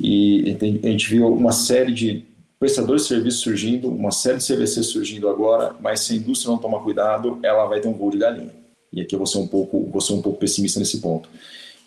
E 0.00 0.56
a 0.60 0.88
gente 0.88 1.10
viu 1.10 1.26
uma 1.26 1.52
série 1.52 1.92
de 1.92 2.24
prestadores 2.58 3.02
de 3.02 3.08
serviços 3.08 3.40
surgindo, 3.40 3.88
uma 3.88 4.10
série 4.10 4.38
de 4.38 4.46
CVC 4.46 4.82
surgindo 4.82 5.28
agora, 5.28 5.74
mas 5.80 6.00
se 6.00 6.12
a 6.12 6.16
indústria 6.16 6.50
não 6.50 6.58
tomar 6.58 6.80
cuidado, 6.80 7.38
ela 7.42 7.66
vai 7.66 7.80
ter 7.80 7.88
um 7.88 7.92
voo 7.92 8.10
de 8.10 8.18
galinha. 8.18 8.52
E 8.92 9.00
aqui 9.00 9.14
eu 9.14 9.18
vou 9.18 9.26
ser 9.26 9.38
um 9.38 9.46
pouco, 9.46 9.88
vou 9.90 10.00
ser 10.00 10.14
um 10.14 10.22
pouco 10.22 10.38
pessimista 10.38 10.78
nesse 10.78 11.00
ponto. 11.00 11.28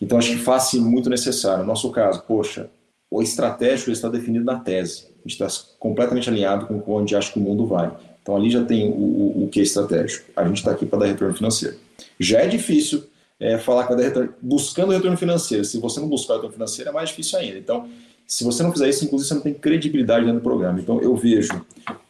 Então 0.01 0.17
acho 0.17 0.32
que 0.32 0.38
faz 0.38 0.74
muito 0.74 1.09
necessário. 1.09 1.63
No 1.63 1.67
nosso 1.67 1.89
caso, 1.91 2.24
poxa, 2.28 2.69
o 3.09 3.22
estratégico 3.22 3.91
está 3.91 4.09
definido 4.09 4.45
na 4.45 4.59
tese. 4.59 5.07
A 5.26 5.28
gente 5.28 5.41
está 5.41 5.47
completamente 5.80 6.30
alinhado 6.30 6.65
com 6.65 6.82
onde 6.93 7.15
acha 7.15 7.32
que 7.32 7.39
o 7.39 7.41
mundo 7.41 7.65
vai. 7.65 7.91
Então 8.22 8.36
ali 8.36 8.49
já 8.49 8.63
tem 8.63 8.89
o, 8.89 8.93
o, 8.93 9.43
o 9.43 9.47
que 9.47 9.59
é 9.59 9.63
estratégico. 9.63 10.30
A 10.36 10.47
gente 10.47 10.57
está 10.57 10.72
aqui 10.72 10.86
para 10.86 10.99
dar 10.99 11.05
retorno 11.07 11.34
financeiro. 11.34 11.76
Já 12.19 12.39
é 12.39 12.47
difícil 12.47 13.03
é, 13.39 13.57
falar 13.57 13.84
que 13.84 13.89
vai 13.89 13.97
dar 13.97 14.07
retorno, 14.09 14.34
buscando 14.41 14.91
retorno 14.91 15.17
financeiro. 15.17 15.65
Se 15.65 15.80
você 15.80 15.99
não 15.99 16.07
buscar 16.07 16.36
retorno 16.36 16.53
financeiro, 16.53 16.89
é 16.89 16.93
mais 16.93 17.09
difícil 17.09 17.39
ainda. 17.39 17.57
Então, 17.57 17.89
se 18.28 18.43
você 18.43 18.63
não 18.63 18.72
fizer 18.72 18.88
isso, 18.88 19.03
inclusive 19.03 19.28
você 19.28 19.34
não 19.34 19.41
tem 19.41 19.53
credibilidade 19.53 20.26
dentro 20.26 20.39
do 20.39 20.43
programa. 20.43 20.80
Então 20.80 21.01
eu 21.01 21.15
vejo, 21.15 21.51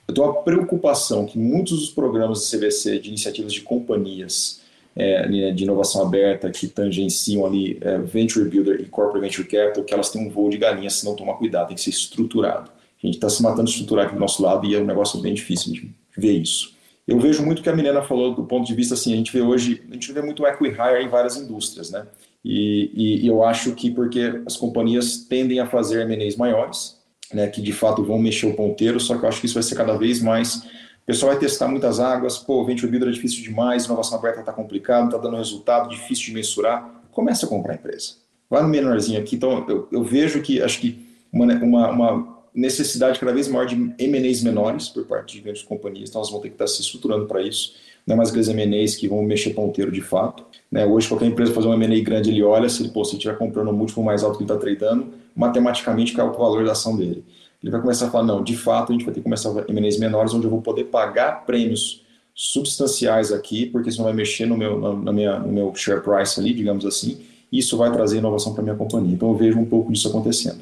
eu 0.08 0.14
tenho 0.14 0.28
uma 0.28 0.44
preocupação 0.44 1.26
que 1.26 1.40
muitos 1.40 1.80
dos 1.80 1.90
programas 1.90 2.42
de 2.42 2.58
CVC, 2.58 3.00
de 3.00 3.10
iniciativas 3.10 3.54
de 3.54 3.62
companhias 3.62 4.62
é, 4.96 5.28
né, 5.28 5.52
de 5.52 5.64
inovação 5.64 6.02
aberta 6.02 6.52
que 6.52 6.68
tangenciam 6.68 7.46
ali 7.46 7.78
é, 7.82 7.98
Venture 7.98 8.48
Builder 8.48 8.82
e 8.82 8.86
Corporate 8.86 9.22
Venture 9.22 9.48
Capital, 9.48 9.84
que 9.84 9.94
elas 9.94 10.10
têm 10.10 10.28
um 10.28 10.30
voo 10.30 10.50
de 10.50 10.58
galinha 10.58 10.90
se 10.90 11.06
não 11.06 11.16
tomar 11.16 11.36
cuidado, 11.36 11.68
tem 11.68 11.76
que 11.76 11.82
ser 11.82 11.90
estruturado. 11.92 12.70
A 13.02 13.08
gente 13.08 13.16
está 13.16 13.30
se 13.30 13.42
matando 13.42 13.64
de 13.64 13.72
estruturar 13.72 14.06
aqui 14.06 14.14
do 14.14 14.20
nosso 14.20 14.44
lado 14.44 14.68
e 14.68 14.76
é 14.76 14.80
um 14.80 14.86
negócio 14.86 15.20
bem 15.22 15.34
difícil 15.34 15.74
de 15.74 15.92
ver 16.18 16.34
isso. 16.34 16.76
Eu 17.08 17.20
vejo 17.20 17.44
muito 17.44 17.60
o 17.60 17.64
que 17.64 17.70
a 17.70 17.76
Milena 17.76 18.02
falou 18.02 18.34
do 18.34 18.44
ponto 18.44 18.66
de 18.66 18.74
vista 18.74 18.94
assim, 18.94 19.14
a 19.14 19.18
gente 19.18 19.34
vê 19.34 19.42
hoje, 19.42 19.84
a 19.90 19.94
gente 19.94 20.12
vê 20.12 20.22
muito 20.22 20.46
equi-hire 20.46 21.04
em 21.04 21.10
várias 21.10 21.36
indústrias, 21.36 21.92
né? 21.92 22.06
E, 22.44 23.24
e, 23.24 23.28
eu 23.28 23.44
acho 23.44 23.74
que 23.76 23.92
porque 23.92 24.42
as 24.46 24.56
companhias 24.56 25.18
tendem 25.18 25.60
a 25.60 25.68
fazer 25.68 26.02
M&As 26.10 26.36
maiores, 26.36 27.00
né, 27.32 27.48
que 27.48 27.62
de 27.62 27.72
fato 27.72 28.04
vão 28.04 28.18
mexer 28.18 28.48
o 28.48 28.56
ponteiro, 28.56 29.00
só 29.00 29.16
que 29.16 29.24
eu 29.24 29.30
acho 29.30 29.40
que 29.40 29.46
isso 29.46 29.54
vai 29.54 29.62
ser 29.62 29.76
cada 29.76 29.96
vez 29.96 30.20
mais 30.22 30.68
o 31.02 31.06
pessoal 31.06 31.32
vai 31.32 31.40
testar 31.40 31.68
muitas 31.68 32.00
águas, 32.00 32.38
pô, 32.38 32.64
venture 32.64 32.90
builder 32.90 33.10
é 33.10 33.12
difícil 33.12 33.44
demais, 33.44 33.86
inovação 33.86 34.18
aberta 34.18 34.42
está 34.42 34.54
complicado, 34.54 35.06
está 35.06 35.18
dando 35.18 35.36
resultado, 35.36 35.90
difícil 35.90 36.26
de 36.26 36.34
mensurar. 36.34 37.02
Começa 37.12 37.46
a 37.46 37.50
comprar 37.50 37.74
a 37.74 37.76
empresa. 37.76 38.14
Vai 38.50 38.62
no 38.62 38.70
menorzinho 38.70 39.20
aqui. 39.20 39.36
Então, 39.36 39.66
eu, 39.68 39.88
eu 39.92 40.04
vejo 40.04 40.42
que, 40.42 40.62
acho 40.62 40.80
que 40.80 41.04
uma, 41.34 41.46
uma, 41.56 41.90
uma 41.90 42.38
necessidade 42.54 43.20
cada 43.20 43.34
vez 43.34 43.48
maior 43.48 43.66
de 43.66 43.76
M&As 43.76 44.42
menores 44.42 44.90
por 44.90 45.06
parte 45.06 45.38
de 45.38 45.42
grandes 45.42 45.62
companhias, 45.64 46.10
então 46.10 46.20
elas 46.20 46.32
vão 46.32 46.42
ter 46.42 46.50
que 46.50 46.56
estar 46.56 46.68
se 46.68 46.82
estruturando 46.82 47.26
para 47.26 47.42
isso. 47.42 47.74
Não 48.06 48.16
é 48.16 48.18
mais 48.18 48.30
aqueles 48.30 48.48
M&As 48.48 48.96
que 48.96 49.08
vão 49.08 49.22
mexer 49.22 49.52
ponteiro 49.52 49.92
de 49.92 50.02
fato. 50.02 50.44
Né? 50.72 50.86
Hoje, 50.86 51.08
qualquer 51.08 51.28
empresa 51.28 51.54
fazer 51.54 51.68
um 51.68 51.74
M&A 51.74 52.04
grande, 52.04 52.30
ele 52.30 52.44
olha, 52.44 52.68
se 52.68 52.82
ele, 52.82 52.92
estiver 52.96 53.38
comprando 53.38 53.70
um 53.70 53.74
múltiplo 53.74 54.04
mais 54.04 54.24
alto 54.24 54.38
que 54.38 54.44
ele 54.44 54.52
está 54.52 54.60
tradando, 54.60 55.14
matematicamente 55.36 56.14
qual 56.14 56.28
é 56.28 56.32
o 56.32 56.34
valor 56.34 56.66
da 56.66 56.72
ação 56.72 56.98
dele. 56.98 57.24
Ele 57.62 57.72
vai 57.72 57.80
começar 57.80 58.08
a 58.08 58.10
falar, 58.10 58.24
não, 58.24 58.44
de 58.44 58.58
fato, 58.58 58.92
a 58.92 58.94
gente 58.94 59.06
vai 59.06 59.14
ter 59.14 59.20
que 59.20 59.24
começar 59.24 59.52
M&As 59.70 59.98
menores, 59.98 60.34
onde 60.34 60.46
eu 60.46 60.50
vou 60.50 60.62
poder 60.62 60.86
pagar 60.86 61.46
prêmios 61.46 62.04
substanciais 62.34 63.32
aqui, 63.32 63.68
porque 63.68 63.90
isso 63.90 64.00
não 64.00 64.06
vai 64.06 64.14
mexer 64.14 64.46
no 64.46 64.58
meu, 64.58 64.80
na, 64.98 65.12
minha, 65.12 65.40
no 65.40 65.52
meu 65.52 65.76
share 65.76 66.02
price 66.02 66.40
ali, 66.40 66.54
digamos 66.54 66.86
assim, 66.86 67.22
isso 67.52 67.78
vai 67.78 67.92
trazer 67.92 68.18
inovação 68.18 68.54
para 68.54 68.64
minha 68.64 68.76
companhia. 68.76 69.14
Então 69.14 69.30
eu 69.30 69.36
vejo 69.36 69.60
um 69.60 69.66
pouco 69.66 69.92
disso 69.92 70.08
acontecendo. 70.08 70.62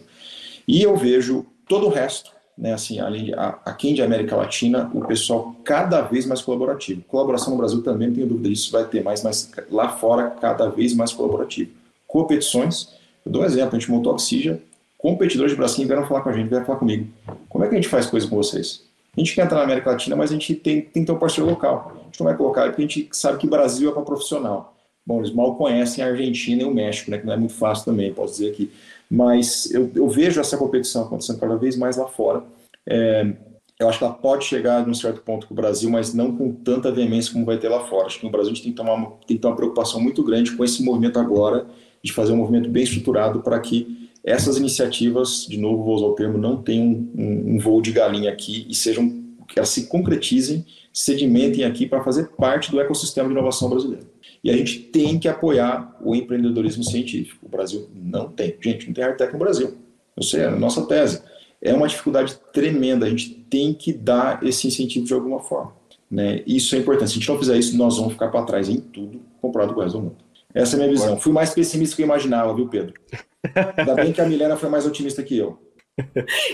E 0.67 0.81
eu 0.81 0.97
vejo 0.97 1.45
todo 1.69 1.85
o 1.85 1.89
resto, 1.89 2.31
né, 2.57 2.73
assim, 2.73 2.99
além 2.99 3.31
aqui 3.63 3.93
de 3.93 4.01
América 4.01 4.35
Latina, 4.35 4.91
o 4.93 5.05
pessoal 5.05 5.55
cada 5.63 6.01
vez 6.01 6.25
mais 6.25 6.41
colaborativo. 6.41 7.01
Colaboração 7.03 7.51
no 7.51 7.57
Brasil 7.57 7.81
também, 7.81 8.09
não 8.09 8.15
tenho 8.15 8.27
dúvida 8.27 8.49
disso, 8.49 8.71
vai 8.71 8.83
ter 8.83 9.01
mais, 9.01 9.23
mas 9.23 9.49
lá 9.71 9.87
fora 9.87 10.31
cada 10.41 10.67
vez 10.67 10.93
mais 10.93 11.13
colaborativo. 11.13 11.71
Competições, 12.05 12.89
eu 13.25 13.31
dou 13.31 13.43
um 13.43 13.45
exemplo, 13.45 13.77
a 13.77 13.79
gente 13.79 13.89
montou 13.89 14.11
a 14.11 14.15
Oxygen, 14.15 14.59
competidores 14.97 15.53
de 15.53 15.57
Brasil 15.57 15.87
vieram 15.87 16.05
falar 16.05 16.21
com 16.21 16.29
a 16.29 16.33
gente, 16.33 16.49
vieram 16.49 16.65
falar 16.65 16.79
comigo. 16.79 17.07
Como 17.47 17.63
é 17.63 17.69
que 17.69 17.75
a 17.75 17.77
gente 17.77 17.87
faz 17.87 18.07
coisa 18.07 18.27
com 18.27 18.35
vocês? 18.35 18.83
A 19.15 19.19
gente 19.19 19.33
quer 19.33 19.45
entrar 19.45 19.59
na 19.59 19.63
América 19.63 19.91
Latina, 19.91 20.15
mas 20.15 20.29
a 20.31 20.33
gente 20.33 20.53
tem, 20.55 20.81
tem 20.81 21.03
que 21.03 21.05
ter 21.05 21.11
um 21.11 21.19
parceiro 21.19 21.49
local. 21.49 21.93
A 22.01 22.05
gente 22.05 22.19
não 22.19 22.27
vai 22.27 22.35
colocar 22.35 22.63
porque 22.63 22.81
a 22.81 22.85
gente 22.85 23.09
sabe 23.13 23.37
que 23.37 23.47
Brasil 23.47 23.89
é 23.89 23.93
para 23.93 24.01
profissional. 24.01 24.75
Bom, 25.05 25.19
eles 25.19 25.33
mal 25.33 25.55
conhecem 25.55 26.03
a 26.03 26.07
Argentina 26.07 26.61
e 26.61 26.65
o 26.65 26.73
México, 26.73 27.09
né, 27.09 27.17
que 27.17 27.25
não 27.25 27.33
é 27.33 27.37
muito 27.37 27.53
fácil 27.53 27.85
também, 27.85 28.13
posso 28.13 28.33
dizer 28.33 28.51
aqui. 28.51 28.71
Mas 29.09 29.71
eu, 29.71 29.91
eu 29.95 30.07
vejo 30.07 30.39
essa 30.39 30.57
competição 30.57 31.03
acontecendo 31.03 31.39
cada 31.39 31.55
vez 31.55 31.75
mais 31.75 31.97
lá 31.97 32.07
fora. 32.07 32.43
É, 32.87 33.25
eu 33.79 33.87
acho 33.87 33.97
que 33.97 34.03
ela 34.03 34.13
pode 34.13 34.45
chegar 34.45 34.83
de 34.83 34.89
um 34.89 34.93
certo 34.93 35.21
ponto 35.21 35.47
com 35.47 35.53
o 35.53 35.57
Brasil, 35.57 35.89
mas 35.89 36.13
não 36.13 36.35
com 36.35 36.51
tanta 36.51 36.91
veemência 36.91 37.31
como 37.31 37.45
vai 37.45 37.57
ter 37.57 37.69
lá 37.69 37.85
fora. 37.87 38.07
Acho 38.07 38.19
que 38.19 38.25
no 38.25 38.31
Brasil 38.31 38.51
a 38.51 38.53
gente 38.53 38.63
tem 38.63 38.71
que, 38.71 38.77
tomar 38.77 38.93
uma, 38.93 39.11
tem 39.25 39.37
que 39.37 39.41
ter 39.41 39.47
uma 39.47 39.55
preocupação 39.55 40.01
muito 40.01 40.21
grande 40.21 40.51
com 40.51 40.63
esse 40.63 40.83
movimento 40.83 41.17
agora, 41.17 41.65
de 42.03 42.11
fazer 42.11 42.33
um 42.33 42.37
movimento 42.37 42.69
bem 42.69 42.83
estruturado 42.83 43.41
para 43.41 43.59
que 43.59 44.09
essas 44.23 44.57
iniciativas, 44.57 45.45
de 45.47 45.57
novo 45.57 45.83
vou 45.83 45.95
usar 45.95 46.05
o 46.07 46.13
termo, 46.13 46.37
não 46.37 46.61
tenham 46.61 46.85
um, 46.85 47.11
um, 47.17 47.55
um 47.55 47.59
voo 47.59 47.81
de 47.81 47.91
galinha 47.91 48.31
aqui 48.31 48.65
e 48.69 48.75
sejam 48.75 49.09
que 49.47 49.57
elas 49.57 49.69
se 49.69 49.87
concretizem, 49.87 50.65
sedimentem 50.93 51.63
aqui 51.63 51.87
para 51.87 52.03
fazer 52.03 52.29
parte 52.37 52.69
do 52.71 52.79
ecossistema 52.79 53.27
de 53.27 53.33
inovação 53.33 53.69
brasileiro. 53.69 54.05
E 54.43 54.49
a 54.49 54.55
gente 54.55 54.79
tem 54.79 55.19
que 55.19 55.27
apoiar 55.27 55.97
o 56.01 56.15
empreendedorismo 56.15 56.83
científico. 56.83 57.45
O 57.45 57.49
Brasil 57.49 57.89
não 57.93 58.29
tem. 58.29 58.55
Gente, 58.61 58.87
não 58.87 58.93
tem 58.93 59.03
hardtech 59.03 59.33
no 59.33 59.39
Brasil. 59.39 59.77
Eu 60.15 60.23
sei, 60.23 60.41
é 60.41 60.45
a 60.45 60.51
nossa 60.51 60.85
tese. 60.85 61.21
É 61.61 61.73
uma 61.73 61.87
dificuldade 61.87 62.39
tremenda. 62.53 63.05
A 63.05 63.09
gente 63.09 63.31
tem 63.49 63.73
que 63.73 63.91
dar 63.91 64.41
esse 64.43 64.67
incentivo 64.67 65.05
de 65.05 65.13
alguma 65.13 65.39
forma. 65.39 65.73
Né? 66.09 66.41
Isso 66.47 66.75
é 66.75 66.79
importante. 66.79 67.09
Se 67.09 67.17
a 67.17 67.19
gente 67.19 67.29
não 67.29 67.37
fizer 67.37 67.57
isso, 67.57 67.77
nós 67.77 67.97
vamos 67.97 68.13
ficar 68.13 68.29
para 68.29 68.45
trás 68.45 68.69
em 68.69 68.79
tudo 68.79 69.19
comparado 69.41 69.73
com 69.73 69.81
o 69.81 69.83
resto 69.83 69.97
do 69.97 70.03
mundo. 70.05 70.17
Essa 70.53 70.75
é 70.75 70.77
a 70.77 70.79
minha 70.79 70.89
visão. 70.89 71.19
Fui 71.19 71.31
mais 71.31 71.53
pessimista 71.53 71.93
do 71.93 71.97
que 71.97 72.01
eu 72.01 72.05
imaginava, 72.05 72.53
viu, 72.55 72.67
Pedro? 72.67 72.93
Ainda 73.77 73.93
bem 73.93 74.11
que 74.11 74.21
a 74.21 74.25
Milena 74.25 74.57
foi 74.57 74.69
mais 74.69 74.85
otimista 74.85 75.21
que 75.21 75.37
eu. 75.37 75.59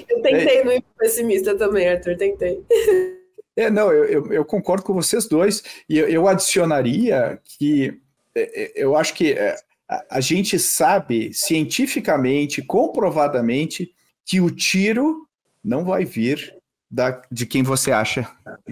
Eu 0.10 0.22
tentei 0.22 0.64
não 0.64 0.72
ir 0.72 0.84
pessimista 0.98 1.56
também, 1.56 1.88
Arthur, 1.88 2.18
tentei. 2.18 2.64
É, 3.56 3.70
não, 3.70 3.91
eu, 3.91 4.06
eu, 4.06 4.34
eu, 4.34 4.45
concordo 4.45 4.84
com 4.84 4.93
vocês 4.93 5.28
dois, 5.28 5.64
e 5.88 5.97
eu, 5.97 6.08
eu 6.10 6.28
adicionaria 6.28 7.39
que 7.43 7.99
é, 8.36 8.64
é, 8.64 8.72
eu 8.76 8.95
acho 8.97 9.14
que 9.14 9.32
é, 9.32 9.56
a, 9.88 10.18
a 10.18 10.22
gente 10.22 10.60
sabe 10.60 11.34
cientificamente, 11.34 12.62
comprovadamente, 12.62 13.93
que 14.26 14.41
o 14.41 14.51
tiro 14.51 15.28
não 15.64 15.86
vai 15.86 16.03
vir 16.03 16.53
da, 16.89 17.22
de 17.32 17.45
quem 17.45 17.64
você 17.64 17.91
acha 17.91 18.30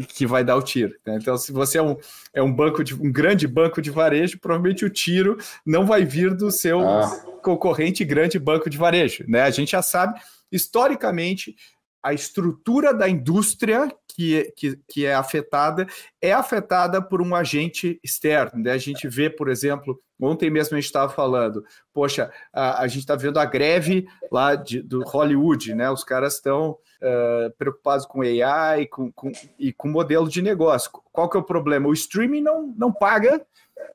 que 0.09 0.25
vai 0.25 0.43
dar 0.43 0.55
o 0.55 0.61
tiro. 0.61 0.93
Né? 1.05 1.17
Então, 1.19 1.38
se 1.38 1.51
você 1.51 1.77
é 1.77 1.81
um, 1.81 1.97
é 2.34 2.41
um 2.41 2.53
banco 2.53 2.84
de 2.84 2.93
um 2.93 3.11
grande 3.11 3.47
banco 3.47 3.81
de 3.81 3.89
varejo, 3.89 4.39
provavelmente 4.39 4.86
o 4.86 4.89
tiro 4.89 5.38
não 5.65 5.86
vai 5.86 6.05
vir 6.05 6.36
do 6.36 6.51
seu 6.51 6.79
ah. 6.81 7.09
concorrente 7.41 8.03
grande 8.05 8.38
banco 8.38 8.69
de 8.69 8.77
varejo. 8.77 9.25
Né? 9.27 9.41
A 9.41 9.49
gente 9.49 9.71
já 9.71 9.81
sabe 9.81 10.19
historicamente 10.51 11.55
a 12.01 12.13
estrutura 12.13 12.93
da 12.93 13.07
indústria 13.09 13.89
que, 14.16 14.53
que, 14.55 14.80
que 14.88 15.05
é 15.05 15.14
afetada 15.14 15.88
é 16.22 16.32
afetada 16.32 17.01
por 17.01 17.22
um 17.22 17.36
agente 17.36 17.99
externo. 18.03 18.64
Né? 18.64 18.72
A 18.72 18.78
gente 18.78 19.07
vê, 19.07 19.30
por 19.30 19.49
exemplo, 19.49 19.99
ontem 20.22 20.49
mesmo 20.49 20.76
a 20.76 20.80
gente 20.80 20.88
estava 20.88 21.11
falando, 21.11 21.64
poxa, 21.93 22.32
a, 22.51 22.82
a 22.82 22.88
gente 22.88 23.01
está 23.01 23.16
vendo 23.16 23.39
a 23.39 23.45
greve 23.45 24.05
lá 24.32 24.55
de, 24.55 24.82
do 24.82 25.03
Hollywood, 25.03 25.74
né? 25.74 25.89
Os 25.89 26.03
caras 26.03 26.36
estão 26.36 26.72
uh, 26.72 27.51
preocupados 27.57 28.05
com 28.05 28.22
AI 28.22 28.86
com, 28.88 29.11
com, 29.11 29.32
e 29.59 29.74
com 29.74 29.89
modelo 29.89 30.30
de 30.30 30.41
negócio. 30.41 30.89
Qual 31.11 31.30
que 31.30 31.36
é 31.36 31.39
o 31.39 31.43
problema? 31.43 31.89
O 31.89 31.93
streaming 31.93 32.41
não, 32.41 32.74
não 32.78 32.91
paga 32.91 33.45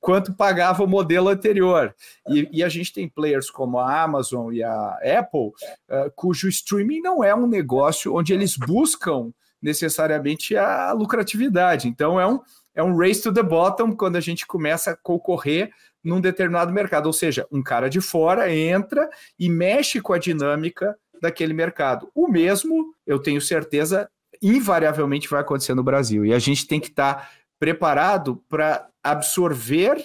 quanto 0.01 0.35
pagava 0.35 0.85
o 0.85 0.89
modelo 0.89 1.29
anterior. 1.29 1.95
E, 2.29 2.49
e, 2.53 2.65
a 2.65 2.69
gente 2.69 2.93
tem 2.93 3.09
players 3.09 3.51
como 3.51 3.79
a 3.79 4.03
Amazon 4.03 4.53
e 4.53 4.63
a 4.63 4.99
Apple, 5.19 5.49
uh, 5.89 6.11
cujo 6.15 6.49
streaming 6.49 7.01
não 7.01 7.25
é 7.25 7.35
um 7.35 7.47
negócio 7.47 8.15
onde 8.15 8.33
eles 8.33 8.57
buscam 8.57 9.33
necessariamente 9.61 10.57
a 10.57 10.93
lucratividade. 10.93 11.89
Então 11.89 12.21
é 12.21 12.27
um, 12.27 12.41
é 12.75 12.83
um 12.83 12.97
race 12.97 13.23
to 13.23 13.33
the 13.33 13.43
bottom 13.43 13.95
quando 13.95 14.17
a 14.17 14.21
gente 14.21 14.47
começa 14.47 14.93
a 14.93 14.97
concorrer 14.97 15.71
num 16.03 16.21
determinado 16.21 16.73
mercado. 16.73 17.07
Ou 17.07 17.13
seja, 17.13 17.47
um 17.51 17.63
cara 17.63 17.89
de 17.89 18.01
fora 18.01 18.53
entra 18.53 19.09
e 19.39 19.49
mexe 19.49 20.01
com 20.01 20.13
a 20.13 20.19
dinâmica 20.19 20.97
daquele 21.21 21.53
mercado. 21.53 22.11
O 22.15 22.29
mesmo, 22.29 22.95
eu 23.07 23.19
tenho 23.19 23.41
certeza, 23.41 24.09
invariavelmente 24.41 25.29
vai 25.29 25.41
acontecer 25.41 25.75
no 25.75 25.83
Brasil. 25.83 26.25
E 26.25 26.33
a 26.33 26.39
gente 26.39 26.67
tem 26.67 26.81
que 26.81 26.89
estar 26.89 27.15
tá 27.15 27.29
preparado 27.59 28.43
para 28.49 28.89
absorver 29.03 30.05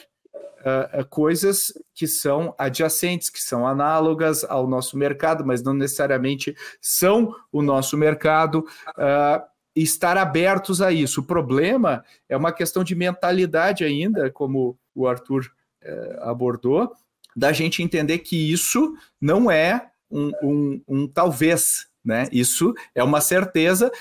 uh, 0.63 1.05
coisas 1.09 1.73
que 1.93 2.07
são 2.07 2.55
adjacentes, 2.57 3.29
que 3.29 3.41
são 3.41 3.67
análogas 3.67 4.43
ao 4.43 4.67
nosso 4.67 4.97
mercado, 4.97 5.45
mas 5.45 5.61
não 5.61 5.73
necessariamente 5.73 6.55
são 6.81 7.35
o 7.51 7.61
nosso 7.61 7.97
mercado. 7.97 8.65
Uh, 8.97 9.53
estar 9.75 10.17
abertos 10.17 10.81
a 10.81 10.91
isso. 10.91 11.21
O 11.21 11.25
problema 11.25 12.03
é 12.29 12.37
uma 12.37 12.51
questão 12.51 12.83
de 12.83 12.95
mentalidade 12.95 13.83
ainda, 13.83 14.29
como 14.29 14.77
o 14.93 15.07
Arthur 15.07 15.51
uh, 15.83 16.29
abordou, 16.29 16.91
da 17.35 17.51
gente 17.51 17.81
entender 17.81 18.19
que 18.19 18.51
isso 18.51 18.95
não 19.19 19.49
é 19.49 19.89
um, 20.09 20.31
um, 20.43 20.81
um 20.87 21.07
talvez, 21.07 21.87
né? 22.03 22.27
Isso 22.31 22.73
é 22.93 23.03
uma 23.03 23.21
certeza. 23.21 23.91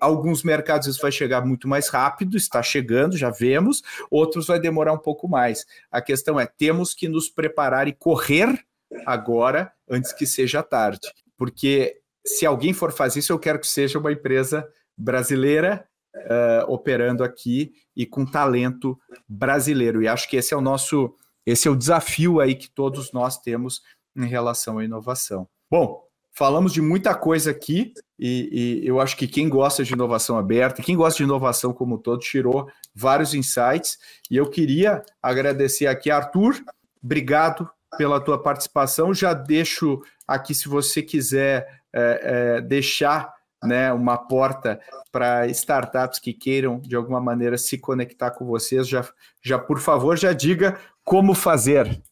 Alguns 0.00 0.42
mercados 0.42 0.88
isso 0.88 1.00
vai 1.00 1.12
chegar 1.12 1.44
muito 1.44 1.68
mais 1.68 1.88
rápido, 1.88 2.36
está 2.36 2.62
chegando, 2.62 3.16
já 3.16 3.30
vemos, 3.30 3.82
outros 4.10 4.46
vai 4.46 4.58
demorar 4.58 4.92
um 4.92 4.98
pouco 4.98 5.28
mais. 5.28 5.64
A 5.90 6.00
questão 6.00 6.38
é: 6.38 6.46
temos 6.46 6.94
que 6.94 7.08
nos 7.08 7.28
preparar 7.28 7.86
e 7.86 7.92
correr 7.92 8.64
agora 9.06 9.72
antes 9.88 10.12
que 10.12 10.26
seja 10.26 10.62
tarde. 10.62 11.12
Porque 11.36 12.00
se 12.26 12.46
alguém 12.46 12.72
for 12.72 12.92
fazer 12.92 13.20
isso, 13.20 13.32
eu 13.32 13.38
quero 13.38 13.58
que 13.58 13.66
seja 13.66 13.98
uma 13.98 14.12
empresa 14.12 14.66
brasileira 14.96 15.86
uh, 16.14 16.72
operando 16.72 17.22
aqui 17.22 17.72
e 17.94 18.06
com 18.06 18.24
talento 18.24 18.98
brasileiro. 19.28 20.02
E 20.02 20.08
acho 20.08 20.28
que 20.28 20.36
esse 20.36 20.54
é 20.54 20.56
o 20.56 20.60
nosso, 20.60 21.14
esse 21.44 21.68
é 21.68 21.70
o 21.70 21.76
desafio 21.76 22.40
aí 22.40 22.54
que 22.54 22.70
todos 22.70 23.12
nós 23.12 23.38
temos 23.38 23.82
em 24.16 24.26
relação 24.26 24.78
à 24.78 24.84
inovação. 24.84 25.48
Bom, 25.70 26.04
Falamos 26.36 26.72
de 26.72 26.82
muita 26.82 27.14
coisa 27.14 27.52
aqui 27.52 27.94
e, 28.18 28.82
e, 28.82 28.88
eu 28.88 29.00
acho 29.00 29.16
que 29.16 29.28
quem 29.28 29.48
gosta 29.48 29.84
de 29.84 29.92
inovação 29.92 30.36
aberta, 30.36 30.82
quem 30.82 30.96
gosta 30.96 31.18
de 31.18 31.22
inovação 31.22 31.72
como 31.72 31.94
um 31.94 31.98
todo, 31.98 32.18
tirou 32.18 32.68
vários 32.92 33.34
insights. 33.34 33.98
E 34.28 34.36
eu 34.36 34.50
queria 34.50 35.04
agradecer 35.22 35.86
aqui, 35.86 36.10
Arthur, 36.10 36.56
obrigado 37.02 37.70
pela 37.96 38.20
tua 38.20 38.42
participação. 38.42 39.14
Já 39.14 39.32
deixo 39.32 40.00
aqui, 40.26 40.54
se 40.54 40.68
você 40.68 41.02
quiser 41.02 41.82
é, 41.92 42.56
é, 42.56 42.60
deixar 42.60 43.32
né, 43.62 43.92
uma 43.92 44.18
porta 44.18 44.80
para 45.12 45.46
startups 45.46 46.18
que 46.18 46.32
queiram, 46.32 46.80
de 46.80 46.96
alguma 46.96 47.20
maneira, 47.20 47.56
se 47.56 47.78
conectar 47.78 48.32
com 48.32 48.44
vocês, 48.44 48.88
já, 48.88 49.08
já 49.40 49.56
por 49.56 49.78
favor, 49.78 50.18
já 50.18 50.32
diga 50.32 50.78
como 51.04 51.32
fazer. 51.32 52.02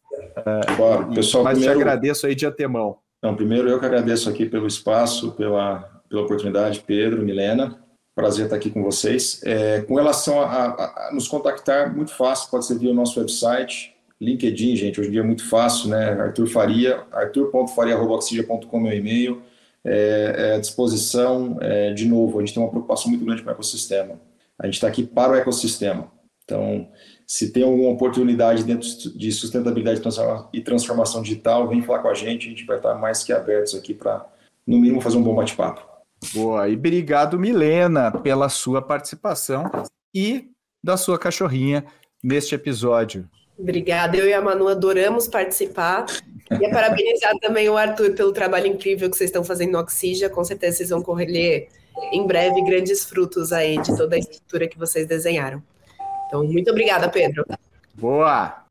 Claro, 0.77 1.13
pessoal, 1.13 1.43
mas 1.43 1.59
primeiro... 1.59 1.79
te 1.79 1.83
agradeço 1.83 2.27
aí 2.27 2.37
de 2.37 2.47
antemão. 2.47 3.02
Então, 3.23 3.37
primeiro 3.37 3.69
eu 3.69 3.79
que 3.79 3.87
agradeço 3.87 4.29
aqui 4.29 4.47
pelo 4.47 4.67
espaço, 4.67 5.31
pela, 5.33 6.03
pela 6.09 6.23
oportunidade, 6.23 6.83
Pedro, 6.85 7.23
Milena. 7.23 7.79
Prazer 8.17 8.47
estar 8.47 8.57
aqui 8.57 8.69
com 8.69 8.83
vocês. 8.83 9.41
É, 9.45 9.81
com 9.83 9.95
relação 9.95 10.41
a, 10.41 10.47
a, 10.47 11.09
a, 11.09 11.15
nos 11.15 11.29
contactar, 11.29 11.95
muito 11.95 12.13
fácil, 12.13 12.51
pode 12.51 12.67
ser 12.67 12.77
via 12.77 12.91
o 12.91 12.95
nosso 12.95 13.21
website, 13.21 13.95
LinkedIn, 14.21 14.75
gente, 14.75 14.99
hoje 14.99 15.09
em 15.09 15.13
dia 15.13 15.21
é 15.21 15.25
muito 15.25 15.49
fácil, 15.49 15.89
né? 15.89 16.21
Arthur 16.21 16.49
Faria, 16.49 17.05
arthur.faria.oxidia.com 17.13 18.81
meu 18.81 18.93
e-mail, 18.93 19.41
é, 19.85 20.35
é 20.37 20.55
à 20.57 20.59
disposição. 20.59 21.59
É, 21.61 21.93
de 21.93 22.07
novo, 22.07 22.39
a 22.39 22.41
gente 22.41 22.55
tem 22.55 22.63
uma 22.63 22.71
preocupação 22.71 23.09
muito 23.09 23.25
grande 23.25 23.43
com 23.43 23.51
o 23.51 23.53
ecossistema. 23.53 24.21
A 24.59 24.67
gente 24.67 24.75
está 24.75 24.89
aqui 24.89 25.05
para 25.05 25.33
o 25.33 25.37
ecossistema. 25.37 26.11
Então, 26.45 26.89
se 27.27 27.53
tem 27.53 27.63
alguma 27.63 27.91
oportunidade 27.91 28.65
dentro 28.65 28.89
de 29.17 29.33
sustentabilidade 29.33 30.03
e 30.53 30.61
transformação 30.61 31.23
digital, 31.23 31.69
vem 31.69 31.83
falar 31.83 32.01
com 32.01 32.09
a 32.09 32.15
gente, 32.15 32.47
a 32.47 32.51
gente 32.51 32.67
vai 32.67 32.77
estar 32.77 32.95
mais 32.95 33.23
que 33.23 33.33
abertos 33.33 33.75
aqui 33.75 33.95
para, 33.95 34.27
no 34.67 34.79
mínimo, 34.79 35.01
fazer 35.01 35.17
um 35.17 35.23
bom 35.23 35.35
bate-papo. 35.35 35.87
Boa, 36.35 36.69
e 36.69 36.75
obrigado, 36.75 37.39
Milena, 37.39 38.11
pela 38.11 38.49
sua 38.49 38.81
participação 38.81 39.65
e 40.15 40.51
da 40.83 40.97
sua 40.97 41.19
cachorrinha 41.19 41.85
neste 42.23 42.55
episódio. 42.55 43.29
Obrigada, 43.59 44.17
eu 44.17 44.27
e 44.27 44.33
a 44.33 44.41
Manu 44.41 44.69
adoramos 44.69 45.29
participar. 45.29 46.07
E 46.51 46.71
parabenizar 46.71 47.33
também 47.41 47.69
o 47.69 47.77
Arthur 47.77 48.15
pelo 48.15 48.33
trabalho 48.33 48.67
incrível 48.67 49.09
que 49.09 49.17
vocês 49.17 49.29
estão 49.31 49.45
fazendo 49.45 49.73
no 49.73 49.79
Oxija. 49.79 50.29
Com 50.29 50.45
certeza 50.45 50.79
vocês 50.79 50.91
vão 50.91 51.03
colher 51.03 51.69
em 52.13 52.27
breve 52.27 52.63
grandes 52.63 53.05
frutos 53.05 53.53
aí 53.53 53.81
de 53.81 53.97
toda 53.97 54.17
a 54.17 54.19
estrutura 54.19 54.69
que 54.69 54.79
vocês 54.79 55.07
desenharam. 55.07 55.63
Então, 56.33 56.47
muito 56.47 56.71
obrigada, 56.71 57.11
Pedro. 57.11 57.45
Boa! 57.95 58.65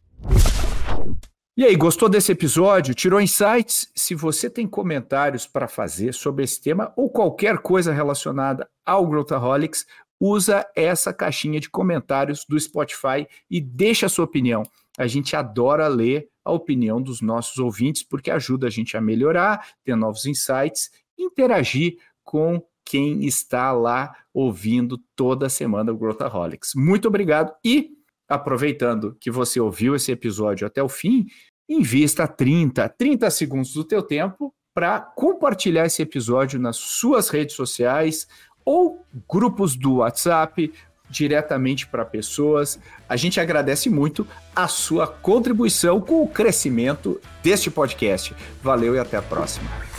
E 1.56 1.64
aí, 1.64 1.76
gostou 1.76 2.10
desse 2.10 2.32
episódio? 2.32 2.96
Tirou 2.96 3.22
insights? 3.22 3.88
Se 3.96 4.16
você 4.16 4.50
tem 4.50 4.66
comentários 4.66 5.46
para 5.46 5.68
fazer 5.68 6.12
sobre 6.12 6.44
esse 6.44 6.60
tema 6.60 6.92
ou 6.98 7.08
qualquer 7.08 7.60
coisa 7.60 7.94
relacionada 7.94 8.68
ao 8.84 9.06
Growthaholics, 9.06 9.86
usa 10.20 10.66
essa 10.76 11.14
caixinha 11.14 11.60
de 11.60 11.70
comentários 11.70 12.48
do 12.50 12.60
Spotify 12.60 13.28
e 13.48 13.62
deixa 13.62 14.08
a 14.08 14.10
sua 14.10 14.26
opinião. 14.26 14.64
A 14.98 15.06
gente 15.06 15.36
adora 15.36 15.88
ler 15.88 16.30
a 16.44 16.52
opinião 16.52 17.00
dos 17.00 17.22
nossos 17.22 17.60
ouvintes 17.60 18.02
porque 18.02 18.32
ajuda 18.32 18.66
a 18.66 18.72
gente 18.72 18.98
a 18.98 19.02
melhorar, 19.02 19.68
ter 19.84 19.96
novos 19.96 20.26
insights, 20.26 20.90
interagir 21.16 21.98
com 22.24 22.60
quem 22.86 23.26
está 23.26 23.72
lá 23.72 24.16
ouvindo 24.34 24.98
toda 25.16 25.50
semana 25.50 25.92
o 25.92 25.98
Growthaholics. 25.98 26.74
Muito 26.76 27.08
obrigado 27.08 27.54
e 27.64 27.92
aproveitando 28.28 29.16
que 29.20 29.30
você 29.30 29.60
ouviu 29.60 29.96
esse 29.96 30.12
episódio 30.12 30.66
até 30.66 30.82
o 30.82 30.90
fim, 30.90 31.28
invista 31.68 32.28
30, 32.28 32.88
30 32.90 33.30
segundos 33.30 33.74
do 33.74 33.84
teu 33.84 34.02
tempo 34.02 34.54
para 34.74 35.00
compartilhar 35.00 35.86
esse 35.86 36.02
episódio 36.02 36.60
nas 36.60 36.78
suas 36.78 37.30
redes 37.30 37.56
sociais 37.56 38.28
ou 38.64 39.06
grupos 39.30 39.76
do 39.76 39.96
WhatsApp, 39.96 40.72
diretamente 41.10 41.86
para 41.88 42.06
pessoas. 42.06 42.80
A 43.08 43.18
gente 43.18 43.40
agradece 43.40 43.90
muito 43.90 44.26
a 44.56 44.68
sua 44.68 45.06
contribuição 45.06 46.00
com 46.00 46.24
o 46.24 46.28
crescimento 46.28 47.20
deste 47.44 47.70
podcast. 47.70 48.34
Valeu 48.64 48.96
e 48.96 49.00
até 49.00 49.18
a 49.18 49.22
próxima. 49.22 49.91